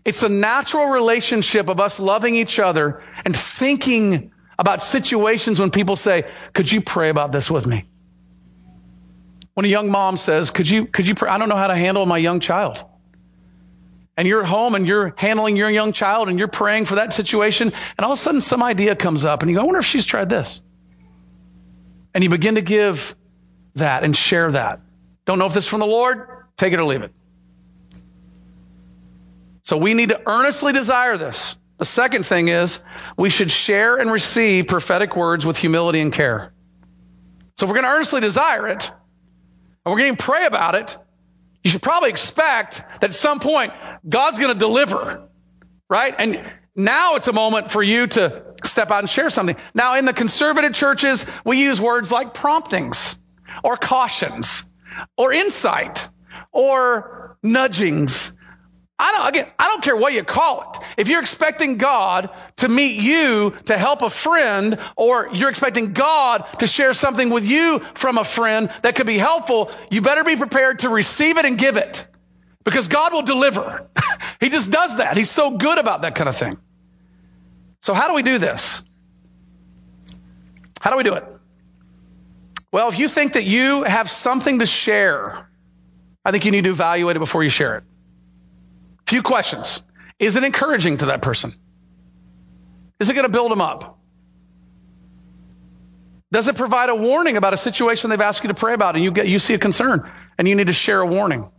It's 0.09 0.23
a 0.23 0.29
natural 0.29 0.87
relationship 0.87 1.69
of 1.69 1.79
us 1.79 1.99
loving 1.99 2.33
each 2.33 2.57
other 2.57 3.03
and 3.23 3.35
thinking 3.35 4.31
about 4.57 4.81
situations 4.81 5.59
when 5.59 5.69
people 5.69 5.95
say, 5.95 6.25
could 6.51 6.71
you 6.71 6.81
pray 6.81 7.09
about 7.09 7.31
this 7.31 7.51
with 7.51 7.67
me? 7.67 7.85
When 9.53 9.67
a 9.67 9.69
young 9.69 9.91
mom 9.91 10.17
says, 10.17 10.49
could 10.49 10.67
you, 10.67 10.87
could 10.87 11.07
you 11.07 11.13
pray? 11.13 11.29
I 11.29 11.37
don't 11.37 11.47
know 11.47 11.57
how 11.57 11.67
to 11.67 11.75
handle 11.75 12.07
my 12.07 12.17
young 12.17 12.39
child. 12.39 12.83
And 14.17 14.27
you're 14.27 14.41
at 14.41 14.49
home 14.49 14.73
and 14.73 14.87
you're 14.87 15.13
handling 15.15 15.55
your 15.55 15.69
young 15.69 15.91
child 15.91 16.27
and 16.27 16.39
you're 16.39 16.47
praying 16.47 16.85
for 16.85 16.95
that 16.95 17.13
situation. 17.13 17.71
And 17.95 18.03
all 18.03 18.13
of 18.13 18.17
a 18.17 18.21
sudden 18.21 18.41
some 18.41 18.63
idea 18.63 18.95
comes 18.95 19.25
up 19.25 19.43
and 19.43 19.51
you 19.51 19.57
go, 19.57 19.61
I 19.61 19.65
wonder 19.65 19.79
if 19.79 19.85
she's 19.85 20.07
tried 20.07 20.27
this. 20.27 20.59
And 22.15 22.23
you 22.23 22.31
begin 22.31 22.55
to 22.55 22.63
give 22.63 23.15
that 23.75 24.03
and 24.03 24.17
share 24.17 24.51
that. 24.53 24.81
Don't 25.27 25.37
know 25.37 25.45
if 25.45 25.53
this 25.53 25.65
is 25.65 25.69
from 25.69 25.81
the 25.81 25.85
Lord. 25.85 26.27
Take 26.57 26.73
it 26.73 26.79
or 26.79 26.85
leave 26.85 27.03
it. 27.03 27.13
So 29.69 29.77
we 29.77 29.93
need 29.93 30.09
to 30.09 30.19
earnestly 30.27 30.73
desire 30.73 31.15
this. 31.15 31.55
The 31.77 31.85
second 31.85 32.25
thing 32.25 32.47
is 32.47 32.79
we 33.15 33.29
should 33.29 33.51
share 33.51 33.97
and 33.97 34.11
receive 34.11 34.65
prophetic 34.65 35.15
words 35.15 35.45
with 35.45 35.57
humility 35.57 35.99
and 35.99 36.11
care. 36.11 36.51
So 37.55 37.65
if 37.65 37.69
we're 37.69 37.75
going 37.75 37.85
to 37.85 37.91
earnestly 37.91 38.19
desire 38.19 38.67
it, 38.69 38.89
and 38.89 39.93
we're 39.93 39.99
going 39.99 40.15
to 40.15 40.23
pray 40.23 40.47
about 40.47 40.73
it, 40.73 40.97
you 41.63 41.69
should 41.69 41.83
probably 41.83 42.09
expect 42.09 42.81
that 42.99 43.11
at 43.11 43.13
some 43.13 43.39
point 43.39 43.71
God's 44.09 44.39
going 44.39 44.51
to 44.51 44.57
deliver, 44.57 45.27
right? 45.87 46.15
And 46.17 46.51
now 46.75 47.17
it's 47.17 47.27
a 47.27 47.33
moment 47.33 47.69
for 47.69 47.83
you 47.83 48.07
to 48.07 48.45
step 48.63 48.89
out 48.89 49.01
and 49.01 49.09
share 49.09 49.29
something. 49.29 49.55
Now 49.75 49.97
in 49.97 50.05
the 50.05 50.13
conservative 50.13 50.73
churches, 50.73 51.27
we 51.45 51.59
use 51.59 51.79
words 51.79 52.11
like 52.11 52.33
promptings 52.33 53.19
or 53.63 53.77
cautions 53.77 54.63
or 55.15 55.31
insight 55.31 56.09
or 56.51 57.37
nudgings. 57.43 58.33
I 59.01 59.13
don't, 59.13 59.27
again, 59.29 59.47
I 59.57 59.69
don't 59.69 59.81
care 59.81 59.95
what 59.95 60.11
you 60.11 60.25
call 60.25 60.73
it. 60.73 60.81
If 60.97 61.07
you're 61.07 61.21
expecting 61.21 61.77
God 61.77 62.29
to 62.57 62.67
meet 62.67 63.01
you 63.01 63.53
to 63.65 63.77
help 63.77 64.01
a 64.01 64.09
friend, 64.09 64.77
or 64.97 65.29
you're 65.31 65.49
expecting 65.49 65.93
God 65.93 66.43
to 66.59 66.67
share 66.67 66.93
something 66.93 67.29
with 67.29 67.47
you 67.47 67.79
from 67.93 68.17
a 68.17 68.25
friend 68.25 68.69
that 68.81 68.95
could 68.95 69.07
be 69.07 69.17
helpful, 69.17 69.71
you 69.89 70.01
better 70.01 70.25
be 70.25 70.35
prepared 70.35 70.79
to 70.79 70.89
receive 70.89 71.37
it 71.37 71.45
and 71.45 71.57
give 71.57 71.77
it. 71.77 72.05
Because 72.65 72.89
God 72.89 73.13
will 73.13 73.21
deliver. 73.21 73.87
he 74.41 74.49
just 74.49 74.69
does 74.69 74.97
that. 74.97 75.15
He's 75.15 75.31
so 75.31 75.51
good 75.51 75.77
about 75.77 76.01
that 76.01 76.15
kind 76.15 76.27
of 76.27 76.35
thing. 76.35 76.57
So 77.79 77.93
how 77.93 78.09
do 78.09 78.15
we 78.15 78.21
do 78.21 78.37
this? 78.37 78.81
How 80.81 80.91
do 80.91 80.97
we 80.97 81.03
do 81.03 81.13
it? 81.13 81.23
Well, 82.69 82.89
if 82.89 82.99
you 82.99 83.07
think 83.07 83.33
that 83.33 83.45
you 83.45 83.83
have 83.83 84.11
something 84.11 84.59
to 84.59 84.65
share, 84.65 85.49
I 86.25 86.31
think 86.31 86.43
you 86.43 86.51
need 86.51 86.65
to 86.65 86.71
evaluate 86.71 87.15
it 87.15 87.19
before 87.19 87.43
you 87.43 87.49
share 87.49 87.77
it. 87.77 87.83
Few 89.09 89.23
questions. 89.23 89.81
Is 90.19 90.35
it 90.35 90.43
encouraging 90.43 90.97
to 90.97 91.07
that 91.07 91.23
person? 91.23 91.55
Is 92.99 93.09
it 93.09 93.15
going 93.15 93.25
to 93.25 93.31
build 93.31 93.49
them 93.49 93.59
up? 93.59 93.97
Does 96.31 96.47
it 96.47 96.55
provide 96.55 96.89
a 96.89 96.95
warning 96.95 97.35
about 97.35 97.55
a 97.55 97.57
situation 97.57 98.11
they've 98.11 98.21
asked 98.21 98.43
you 98.43 98.49
to 98.49 98.53
pray 98.53 98.75
about 98.75 98.93
and 98.93 99.03
you 99.03 99.09
get, 99.09 99.27
you 99.27 99.39
see 99.39 99.55
a 99.55 99.57
concern 99.57 100.11
and 100.37 100.47
you 100.47 100.53
need 100.53 100.67
to 100.67 100.73
share 100.73 101.01
a 101.01 101.07
warning? 101.07 101.49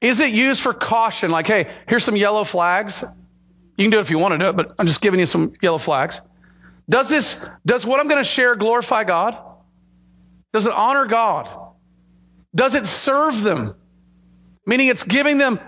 Is 0.00 0.18
it 0.18 0.30
used 0.30 0.60
for 0.60 0.74
caution? 0.74 1.30
Like, 1.30 1.46
hey, 1.46 1.72
here's 1.86 2.02
some 2.02 2.16
yellow 2.16 2.42
flags. 2.42 3.04
You 3.76 3.84
can 3.84 3.92
do 3.92 3.98
it 3.98 4.00
if 4.00 4.10
you 4.10 4.18
want 4.18 4.32
to 4.32 4.38
do 4.38 4.46
it, 4.46 4.56
but 4.56 4.74
I'm 4.80 4.88
just 4.88 5.00
giving 5.00 5.20
you 5.20 5.26
some 5.26 5.52
yellow 5.62 5.78
flags. 5.78 6.20
Does 6.90 7.08
this, 7.08 7.46
does 7.64 7.86
what 7.86 8.00
I'm 8.00 8.08
going 8.08 8.20
to 8.20 8.28
share 8.28 8.56
glorify 8.56 9.04
God? 9.04 9.38
Does 10.52 10.66
it 10.66 10.72
honor 10.72 11.06
God? 11.06 11.48
Does 12.52 12.74
it 12.74 12.88
serve 12.88 13.40
them? 13.40 13.76
Meaning 14.66 14.88
it's 14.88 15.04
giving 15.04 15.38
them 15.38 15.60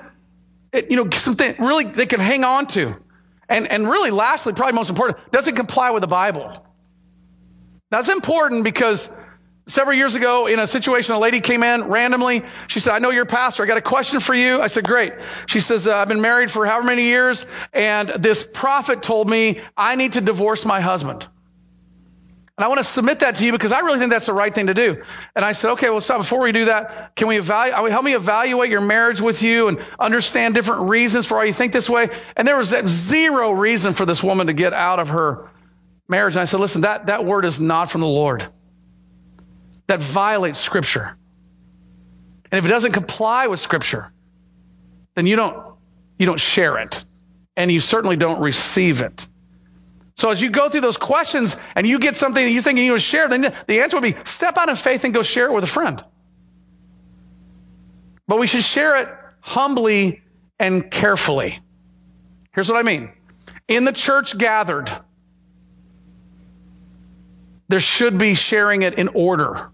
you 0.72 0.96
know, 0.96 1.10
something 1.10 1.56
really 1.58 1.84
they 1.84 2.06
can 2.06 2.20
hang 2.20 2.44
on 2.44 2.66
to. 2.68 2.96
And, 3.48 3.66
and 3.70 3.88
really, 3.88 4.10
lastly, 4.10 4.52
probably 4.52 4.74
most 4.74 4.90
important, 4.90 5.18
does 5.32 5.48
it 5.48 5.56
comply 5.56 5.90
with 5.90 6.02
the 6.02 6.06
Bible? 6.08 6.64
That's 7.90 8.10
important 8.10 8.64
because 8.64 9.08
several 9.66 9.96
years 9.96 10.14
ago, 10.14 10.46
in 10.46 10.58
a 10.58 10.66
situation, 10.66 11.14
a 11.14 11.18
lady 11.18 11.40
came 11.40 11.62
in 11.62 11.84
randomly. 11.84 12.42
She 12.66 12.80
said, 12.80 12.92
I 12.92 12.98
know 12.98 13.10
you're 13.10 13.22
a 13.22 13.26
pastor. 13.26 13.62
I 13.62 13.66
got 13.66 13.78
a 13.78 13.82
question 13.82 14.20
for 14.20 14.34
you. 14.34 14.60
I 14.60 14.66
said, 14.66 14.84
great. 14.84 15.14
She 15.46 15.60
says, 15.60 15.86
uh, 15.86 15.96
I've 15.96 16.08
been 16.08 16.20
married 16.20 16.50
for 16.50 16.66
however 16.66 16.86
many 16.86 17.04
years, 17.04 17.46
and 17.72 18.08
this 18.08 18.44
prophet 18.44 19.02
told 19.02 19.30
me 19.30 19.60
I 19.76 19.94
need 19.94 20.12
to 20.12 20.20
divorce 20.20 20.66
my 20.66 20.80
husband. 20.80 21.26
And 22.58 22.64
I 22.64 22.68
want 22.68 22.78
to 22.78 22.84
submit 22.84 23.20
that 23.20 23.36
to 23.36 23.46
you 23.46 23.52
because 23.52 23.70
I 23.70 23.80
really 23.80 24.00
think 24.00 24.10
that's 24.10 24.26
the 24.26 24.32
right 24.32 24.52
thing 24.52 24.66
to 24.66 24.74
do. 24.74 25.00
And 25.36 25.44
I 25.44 25.52
said, 25.52 25.70
okay, 25.74 25.90
well, 25.90 26.00
stop. 26.00 26.18
Before 26.18 26.40
we 26.40 26.50
do 26.50 26.64
that, 26.64 27.14
can 27.14 27.28
we 27.28 27.38
evaluate, 27.38 27.78
uh, 27.78 27.84
help 27.84 28.04
me 28.04 28.16
evaluate 28.16 28.68
your 28.68 28.80
marriage 28.80 29.20
with 29.20 29.44
you 29.44 29.68
and 29.68 29.78
understand 29.96 30.54
different 30.54 30.88
reasons 30.88 31.24
for 31.24 31.36
why 31.36 31.44
you 31.44 31.52
think 31.52 31.72
this 31.72 31.88
way? 31.88 32.10
And 32.36 32.48
there 32.48 32.56
was 32.56 32.74
zero 32.88 33.52
reason 33.52 33.94
for 33.94 34.04
this 34.04 34.24
woman 34.24 34.48
to 34.48 34.54
get 34.54 34.72
out 34.72 34.98
of 34.98 35.10
her 35.10 35.48
marriage. 36.08 36.34
And 36.34 36.40
I 36.40 36.46
said, 36.46 36.58
listen, 36.58 36.80
that, 36.80 37.06
that 37.06 37.24
word 37.24 37.44
is 37.44 37.60
not 37.60 37.92
from 37.92 38.00
the 38.00 38.08
Lord. 38.08 38.48
That 39.86 40.00
violates 40.02 40.58
scripture. 40.58 41.16
And 42.50 42.58
if 42.58 42.64
it 42.64 42.68
doesn't 42.68 42.90
comply 42.90 43.46
with 43.46 43.60
scripture, 43.60 44.10
then 45.14 45.28
you 45.28 45.36
don't, 45.36 45.64
you 46.18 46.26
don't 46.26 46.40
share 46.40 46.78
it. 46.78 47.04
And 47.56 47.70
you 47.70 47.78
certainly 47.78 48.16
don't 48.16 48.40
receive 48.40 49.00
it. 49.00 49.28
So 50.18 50.30
as 50.30 50.42
you 50.42 50.50
go 50.50 50.68
through 50.68 50.80
those 50.80 50.96
questions 50.96 51.54
and 51.76 51.86
you 51.86 52.00
get 52.00 52.16
something 52.16 52.44
that 52.44 52.50
you 52.50 52.60
think 52.60 52.76
you 52.76 52.86
need 52.86 52.96
to 52.96 52.98
share, 52.98 53.28
then 53.28 53.54
the 53.68 53.82
answer 53.82 53.96
would 53.98 54.02
be 54.02 54.16
step 54.24 54.58
out 54.58 54.68
in 54.68 54.74
faith 54.74 55.04
and 55.04 55.14
go 55.14 55.22
share 55.22 55.46
it 55.46 55.52
with 55.52 55.62
a 55.62 55.68
friend. 55.68 56.02
But 58.26 58.40
we 58.40 58.48
should 58.48 58.64
share 58.64 58.96
it 58.96 59.08
humbly 59.40 60.22
and 60.58 60.90
carefully. 60.90 61.60
Here's 62.52 62.68
what 62.68 62.78
I 62.78 62.82
mean. 62.82 63.12
In 63.68 63.84
the 63.84 63.92
church 63.92 64.36
gathered, 64.36 64.90
there 67.68 67.78
should 67.78 68.18
be 68.18 68.34
sharing 68.34 68.82
it 68.82 68.94
in 68.94 69.10
order. 69.14 69.70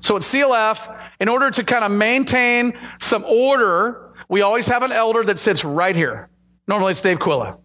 So 0.00 0.16
at 0.16 0.22
CLF, 0.22 0.98
in 1.20 1.28
order 1.28 1.50
to 1.50 1.62
kind 1.62 1.84
of 1.84 1.90
maintain 1.90 2.72
some 3.02 3.22
order, 3.24 4.14
we 4.30 4.40
always 4.40 4.68
have 4.68 4.82
an 4.82 4.92
elder 4.92 5.22
that 5.24 5.38
sits 5.38 5.62
right 5.62 5.94
here. 5.94 6.30
Normally 6.66 6.92
it's 6.92 7.02
Dave 7.02 7.18
Quilla. 7.18 7.58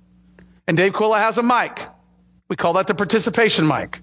And 0.67 0.75
Dave 0.75 0.93
Quilla 0.93 1.19
has 1.19 1.37
a 1.37 1.43
mic. 1.43 1.79
We 2.49 2.55
call 2.55 2.73
that 2.73 2.87
the 2.87 2.95
participation 2.95 3.67
mic. 3.67 4.01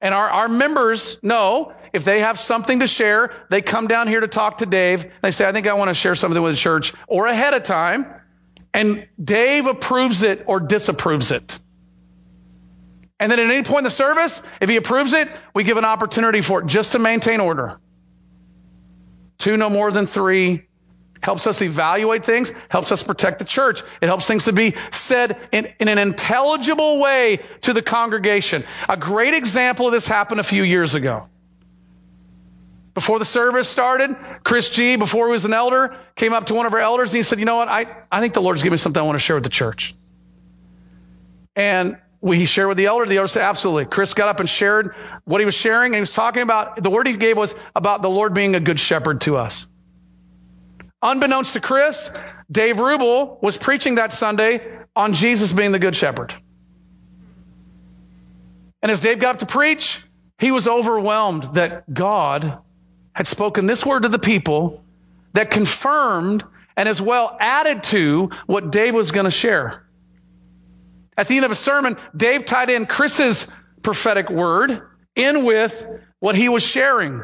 And 0.00 0.14
our, 0.14 0.28
our 0.28 0.48
members 0.48 1.18
know 1.22 1.74
if 1.92 2.04
they 2.04 2.20
have 2.20 2.38
something 2.38 2.80
to 2.80 2.86
share, 2.86 3.32
they 3.50 3.60
come 3.60 3.86
down 3.86 4.08
here 4.08 4.20
to 4.20 4.28
talk 4.28 4.58
to 4.58 4.66
Dave. 4.66 5.04
They 5.22 5.30
say, 5.30 5.46
I 5.46 5.52
think 5.52 5.66
I 5.66 5.74
want 5.74 5.88
to 5.88 5.94
share 5.94 6.14
something 6.14 6.40
with 6.40 6.52
the 6.54 6.58
church 6.58 6.94
or 7.06 7.26
ahead 7.26 7.52
of 7.52 7.64
time. 7.64 8.06
And 8.72 9.08
Dave 9.22 9.66
approves 9.66 10.22
it 10.22 10.44
or 10.46 10.60
disapproves 10.60 11.30
it. 11.32 11.58
And 13.18 13.30
then 13.30 13.38
at 13.38 13.50
any 13.50 13.62
point 13.62 13.80
in 13.80 13.84
the 13.84 13.90
service, 13.90 14.42
if 14.62 14.70
he 14.70 14.76
approves 14.76 15.12
it, 15.12 15.28
we 15.54 15.64
give 15.64 15.76
an 15.76 15.84
opportunity 15.84 16.40
for 16.40 16.62
it 16.62 16.66
just 16.66 16.92
to 16.92 16.98
maintain 16.98 17.40
order. 17.40 17.78
Two 19.36 19.58
no 19.58 19.68
more 19.68 19.90
than 19.90 20.06
three 20.06 20.66
helps 21.22 21.46
us 21.46 21.60
evaluate 21.62 22.24
things, 22.24 22.52
helps 22.68 22.92
us 22.92 23.02
protect 23.02 23.38
the 23.38 23.44
church. 23.44 23.82
It 24.00 24.06
helps 24.06 24.26
things 24.26 24.46
to 24.46 24.52
be 24.52 24.74
said 24.90 25.38
in, 25.52 25.68
in, 25.78 25.88
an 25.88 25.98
intelligible 25.98 26.98
way 26.98 27.40
to 27.62 27.72
the 27.72 27.82
congregation. 27.82 28.64
A 28.88 28.96
great 28.96 29.34
example 29.34 29.86
of 29.86 29.92
this 29.92 30.06
happened 30.06 30.40
a 30.40 30.44
few 30.44 30.62
years 30.62 30.94
ago. 30.94 31.28
Before 32.94 33.18
the 33.18 33.24
service 33.24 33.68
started, 33.68 34.16
Chris 34.42 34.70
G, 34.70 34.96
before 34.96 35.26
he 35.26 35.32
was 35.32 35.44
an 35.44 35.52
elder, 35.52 35.96
came 36.16 36.32
up 36.32 36.46
to 36.46 36.54
one 36.54 36.66
of 36.66 36.74
our 36.74 36.80
elders 36.80 37.10
and 37.10 37.16
he 37.16 37.22
said, 37.22 37.38
You 37.38 37.44
know 37.44 37.56
what? 37.56 37.68
I, 37.68 37.86
I 38.10 38.20
think 38.20 38.34
the 38.34 38.42
Lord's 38.42 38.62
given 38.62 38.72
me 38.72 38.78
something 38.78 39.00
I 39.00 39.06
want 39.06 39.16
to 39.16 39.24
share 39.24 39.36
with 39.36 39.44
the 39.44 39.50
church. 39.50 39.94
And 41.54 41.98
we, 42.20 42.36
he 42.36 42.46
shared 42.46 42.68
with 42.68 42.76
the 42.76 42.86
elder. 42.86 43.06
The 43.06 43.16
elder 43.16 43.28
said, 43.28 43.42
Absolutely. 43.42 43.86
Chris 43.86 44.14
got 44.14 44.28
up 44.28 44.40
and 44.40 44.48
shared 44.48 44.94
what 45.24 45.40
he 45.40 45.44
was 45.44 45.54
sharing. 45.54 45.92
And 45.92 45.96
he 45.96 46.00
was 46.00 46.12
talking 46.12 46.42
about 46.42 46.82
the 46.82 46.90
word 46.90 47.06
he 47.06 47.16
gave 47.16 47.36
was 47.36 47.54
about 47.76 48.02
the 48.02 48.10
Lord 48.10 48.34
being 48.34 48.54
a 48.54 48.60
good 48.60 48.80
shepherd 48.80 49.20
to 49.22 49.36
us. 49.36 49.66
Unbeknownst 51.02 51.54
to 51.54 51.60
Chris, 51.60 52.10
Dave 52.50 52.76
Rubel 52.76 53.42
was 53.42 53.56
preaching 53.56 53.94
that 53.94 54.12
Sunday 54.12 54.60
on 54.94 55.14
Jesus 55.14 55.52
being 55.52 55.72
the 55.72 55.78
good 55.78 55.96
shepherd. 55.96 56.34
And 58.82 58.92
as 58.92 59.00
Dave 59.00 59.18
got 59.18 59.36
up 59.36 59.38
to 59.40 59.46
preach, 59.46 60.04
he 60.38 60.50
was 60.50 60.66
overwhelmed 60.66 61.54
that 61.54 61.92
God 61.92 62.58
had 63.12 63.26
spoken 63.26 63.66
this 63.66 63.84
word 63.84 64.02
to 64.02 64.08
the 64.08 64.18
people 64.18 64.82
that 65.32 65.50
confirmed 65.50 66.44
and 66.76 66.88
as 66.88 67.00
well 67.00 67.36
added 67.38 67.82
to 67.84 68.30
what 68.46 68.70
Dave 68.72 68.94
was 68.94 69.10
going 69.10 69.24
to 69.24 69.30
share. 69.30 69.86
At 71.16 71.28
the 71.28 71.36
end 71.36 71.44
of 71.44 71.50
a 71.50 71.56
sermon, 71.56 71.98
Dave 72.16 72.46
tied 72.46 72.70
in 72.70 72.86
Chris's 72.86 73.52
prophetic 73.82 74.30
word 74.30 74.82
in 75.14 75.44
with 75.44 75.84
what 76.18 76.34
he 76.34 76.48
was 76.48 76.62
sharing. 76.62 77.22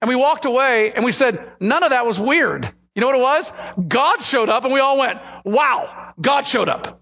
And 0.00 0.08
we 0.08 0.16
walked 0.16 0.44
away 0.44 0.92
and 0.92 1.04
we 1.04 1.12
said, 1.12 1.52
none 1.60 1.82
of 1.82 1.90
that 1.90 2.06
was 2.06 2.18
weird. 2.18 2.64
You 2.94 3.00
know 3.00 3.08
what 3.08 3.16
it 3.16 3.22
was? 3.22 3.52
God 3.86 4.22
showed 4.22 4.48
up 4.48 4.64
and 4.64 4.72
we 4.72 4.80
all 4.80 4.98
went, 4.98 5.20
wow, 5.44 6.12
God 6.20 6.46
showed 6.46 6.68
up. 6.68 7.00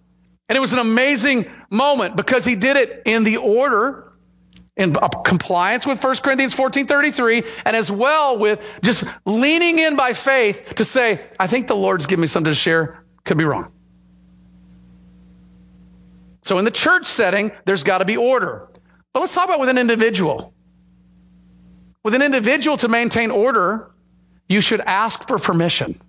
And 0.48 0.56
it 0.56 0.60
was 0.60 0.72
an 0.72 0.78
amazing 0.78 1.50
moment 1.70 2.16
because 2.16 2.44
he 2.44 2.54
did 2.54 2.76
it 2.76 3.02
in 3.04 3.24
the 3.24 3.38
order 3.38 4.10
in 4.76 4.94
compliance 5.24 5.86
with 5.86 6.02
1 6.02 6.16
Corinthians 6.16 6.54
14:33 6.54 7.46
and 7.64 7.74
as 7.74 7.90
well 7.90 8.38
with 8.38 8.60
just 8.82 9.04
leaning 9.24 9.78
in 9.78 9.96
by 9.96 10.12
faith 10.12 10.74
to 10.76 10.84
say, 10.84 11.20
I 11.40 11.46
think 11.46 11.66
the 11.66 11.74
Lord's 11.74 12.06
given 12.06 12.20
me 12.20 12.26
something 12.26 12.50
to 12.50 12.54
share, 12.54 13.02
could 13.24 13.38
be 13.38 13.44
wrong. 13.44 13.72
So 16.42 16.58
in 16.58 16.64
the 16.64 16.70
church 16.70 17.06
setting, 17.06 17.52
there's 17.64 17.82
got 17.82 17.98
to 17.98 18.04
be 18.04 18.16
order. 18.16 18.68
But 19.12 19.20
let's 19.20 19.34
talk 19.34 19.46
about 19.46 19.58
with 19.58 19.68
an 19.68 19.78
individual. 19.78 20.54
With 22.06 22.14
an 22.14 22.22
individual 22.22 22.76
to 22.76 22.86
maintain 22.86 23.32
order, 23.32 23.90
you 24.48 24.60
should 24.60 24.80
ask 24.80 25.26
for 25.26 25.40
permission. 25.40 26.00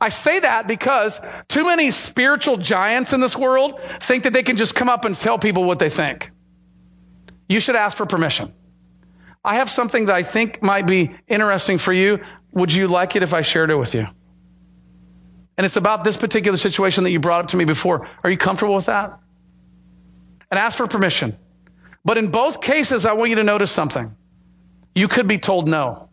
I 0.00 0.08
say 0.08 0.40
that 0.40 0.66
because 0.66 1.20
too 1.46 1.64
many 1.64 1.92
spiritual 1.92 2.56
giants 2.56 3.12
in 3.12 3.20
this 3.20 3.36
world 3.36 3.80
think 4.00 4.24
that 4.24 4.32
they 4.32 4.42
can 4.42 4.56
just 4.56 4.74
come 4.74 4.88
up 4.88 5.04
and 5.04 5.14
tell 5.14 5.38
people 5.38 5.62
what 5.62 5.78
they 5.78 5.88
think. 5.88 6.32
You 7.48 7.60
should 7.60 7.76
ask 7.76 7.96
for 7.96 8.06
permission. 8.06 8.52
I 9.44 9.58
have 9.58 9.70
something 9.70 10.06
that 10.06 10.16
I 10.16 10.24
think 10.24 10.64
might 10.64 10.88
be 10.88 11.14
interesting 11.28 11.78
for 11.78 11.92
you. 11.92 12.18
Would 12.50 12.72
you 12.72 12.88
like 12.88 13.14
it 13.14 13.22
if 13.22 13.32
I 13.32 13.42
shared 13.42 13.70
it 13.70 13.76
with 13.76 13.94
you? 13.94 14.08
And 15.56 15.64
it's 15.64 15.76
about 15.76 16.02
this 16.02 16.16
particular 16.16 16.58
situation 16.58 17.04
that 17.04 17.12
you 17.12 17.20
brought 17.20 17.44
up 17.44 17.48
to 17.50 17.56
me 17.56 17.66
before. 17.66 18.08
Are 18.24 18.30
you 18.30 18.36
comfortable 18.36 18.74
with 18.74 18.86
that? 18.86 19.16
And 20.50 20.58
ask 20.58 20.76
for 20.76 20.88
permission. 20.88 21.36
But 22.04 22.18
in 22.18 22.30
both 22.30 22.60
cases, 22.60 23.06
I 23.06 23.12
want 23.14 23.30
you 23.30 23.36
to 23.36 23.44
notice 23.44 23.70
something. 23.70 24.14
You 24.94 25.08
could 25.08 25.28
be 25.28 25.38
told 25.38 25.68
no. 25.68 26.08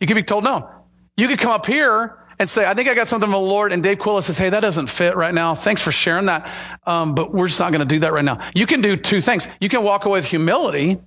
You 0.00 0.06
could 0.06 0.14
be 0.14 0.22
told 0.22 0.44
no. 0.44 0.70
You 1.16 1.28
could 1.28 1.38
come 1.38 1.52
up 1.52 1.66
here 1.66 2.18
and 2.38 2.50
say, 2.50 2.66
I 2.66 2.74
think 2.74 2.88
I 2.88 2.94
got 2.94 3.08
something 3.08 3.30
from 3.30 3.40
the 3.40 3.46
Lord. 3.46 3.72
And 3.72 3.82
Dave 3.82 3.98
Quilla 3.98 4.22
says, 4.22 4.36
Hey, 4.36 4.50
that 4.50 4.60
doesn't 4.60 4.88
fit 4.88 5.16
right 5.16 5.32
now. 5.32 5.54
Thanks 5.54 5.80
for 5.80 5.90
sharing 5.90 6.26
that. 6.26 6.78
Um, 6.86 7.14
but 7.14 7.32
we're 7.32 7.48
just 7.48 7.60
not 7.60 7.72
going 7.72 7.80
to 7.80 7.94
do 7.94 8.00
that 8.00 8.12
right 8.12 8.24
now. 8.24 8.50
You 8.54 8.66
can 8.66 8.82
do 8.82 8.96
two 8.96 9.20
things. 9.20 9.48
You 9.60 9.68
can 9.68 9.82
walk 9.82 10.04
away 10.04 10.18
with 10.18 10.26
humility 10.26 10.98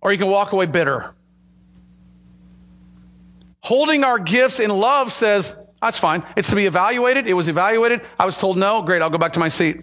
or 0.00 0.12
you 0.12 0.18
can 0.18 0.28
walk 0.28 0.52
away 0.52 0.66
bitter. 0.66 1.14
Holding 3.62 4.04
our 4.04 4.18
gifts 4.18 4.60
in 4.60 4.70
love 4.70 5.12
says, 5.12 5.56
that's 5.82 5.98
fine. 5.98 6.24
It's 6.36 6.50
to 6.50 6.56
be 6.56 6.66
evaluated. 6.66 7.26
It 7.26 7.34
was 7.34 7.48
evaluated. 7.48 8.02
I 8.18 8.26
was 8.26 8.36
told 8.36 8.56
no. 8.56 8.82
Great. 8.82 9.02
I'll 9.02 9.10
go 9.10 9.18
back 9.18 9.34
to 9.34 9.40
my 9.40 9.48
seat. 9.48 9.82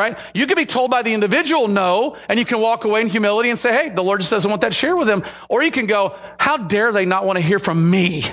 Right? 0.00 0.16
You 0.32 0.46
can 0.46 0.56
be 0.56 0.64
told 0.64 0.90
by 0.90 1.02
the 1.02 1.12
individual 1.12 1.68
no, 1.68 2.16
and 2.26 2.38
you 2.38 2.46
can 2.46 2.58
walk 2.58 2.84
away 2.84 3.02
in 3.02 3.08
humility 3.08 3.50
and 3.50 3.58
say, 3.58 3.70
hey, 3.70 3.90
the 3.90 4.02
Lord 4.02 4.20
just 4.20 4.30
doesn't 4.30 4.50
want 4.50 4.62
that 4.62 4.72
shared 4.72 4.96
with 4.96 5.06
them. 5.06 5.24
Or 5.50 5.62
you 5.62 5.70
can 5.70 5.84
go, 5.84 6.16
how 6.38 6.56
dare 6.56 6.90
they 6.90 7.04
not 7.04 7.26
want 7.26 7.36
to 7.36 7.42
hear 7.42 7.58
from 7.58 7.90
me? 7.90 8.24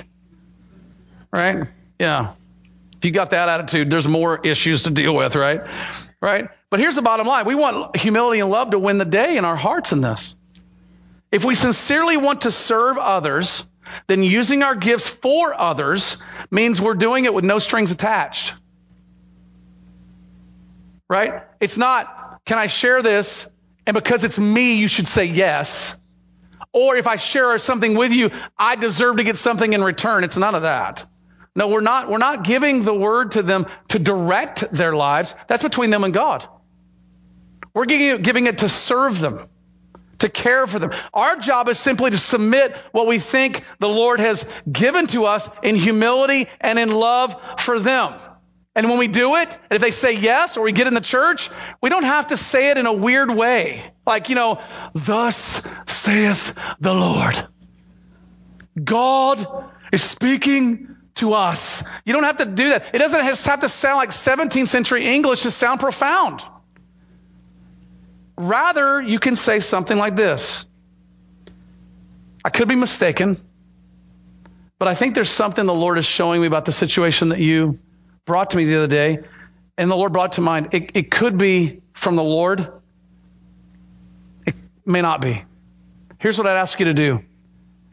Right? 1.30 1.68
Yeah. 1.98 2.32
If 2.96 3.04
you 3.04 3.10
got 3.10 3.32
that 3.32 3.50
attitude, 3.50 3.90
there's 3.90 4.08
more 4.08 4.46
issues 4.46 4.84
to 4.84 4.90
deal 4.90 5.14
with, 5.14 5.36
right? 5.36 5.60
Right? 6.22 6.48
But 6.70 6.80
here's 6.80 6.94
the 6.94 7.02
bottom 7.02 7.26
line. 7.26 7.44
We 7.44 7.54
want 7.54 7.96
humility 7.96 8.40
and 8.40 8.48
love 8.48 8.70
to 8.70 8.78
win 8.78 8.96
the 8.96 9.04
day 9.04 9.36
in 9.36 9.44
our 9.44 9.56
hearts 9.56 9.92
in 9.92 10.00
this. 10.00 10.34
If 11.30 11.44
we 11.44 11.54
sincerely 11.54 12.16
want 12.16 12.40
to 12.42 12.50
serve 12.50 12.96
others, 12.96 13.66
then 14.06 14.22
using 14.22 14.62
our 14.62 14.74
gifts 14.74 15.06
for 15.06 15.52
others 15.52 16.16
means 16.50 16.80
we're 16.80 16.94
doing 16.94 17.26
it 17.26 17.34
with 17.34 17.44
no 17.44 17.58
strings 17.58 17.90
attached. 17.90 18.54
Right? 21.08 21.42
It's 21.60 21.78
not, 21.78 22.40
can 22.44 22.58
I 22.58 22.66
share 22.66 23.02
this? 23.02 23.50
And 23.86 23.94
because 23.94 24.24
it's 24.24 24.38
me, 24.38 24.74
you 24.74 24.88
should 24.88 25.08
say 25.08 25.24
yes. 25.24 25.96
Or 26.72 26.96
if 26.96 27.06
I 27.06 27.16
share 27.16 27.56
something 27.58 27.96
with 27.96 28.12
you, 28.12 28.30
I 28.58 28.76
deserve 28.76 29.16
to 29.16 29.24
get 29.24 29.38
something 29.38 29.72
in 29.72 29.82
return. 29.82 30.24
It's 30.24 30.36
none 30.36 30.54
of 30.54 30.62
that. 30.62 31.06
No, 31.56 31.68
we're 31.68 31.80
not, 31.80 32.10
we're 32.10 32.18
not 32.18 32.44
giving 32.44 32.84
the 32.84 32.94
word 32.94 33.32
to 33.32 33.42
them 33.42 33.66
to 33.88 33.98
direct 33.98 34.70
their 34.70 34.94
lives. 34.94 35.34
That's 35.48 35.62
between 35.62 35.90
them 35.90 36.04
and 36.04 36.12
God. 36.12 36.46
We're 37.74 37.86
giving 37.86 38.46
it, 38.46 38.58
to 38.58 38.68
serve 38.68 39.18
them 39.18 39.48
to 40.18 40.28
care 40.28 40.66
for 40.66 40.78
them. 40.78 40.90
Our 41.14 41.36
job 41.36 41.68
is 41.68 41.78
simply 41.78 42.10
to 42.10 42.18
submit 42.18 42.76
what 42.92 43.06
we 43.06 43.18
think 43.18 43.64
the 43.78 43.88
Lord 43.88 44.20
has 44.20 44.44
given 44.70 45.06
to 45.08 45.26
us 45.26 45.48
in 45.62 45.76
humility 45.76 46.48
and 46.60 46.78
in 46.78 46.90
love 46.90 47.34
for 47.58 47.78
them. 47.78 48.14
And 48.74 48.88
when 48.88 48.98
we 48.98 49.08
do 49.08 49.36
it, 49.36 49.58
and 49.70 49.72
if 49.72 49.80
they 49.80 49.90
say 49.90 50.12
yes, 50.12 50.56
or 50.56 50.62
we 50.62 50.72
get 50.72 50.86
in 50.86 50.94
the 50.94 51.00
church, 51.00 51.50
we 51.80 51.90
don't 51.90 52.04
have 52.04 52.28
to 52.28 52.36
say 52.36 52.70
it 52.70 52.78
in 52.78 52.86
a 52.86 52.92
weird 52.92 53.30
way. 53.30 53.82
Like, 54.06 54.28
you 54.28 54.34
know, 54.36 54.60
thus 54.94 55.66
saith 55.86 56.54
the 56.78 56.94
Lord. 56.94 57.48
God 58.82 59.46
is 59.92 60.02
speaking 60.02 60.96
to 61.16 61.34
us. 61.34 61.82
You 62.04 62.12
don't 62.12 62.24
have 62.24 62.36
to 62.38 62.44
do 62.44 62.70
that. 62.70 62.94
It 62.94 62.98
doesn't 62.98 63.24
have 63.24 63.60
to 63.60 63.68
sound 63.68 63.96
like 63.96 64.10
17th 64.10 64.68
century 64.68 65.06
English 65.06 65.42
to 65.42 65.50
sound 65.50 65.80
profound. 65.80 66.42
Rather, 68.36 69.02
you 69.02 69.18
can 69.18 69.34
say 69.34 69.58
something 69.60 69.98
like 69.98 70.14
this 70.14 70.64
I 72.44 72.50
could 72.50 72.68
be 72.68 72.76
mistaken, 72.76 73.36
but 74.78 74.86
I 74.86 74.94
think 74.94 75.16
there's 75.16 75.28
something 75.28 75.66
the 75.66 75.74
Lord 75.74 75.98
is 75.98 76.06
showing 76.06 76.40
me 76.40 76.46
about 76.46 76.64
the 76.64 76.72
situation 76.72 77.30
that 77.30 77.40
you 77.40 77.80
brought 78.28 78.50
to 78.50 78.56
me 78.56 78.66
the 78.66 78.76
other 78.76 78.86
day. 78.86 79.18
And 79.76 79.90
the 79.90 79.96
Lord 79.96 80.12
brought 80.12 80.32
to 80.32 80.40
mind. 80.40 80.68
It, 80.72 80.92
it 80.94 81.10
could 81.10 81.36
be 81.36 81.82
from 81.92 82.14
the 82.14 82.22
Lord, 82.22 82.68
it 84.46 84.54
may 84.86 85.02
not 85.02 85.20
be. 85.20 85.44
Here's 86.20 86.38
what 86.38 86.46
I'd 86.46 86.56
ask 86.56 86.78
you 86.78 86.86
to 86.86 86.94
do. 86.94 87.24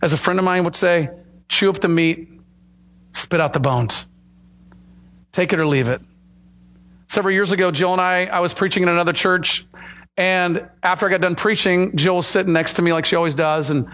As 0.01 0.13
a 0.13 0.17
friend 0.17 0.39
of 0.39 0.45
mine 0.45 0.63
would 0.65 0.75
say, 0.75 1.09
chew 1.49 1.71
up 1.71 1.79
the 1.79 1.87
meat, 1.87 2.29
spit 3.13 3.41
out 3.41 3.53
the 3.53 3.59
bones. 3.59 4.05
Take 5.31 5.53
it 5.53 5.59
or 5.59 5.65
leave 5.65 5.89
it. 5.89 6.01
Several 7.07 7.33
years 7.33 7.51
ago, 7.51 7.71
Jill 7.71 7.93
and 7.93 8.01
I, 8.01 8.25
I 8.25 8.39
was 8.39 8.53
preaching 8.53 8.83
in 8.83 8.89
another 8.89 9.13
church, 9.13 9.65
and 10.17 10.69
after 10.81 11.07
I 11.07 11.09
got 11.09 11.21
done 11.21 11.35
preaching, 11.35 11.97
Jill 11.97 12.17
was 12.17 12.27
sitting 12.27 12.53
next 12.53 12.75
to 12.75 12.81
me 12.81 12.93
like 12.93 13.05
she 13.05 13.15
always 13.15 13.35
does, 13.35 13.69
and 13.69 13.87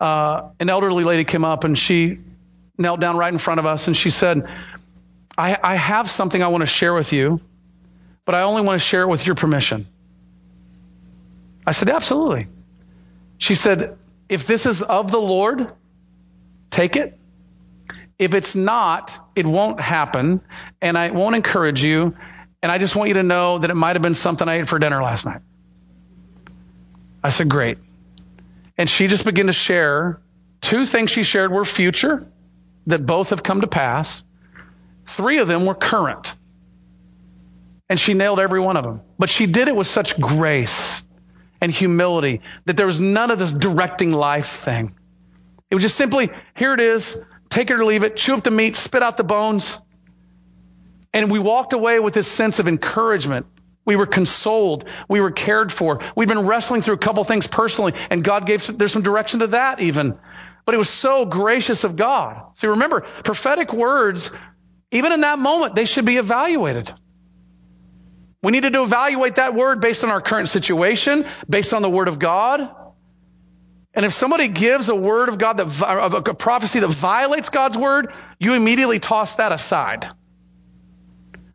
uh, 0.00 0.48
an 0.60 0.70
elderly 0.70 1.04
lady 1.04 1.24
came 1.24 1.44
up 1.44 1.64
and 1.64 1.76
she 1.76 2.18
knelt 2.76 3.00
down 3.00 3.16
right 3.16 3.32
in 3.32 3.38
front 3.38 3.58
of 3.58 3.66
us 3.66 3.88
and 3.88 3.96
she 3.96 4.10
said, 4.10 4.48
I, 5.38 5.56
I 5.62 5.76
have 5.76 6.10
something 6.10 6.42
I 6.42 6.48
want 6.48 6.62
to 6.62 6.66
share 6.66 6.92
with 6.92 7.12
you, 7.12 7.40
but 8.24 8.34
I 8.34 8.42
only 8.42 8.62
want 8.62 8.74
to 8.74 8.84
share 8.84 9.02
it 9.02 9.06
with 9.06 9.24
your 9.24 9.36
permission. 9.36 9.86
I 11.64 11.70
said, 11.70 11.88
Absolutely. 11.88 12.48
She 13.38 13.54
said, 13.54 13.96
If 14.28 14.48
this 14.48 14.66
is 14.66 14.82
of 14.82 15.12
the 15.12 15.20
Lord, 15.20 15.72
take 16.70 16.96
it. 16.96 17.16
If 18.18 18.34
it's 18.34 18.56
not, 18.56 19.16
it 19.36 19.46
won't 19.46 19.80
happen, 19.80 20.40
and 20.82 20.98
I 20.98 21.10
won't 21.10 21.36
encourage 21.36 21.84
you. 21.84 22.16
And 22.60 22.72
I 22.72 22.78
just 22.78 22.96
want 22.96 23.06
you 23.06 23.14
to 23.14 23.22
know 23.22 23.58
that 23.58 23.70
it 23.70 23.74
might 23.74 23.94
have 23.94 24.02
been 24.02 24.16
something 24.16 24.48
I 24.48 24.58
ate 24.58 24.68
for 24.68 24.80
dinner 24.80 25.00
last 25.00 25.24
night. 25.24 25.40
I 27.22 27.30
said, 27.30 27.48
Great. 27.48 27.78
And 28.76 28.90
she 28.90 29.06
just 29.06 29.24
began 29.24 29.46
to 29.46 29.52
share. 29.52 30.20
Two 30.60 30.84
things 30.84 31.12
she 31.12 31.22
shared 31.22 31.52
were 31.52 31.64
future, 31.64 32.28
that 32.88 33.06
both 33.06 33.30
have 33.30 33.44
come 33.44 33.60
to 33.60 33.68
pass. 33.68 34.24
Three 35.08 35.38
of 35.38 35.48
them 35.48 35.66
were 35.66 35.74
current. 35.74 36.34
And 37.88 37.98
she 37.98 38.14
nailed 38.14 38.40
every 38.40 38.60
one 38.60 38.76
of 38.76 38.84
them. 38.84 39.00
But 39.18 39.30
she 39.30 39.46
did 39.46 39.68
it 39.68 39.76
with 39.76 39.86
such 39.86 40.18
grace 40.20 41.02
and 41.60 41.72
humility 41.72 42.42
that 42.66 42.76
there 42.76 42.86
was 42.86 43.00
none 43.00 43.30
of 43.30 43.38
this 43.38 43.52
directing 43.52 44.12
life 44.12 44.60
thing. 44.64 44.94
It 45.70 45.74
was 45.74 45.82
just 45.82 45.96
simply, 45.96 46.30
here 46.54 46.74
it 46.74 46.80
is, 46.80 47.22
take 47.48 47.70
it 47.70 47.80
or 47.80 47.84
leave 47.84 48.04
it, 48.04 48.16
chew 48.16 48.34
up 48.34 48.44
the 48.44 48.50
meat, 48.50 48.76
spit 48.76 49.02
out 49.02 49.16
the 49.16 49.24
bones. 49.24 49.78
And 51.12 51.30
we 51.30 51.38
walked 51.38 51.72
away 51.72 52.00
with 52.00 52.14
this 52.14 52.28
sense 52.28 52.58
of 52.58 52.68
encouragement 52.68 53.46
we 53.88 53.96
were 53.96 54.04
consoled. 54.04 54.84
We 55.08 55.18
were 55.18 55.30
cared 55.30 55.72
for. 55.72 56.00
We'd 56.14 56.28
been 56.28 56.44
wrestling 56.44 56.82
through 56.82 56.96
a 56.96 56.98
couple 56.98 57.24
things 57.24 57.46
personally, 57.46 57.94
and 58.10 58.22
God 58.22 58.44
gave 58.44 58.62
some, 58.62 58.76
there's 58.76 58.92
some 58.92 59.00
direction 59.00 59.40
to 59.40 59.46
that 59.46 59.80
even. 59.80 60.18
But 60.66 60.74
it 60.74 60.78
was 60.78 60.90
so 60.90 61.24
gracious 61.24 61.84
of 61.84 61.96
God. 61.96 62.54
See, 62.58 62.66
remember, 62.66 63.06
prophetic 63.24 63.72
words, 63.72 64.30
even 64.90 65.12
in 65.12 65.20
that 65.22 65.38
moment, 65.38 65.74
they 65.74 65.84
should 65.84 66.04
be 66.04 66.16
evaluated. 66.16 66.92
We 68.42 68.52
needed 68.52 68.72
to 68.74 68.82
evaluate 68.82 69.34
that 69.36 69.54
word 69.54 69.80
based 69.80 70.04
on 70.04 70.10
our 70.10 70.20
current 70.20 70.48
situation, 70.48 71.26
based 71.48 71.74
on 71.74 71.82
the 71.82 71.90
word 71.90 72.08
of 72.08 72.18
God. 72.18 72.74
And 73.94 74.06
if 74.06 74.12
somebody 74.12 74.48
gives 74.48 74.88
a 74.88 74.94
word 74.94 75.28
of 75.28 75.38
God 75.38 75.56
that, 75.56 76.22
a 76.28 76.34
prophecy 76.34 76.80
that 76.80 76.88
violates 76.88 77.48
God's 77.48 77.76
word, 77.76 78.12
you 78.38 78.54
immediately 78.54 79.00
toss 79.00 79.36
that 79.36 79.50
aside. 79.50 80.08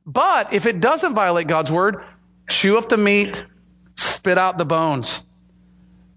But 0.05 0.53
if 0.53 0.65
it 0.65 0.81
doesn't 0.81 1.13
violate 1.13 1.47
God's 1.47 1.71
word, 1.71 2.03
chew 2.49 2.77
up 2.77 2.89
the 2.89 2.97
meat, 2.97 3.41
spit 3.95 4.38
out 4.38 4.57
the 4.57 4.65
bones. 4.65 5.21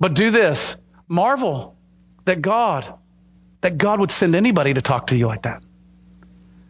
But 0.00 0.14
do 0.14 0.30
this 0.30 0.76
marvel 1.08 1.76
that 2.24 2.42
God, 2.42 2.92
that 3.60 3.78
God 3.78 4.00
would 4.00 4.10
send 4.10 4.34
anybody 4.34 4.74
to 4.74 4.82
talk 4.82 5.08
to 5.08 5.16
you 5.16 5.26
like 5.28 5.42
that. 5.42 5.62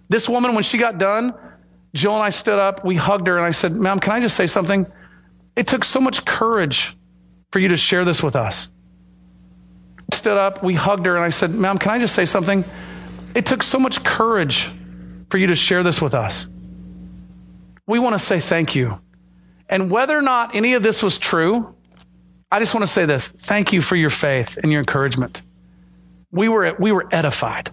This 0.09 0.29
woman, 0.29 0.55
when 0.55 0.65
she 0.65 0.79
got 0.79 0.99
done, 0.99 1.35
Jill 1.95 2.15
and 2.15 2.23
I 2.23 2.31
stood 2.31 2.59
up, 2.59 2.85
we 2.85 2.95
hugged 2.95 3.27
her, 3.27 3.37
and 3.37 3.47
I 3.47 3.51
said, 3.51 3.75
Ma'am, 3.75 3.99
can 3.99 4.13
I 4.13 4.21
just 4.21 4.37
say 4.37 4.47
something? 4.47 4.87
It 5.57 5.67
took 5.67 5.85
so 5.85 6.01
much 6.01 6.25
courage 6.25 6.97
for 7.51 7.59
you 7.59 7.69
to 7.69 7.77
share 7.77 8.05
this 8.05 8.23
with 8.23 8.37
us. 8.37 8.69
Stood 10.13 10.37
up, 10.37 10.63
we 10.63 10.75
hugged 10.75 11.07
her, 11.07 11.17
and 11.17 11.25
I 11.25 11.31
said, 11.31 11.51
Ma'am, 11.51 11.79
can 11.79 11.93
I 11.93 11.99
just 11.99 12.15
say 12.15 12.27
something? 12.27 12.65
It 13.35 13.47
took 13.47 13.63
so 13.63 13.79
much 13.79 14.05
courage 14.05 14.71
for 15.31 15.39
you 15.39 15.49
to 15.49 15.55
share 15.55 15.83
this 15.83 16.01
with 16.01 16.15
us. 16.15 16.47
We 17.87 17.99
want 17.99 18.15
to 18.15 18.19
say 18.19 18.41
thank 18.41 18.75
you. 18.75 19.01
And 19.69 19.91
whether 19.91 20.17
or 20.17 20.23
not 20.23 20.55
any 20.55 20.75
of 20.75 20.83
this 20.83 21.03
was 21.03 21.19
true, 21.19 21.75
I 22.51 22.61
just 22.61 22.75
want 22.75 22.87
to 22.87 22.93
say 22.93 23.07
this. 23.07 23.29
Thank 23.29 23.73
you 23.73 23.83
for 23.83 23.97
your 23.97 24.11
faith 24.11 24.57
and 24.57 24.71
your 24.71 24.81
encouragement. 24.81 25.43
We 26.31 26.49
were, 26.49 26.77
we 26.79 26.93
were 26.93 27.09
edified. 27.11 27.71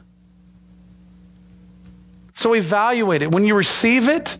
So 2.34 2.56
evaluate 2.56 3.22
it. 3.22 3.32
When 3.32 3.46
you 3.46 3.56
receive 3.56 4.10
it, 4.10 4.38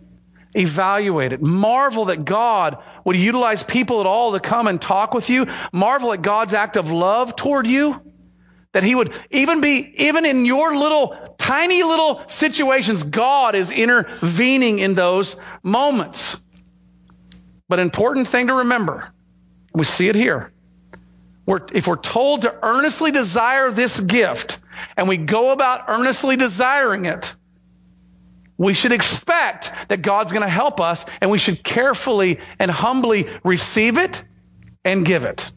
evaluate 0.54 1.32
it. 1.32 1.40
Marvel 1.40 2.06
that 2.06 2.24
God 2.24 2.82
would 3.04 3.16
utilize 3.16 3.62
people 3.62 4.00
at 4.00 4.06
all 4.06 4.32
to 4.32 4.40
come 4.40 4.66
and 4.66 4.80
talk 4.80 5.14
with 5.14 5.30
you. 5.30 5.46
Marvel 5.72 6.12
at 6.12 6.22
God's 6.22 6.54
act 6.54 6.76
of 6.76 6.90
love 6.90 7.36
toward 7.36 7.66
you. 7.66 8.00
That 8.72 8.82
he 8.82 8.94
would 8.94 9.14
even 9.30 9.60
be, 9.60 9.94
even 9.98 10.24
in 10.24 10.46
your 10.46 10.76
little, 10.76 11.16
tiny 11.38 11.84
little 11.84 12.24
situations, 12.26 13.04
God 13.04 13.54
is 13.54 13.70
intervening 13.70 14.80
in 14.80 14.94
those 14.94 15.36
moments. 15.62 16.36
But 17.68 17.78
important 17.78 18.26
thing 18.26 18.48
to 18.48 18.54
remember, 18.54 19.12
we 19.72 19.84
see 19.84 20.08
it 20.08 20.16
here. 20.16 20.52
We're, 21.46 21.60
if 21.72 21.86
we're 21.86 21.96
told 21.96 22.42
to 22.42 22.54
earnestly 22.62 23.12
desire 23.12 23.70
this 23.70 24.00
gift 24.00 24.58
and 24.96 25.08
we 25.08 25.18
go 25.18 25.52
about 25.52 25.84
earnestly 25.88 26.36
desiring 26.36 27.04
it, 27.04 27.34
we 28.56 28.74
should 28.74 28.92
expect 28.92 29.72
that 29.88 30.02
God's 30.02 30.32
going 30.32 30.42
to 30.42 30.48
help 30.48 30.80
us 30.80 31.04
and 31.20 31.30
we 31.30 31.38
should 31.38 31.62
carefully 31.62 32.38
and 32.58 32.70
humbly 32.70 33.26
receive 33.42 33.98
it 33.98 34.22
and 34.84 35.04
give 35.04 35.24
it. 35.24 35.50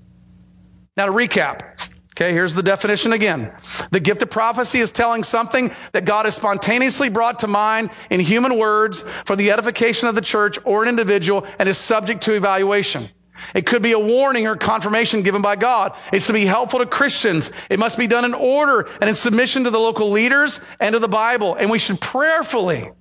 Now 0.96 1.06
to 1.06 1.12
recap. 1.12 1.94
Okay, 2.16 2.34
here's 2.34 2.56
the 2.56 2.64
definition 2.64 3.14
again. 3.14 3.54
The 3.92 4.00
gift 4.00 4.24
of 4.24 4.32
prophecy 4.32 4.80
is 4.80 4.90
telling 4.90 5.24
something 5.24 5.72
that 5.92 6.04
God 6.04 6.26
has 6.26 6.36
spontaneously 6.36 7.10
brought 7.10 7.40
to 7.40 7.48
mind 7.48 7.92
in 8.10 8.20
human 8.20 8.58
words 8.58 9.04
for 9.26 9.36
the 9.36 9.52
edification 9.52 10.08
of 10.08 10.16
the 10.16 10.22
church 10.22 10.58
or 10.66 10.82
an 10.82 10.90
individual 10.90 11.46
and 11.60 11.70
is 11.70 11.78
subject 11.78 12.24
to 12.24 12.34
evaluation. 12.34 13.08
It 13.56 13.66
could 13.66 13.82
be 13.82 13.94
a 13.94 14.00
warning 14.00 14.48
or 14.48 14.56
confirmation 14.56 15.24
given 15.24 15.42
by 15.42 15.56
God. 15.56 15.96
It's 16.12 16.28
to 16.28 16.34
be 16.34 16.46
helpful 16.46 16.80
to 16.80 16.86
Christians. 16.86 17.52
It 17.70 17.80
must 17.80 17.98
be 17.98 18.08
done 18.08 18.26
in 18.26 18.34
order 18.34 18.90
and 19.02 19.10
in 19.10 19.16
submission 19.16 19.64
to 19.66 19.70
the 19.70 19.80
local 19.80 20.10
leaders 20.10 20.60
and 20.80 20.94
to 20.94 21.00
the 21.00 21.08
Bible. 21.08 21.56
And 21.56 21.70
we 21.70 21.80
should 21.80 22.02
prayerfully, 22.02 22.92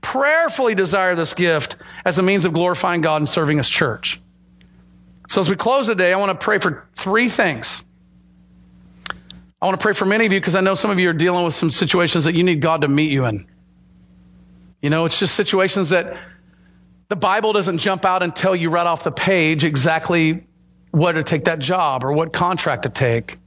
prayerfully 0.00 0.74
desire 0.74 1.14
this 1.14 1.34
gift 1.34 1.76
as 2.04 2.18
a 2.18 2.22
means 2.22 2.44
of 2.44 2.52
glorifying 2.52 3.00
God 3.00 3.16
and 3.16 3.28
serving 3.28 3.58
His 3.58 3.68
church. 3.68 4.20
So 5.28 5.40
as 5.40 5.50
we 5.50 5.56
close 5.56 5.86
today, 5.86 6.12
I 6.12 6.16
want 6.16 6.38
to 6.38 6.44
pray 6.44 6.58
for 6.58 6.86
three 6.94 7.28
things. 7.28 7.82
I 9.60 9.66
want 9.66 9.80
to 9.80 9.82
pray 9.82 9.94
for 9.94 10.04
many 10.04 10.26
of 10.26 10.32
you 10.32 10.40
because 10.40 10.54
I 10.54 10.60
know 10.60 10.74
some 10.74 10.90
of 10.90 10.98
you 11.00 11.08
are 11.10 11.14
dealing 11.14 11.44
with 11.44 11.54
some 11.54 11.70
situations 11.70 12.24
that 12.24 12.36
you 12.36 12.44
need 12.44 12.60
God 12.60 12.82
to 12.82 12.88
meet 12.88 13.10
you 13.10 13.24
in. 13.24 13.46
You 14.82 14.90
know, 14.90 15.06
it's 15.06 15.18
just 15.18 15.34
situations 15.34 15.90
that 15.90 16.16
the 17.08 17.16
Bible 17.16 17.52
doesn't 17.52 17.78
jump 17.78 18.04
out 18.04 18.22
and 18.22 18.34
tell 18.34 18.56
you 18.56 18.70
right 18.70 18.86
off 18.86 19.04
the 19.04 19.12
page 19.12 19.64
exactly 19.64 20.46
what 20.90 21.12
to 21.12 21.22
take 21.22 21.44
that 21.44 21.58
job 21.58 22.04
or 22.04 22.12
what 22.12 22.32
contract 22.32 22.84
to 22.84 22.88
take. 22.88 23.38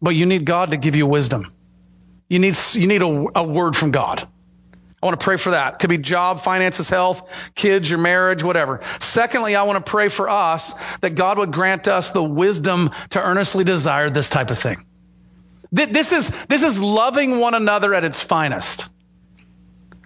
But 0.00 0.10
you 0.10 0.26
need 0.26 0.44
God 0.44 0.72
to 0.72 0.76
give 0.76 0.96
you 0.96 1.06
wisdom. 1.06 1.52
You 2.28 2.38
need, 2.38 2.56
you 2.72 2.86
need 2.86 3.02
a, 3.02 3.26
a 3.36 3.44
word 3.44 3.76
from 3.76 3.90
God. 3.90 4.26
I 5.02 5.06
want 5.06 5.18
to 5.18 5.24
pray 5.24 5.36
for 5.36 5.50
that. 5.50 5.80
Could 5.80 5.90
be 5.90 5.98
job, 5.98 6.40
finances, 6.40 6.88
health, 6.88 7.28
kids, 7.54 7.90
your 7.90 7.98
marriage, 7.98 8.42
whatever. 8.42 8.80
Secondly, 9.00 9.56
I 9.56 9.64
want 9.64 9.84
to 9.84 9.90
pray 9.90 10.08
for 10.08 10.28
us 10.28 10.72
that 11.00 11.16
God 11.16 11.38
would 11.38 11.52
grant 11.52 11.88
us 11.88 12.10
the 12.10 12.22
wisdom 12.22 12.90
to 13.10 13.20
earnestly 13.20 13.64
desire 13.64 14.10
this 14.10 14.28
type 14.28 14.50
of 14.50 14.58
thing. 14.58 14.86
This 15.72 16.12
is, 16.12 16.28
this 16.46 16.62
is 16.62 16.80
loving 16.80 17.38
one 17.38 17.54
another 17.54 17.94
at 17.94 18.04
its 18.04 18.20
finest. 18.20 18.88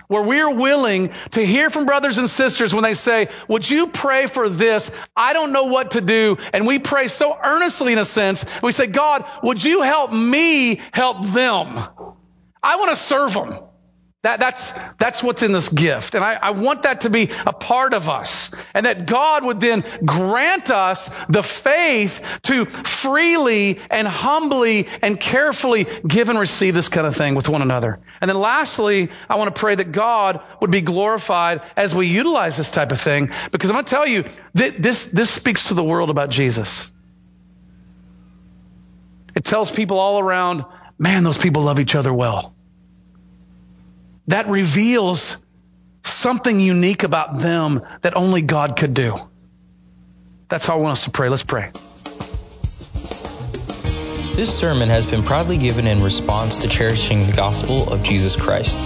Where 0.08 0.22
we're 0.22 0.54
willing 0.54 1.12
to 1.32 1.44
hear 1.44 1.70
from 1.70 1.86
brothers 1.86 2.18
and 2.18 2.30
sisters 2.30 2.72
when 2.72 2.84
they 2.84 2.94
say, 2.94 3.28
would 3.48 3.68
you 3.68 3.88
pray 3.88 4.26
for 4.26 4.48
this? 4.48 4.90
I 5.16 5.32
don't 5.32 5.52
know 5.52 5.64
what 5.64 5.92
to 5.92 6.00
do. 6.00 6.36
And 6.52 6.66
we 6.66 6.78
pray 6.78 7.08
so 7.08 7.36
earnestly 7.42 7.92
in 7.92 7.98
a 7.98 8.04
sense. 8.04 8.44
We 8.62 8.72
say, 8.72 8.86
God, 8.86 9.24
would 9.42 9.62
you 9.62 9.82
help 9.82 10.12
me 10.12 10.80
help 10.92 11.26
them? 11.26 11.78
I 12.62 12.76
want 12.76 12.90
to 12.90 12.96
serve 12.96 13.34
them. 13.34 13.60
That, 14.26 14.40
that's, 14.40 14.72
that's 14.98 15.22
what's 15.22 15.44
in 15.44 15.52
this 15.52 15.68
gift. 15.68 16.16
And 16.16 16.24
I, 16.24 16.36
I 16.42 16.50
want 16.50 16.82
that 16.82 17.02
to 17.02 17.10
be 17.10 17.30
a 17.46 17.52
part 17.52 17.94
of 17.94 18.08
us. 18.08 18.52
And 18.74 18.84
that 18.84 19.06
God 19.06 19.44
would 19.44 19.60
then 19.60 19.84
grant 20.04 20.72
us 20.72 21.08
the 21.28 21.44
faith 21.44 22.40
to 22.42 22.64
freely 22.64 23.78
and 23.88 24.08
humbly 24.08 24.88
and 25.00 25.20
carefully 25.20 25.86
give 26.04 26.28
and 26.28 26.40
receive 26.40 26.74
this 26.74 26.88
kind 26.88 27.06
of 27.06 27.14
thing 27.14 27.36
with 27.36 27.48
one 27.48 27.62
another. 27.62 28.00
And 28.20 28.28
then 28.28 28.36
lastly, 28.36 29.10
I 29.30 29.36
want 29.36 29.54
to 29.54 29.60
pray 29.60 29.76
that 29.76 29.92
God 29.92 30.40
would 30.60 30.72
be 30.72 30.80
glorified 30.80 31.60
as 31.76 31.94
we 31.94 32.08
utilize 32.08 32.56
this 32.56 32.72
type 32.72 32.90
of 32.90 33.00
thing. 33.00 33.30
Because 33.52 33.70
I'm 33.70 33.74
going 33.74 33.84
to 33.84 33.90
tell 33.90 34.08
you, 34.08 34.24
this, 34.54 35.06
this 35.06 35.30
speaks 35.30 35.68
to 35.68 35.74
the 35.74 35.84
world 35.84 36.10
about 36.10 36.30
Jesus. 36.30 36.90
It 39.36 39.44
tells 39.44 39.70
people 39.70 40.00
all 40.00 40.18
around, 40.18 40.64
man, 40.98 41.22
those 41.22 41.38
people 41.38 41.62
love 41.62 41.78
each 41.78 41.94
other 41.94 42.12
well 42.12 42.55
that 44.28 44.48
reveals 44.48 45.42
something 46.02 46.60
unique 46.60 47.02
about 47.02 47.38
them 47.38 47.82
that 48.02 48.16
only 48.16 48.42
God 48.42 48.76
could 48.76 48.94
do. 48.94 49.18
That's 50.48 50.64
how 50.64 50.74
I 50.74 50.78
want 50.78 50.92
us 50.92 51.04
to 51.04 51.10
pray. 51.10 51.28
Let's 51.28 51.42
pray. 51.42 51.70
This 54.36 54.56
sermon 54.56 54.90
has 54.90 55.06
been 55.06 55.22
proudly 55.22 55.56
given 55.56 55.86
in 55.86 56.02
response 56.02 56.58
to 56.58 56.68
cherishing 56.68 57.26
the 57.26 57.32
gospel 57.32 57.92
of 57.92 58.02
Jesus 58.02 58.36
Christ. 58.36 58.76